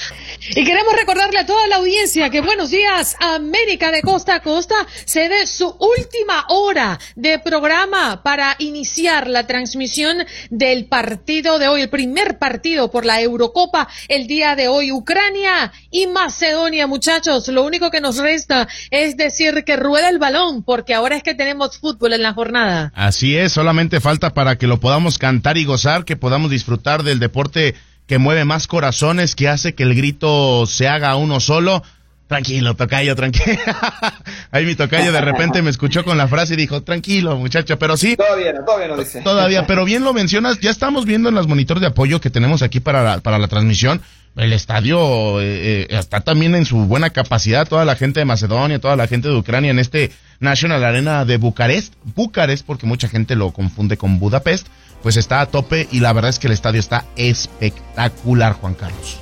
Y 0.52 0.64
queremos 0.64 0.94
recordarle 0.94 1.40
a 1.40 1.48
toda 1.48 1.66
la 1.66 1.78
audiencia 1.78 2.30
que 2.30 2.42
Buenos 2.42 2.70
Días 2.70 3.16
América 3.20 3.92
de 3.92 4.04
Costa 4.04 4.36
a 4.36 4.42
Costa 4.44 4.76
se 5.06 5.28
dé 5.30 5.48
su 5.48 5.68
última 5.68 6.46
hora 6.50 7.00
de 7.16 7.40
programa 7.40 8.22
para 8.22 8.56
iniciar 8.60 9.28
la 9.28 9.48
transmisión 9.48 10.18
del 10.52 10.86
partido 10.86 11.58
de 11.58 11.68
hoy, 11.68 11.82
el 11.82 11.90
primer 11.90 12.38
partido 12.38 12.92
por 12.92 13.04
la 13.04 13.20
Eurocopa 13.20 13.88
el 14.10 14.28
día 14.28 14.56
de 14.56 14.68
hoy, 14.68 14.92
Ucrania 14.92 15.72
y 15.90 16.06
Macedonia, 16.06 16.86
muchachos. 16.86 17.48
Lo 17.48 17.64
único 17.64 17.90
que 17.90 18.00
nos 18.00 18.18
resta 18.18 18.68
es 18.92 19.18
decir 19.18 19.64
que 19.66 19.76
rueda 19.76 20.10
el 20.10 20.20
balón, 20.20 20.62
porque 20.62 20.94
ahora 20.94 21.16
es 21.16 21.24
que 21.24 21.34
tenemos 21.34 21.80
fútbol 21.80 22.14
en 22.14 22.22
la 22.22 22.34
jornada. 22.34 22.92
Así 22.94 23.36
es, 23.36 23.54
solamente 23.54 24.00
falta 24.00 24.36
para 24.36 24.56
que 24.56 24.68
lo 24.68 24.80
podamos 24.80 25.18
cantar 25.18 25.58
y 25.58 25.66
gozar 25.66 25.79
que 26.06 26.16
podamos 26.16 26.52
disfrutar 26.52 27.04
del 27.04 27.20
deporte 27.20 27.76
que 28.06 28.18
mueve 28.18 28.44
más 28.44 28.68
corazones, 28.68 29.36
que 29.36 29.48
hace 29.48 29.76
que 29.76 29.84
el 29.84 29.96
grito 29.96 30.66
se 30.66 30.88
haga 30.88 31.16
uno 31.16 31.40
solo. 31.40 31.84
Tranquilo, 32.28 32.76
tocayo, 32.76 33.16
tranquilo. 33.16 33.58
Ahí 34.52 34.66
mi 34.66 34.76
tocayo 34.76 35.12
de 35.12 35.22
repente 35.22 35.62
me 35.62 35.70
escuchó 35.70 36.04
con 36.04 36.18
la 36.18 36.28
frase 36.28 36.54
y 36.54 36.58
dijo, 36.58 36.84
tranquilo, 36.84 37.38
muchacho, 37.38 37.80
pero 37.80 37.98
sí. 37.98 38.16
Todavía 38.16 38.54
no, 38.54 38.66
todavía 38.66 38.88
no 38.88 38.98
dice. 38.98 39.22
Todavía, 39.22 39.66
pero 39.66 39.86
bien 39.86 40.04
lo 40.04 40.14
mencionas, 40.14 40.60
ya 40.60 40.70
estamos 40.70 41.06
viendo 41.06 41.30
en 41.30 41.36
los 41.36 41.48
monitores 41.48 41.82
de 41.82 41.88
apoyo 41.88 42.20
que 42.20 42.30
tenemos 42.30 42.62
aquí 42.62 42.80
para 42.80 43.04
la, 43.04 43.20
para 43.20 43.40
la 43.40 43.48
transmisión. 43.48 44.02
El 44.36 44.54
estadio 44.54 45.42
eh, 45.42 45.82
eh, 45.82 45.88
está 45.90 46.22
también 46.22 46.56
en 46.56 46.66
su 46.66 46.78
buena 46.86 47.10
capacidad, 47.10 47.68
toda 47.68 47.84
la 47.84 47.96
gente 47.96 48.20
de 48.20 48.26
Macedonia, 48.26 48.80
toda 48.80 48.96
la 48.96 49.08
gente 49.08 49.28
de 49.28 49.36
Ucrania 49.36 49.72
en 49.72 49.80
este 49.80 50.12
National 50.40 50.84
Arena 50.84 51.26
de 51.26 51.38
Bucarest, 51.38 51.94
Bucarest, 52.16 52.66
porque 52.66 52.86
mucha 52.86 53.08
gente 53.08 53.36
lo 53.36 53.52
confunde 53.52 53.98
con 53.98 54.20
Budapest 54.20 54.68
pues 55.02 55.18
está 55.18 55.42
a 55.42 55.46
tope 55.48 55.88
y 55.92 56.00
la 56.00 56.14
verdad 56.14 56.30
es 56.30 56.40
que 56.40 56.48
el 56.48 56.54
estadio 56.54 56.80
está 56.80 57.06
espectacular, 57.16 58.54
Juan 58.54 58.76
Carlos. 58.76 59.20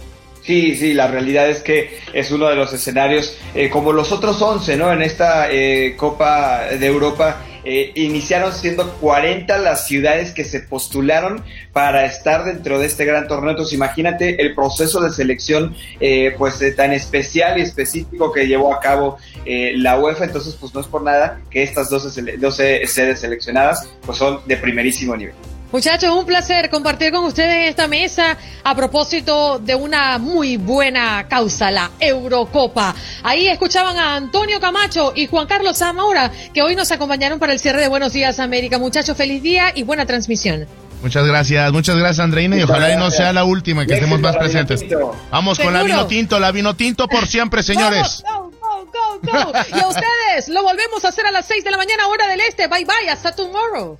Sí, 0.48 0.78
sí, 0.78 0.94
la 0.94 1.08
realidad 1.08 1.50
es 1.50 1.62
que 1.62 2.00
es 2.14 2.32
uno 2.32 2.48
de 2.48 2.56
los 2.56 2.72
escenarios, 2.72 3.38
eh, 3.54 3.70
como 3.70 3.92
los 3.92 4.14
otros 4.14 4.42
11, 4.42 4.78
¿no? 4.78 4.94
En 4.94 5.02
esta 5.02 5.52
eh, 5.52 5.96
Copa 5.98 6.68
de 6.68 6.86
Europa, 6.86 7.44
eh, 7.66 7.92
iniciaron 7.96 8.54
siendo 8.54 8.94
40 9.02 9.58
las 9.58 9.88
ciudades 9.88 10.32
que 10.32 10.46
se 10.46 10.62
postularon 10.62 11.44
para 11.74 12.06
estar 12.06 12.46
dentro 12.46 12.80
de 12.80 12.86
este 12.86 13.04
gran 13.04 13.28
torneo. 13.28 13.50
Entonces, 13.50 13.74
imagínate 13.74 14.42
el 14.42 14.56
proceso 14.56 15.02
de 15.02 15.10
selección, 15.10 15.76
pues, 16.38 16.64
tan 16.78 16.94
especial 16.94 17.58
y 17.58 17.64
específico 17.64 18.32
que 18.32 18.48
llevó 18.48 18.74
a 18.74 18.80
cabo 18.80 19.18
la 19.46 20.00
UEFA. 20.00 20.24
Entonces, 20.24 20.56
pues, 20.58 20.74
no 20.74 20.80
es 20.80 20.88
por 20.88 21.02
nada 21.02 21.42
que 21.52 21.62
estas 21.62 21.90
12, 21.90 22.38
12 22.38 22.88
sedes 22.88 23.20
seleccionadas, 23.20 23.90
pues, 24.06 24.18
son 24.18 24.40
de 24.46 24.56
primerísimo 24.56 25.18
nivel. 25.18 25.36
Muchachos, 25.72 26.16
un 26.16 26.26
placer 26.26 26.70
compartir 26.70 27.12
con 27.12 27.26
ustedes 27.26 27.70
esta 27.70 27.90
mesa 27.90 28.38
a 28.64 28.74
propósito 28.74 29.60
de 29.60 29.76
una 29.76 30.18
muy 30.18 30.56
buena 30.56 31.28
causa, 31.28 31.70
la 31.72 31.92
Eurocopa. 32.00 32.96
Ahí 33.22 33.50
escuchaban 33.50 33.98
a 33.98 34.16
Antonio 34.16 34.62
Camacho 34.62 35.12
y 35.14 35.28
Juan 35.28 35.46
Carlos 35.46 35.78
Zamora, 35.78 36.32
que 36.54 36.62
hoy 36.62 36.76
nos 36.76 36.90
acompañaron 36.94 37.38
para 37.38 37.52
el 37.52 37.60
cierre 37.60 37.82
de 37.82 37.90
Buenos 37.90 38.14
Días 38.14 38.40
América. 38.40 38.80
Muchachos, 38.80 39.18
feliz 39.18 39.44
día 39.44 39.74
y 39.76 39.84
buena 39.84 40.06
transmisión. 40.06 40.68
Muchas 41.02 41.28
gracias, 41.28 41.72
muchas 41.74 41.98
gracias 41.98 42.24
Andreina 42.24 42.58
y 42.58 42.64
ojalá 42.64 42.96
no 42.96 43.12
sea 43.12 43.34
la 43.34 43.44
última, 43.44 43.86
que 43.86 43.96
estemos 43.96 44.22
más 44.22 44.38
presentes. 44.38 44.86
Vamos 45.30 45.60
con 45.60 45.74
la 45.74 45.84
vino 45.84 46.08
tinto, 46.08 46.40
la 46.40 46.52
vino 46.52 46.76
tinto 46.76 47.08
por 47.10 47.28
siempre, 47.28 47.62
señores. 47.62 48.24
Go, 48.26 48.52
go, 48.60 48.90
go, 48.92 49.20
go. 49.22 49.52
Y 49.76 49.80
a 49.80 49.88
ustedes, 49.88 50.48
lo 50.48 50.64
volvemos 50.64 51.04
a 51.04 51.10
hacer 51.10 51.26
a 51.26 51.32
las 51.32 51.46
6 51.46 51.66
de 51.66 51.72
la 51.72 51.78
mañana, 51.78 52.08
hora 52.08 52.28
del 52.30 52.40
este. 52.40 52.68
Bye 52.68 52.86
bye, 52.86 53.10
hasta 53.12 53.36
tomorrow. 53.36 54.00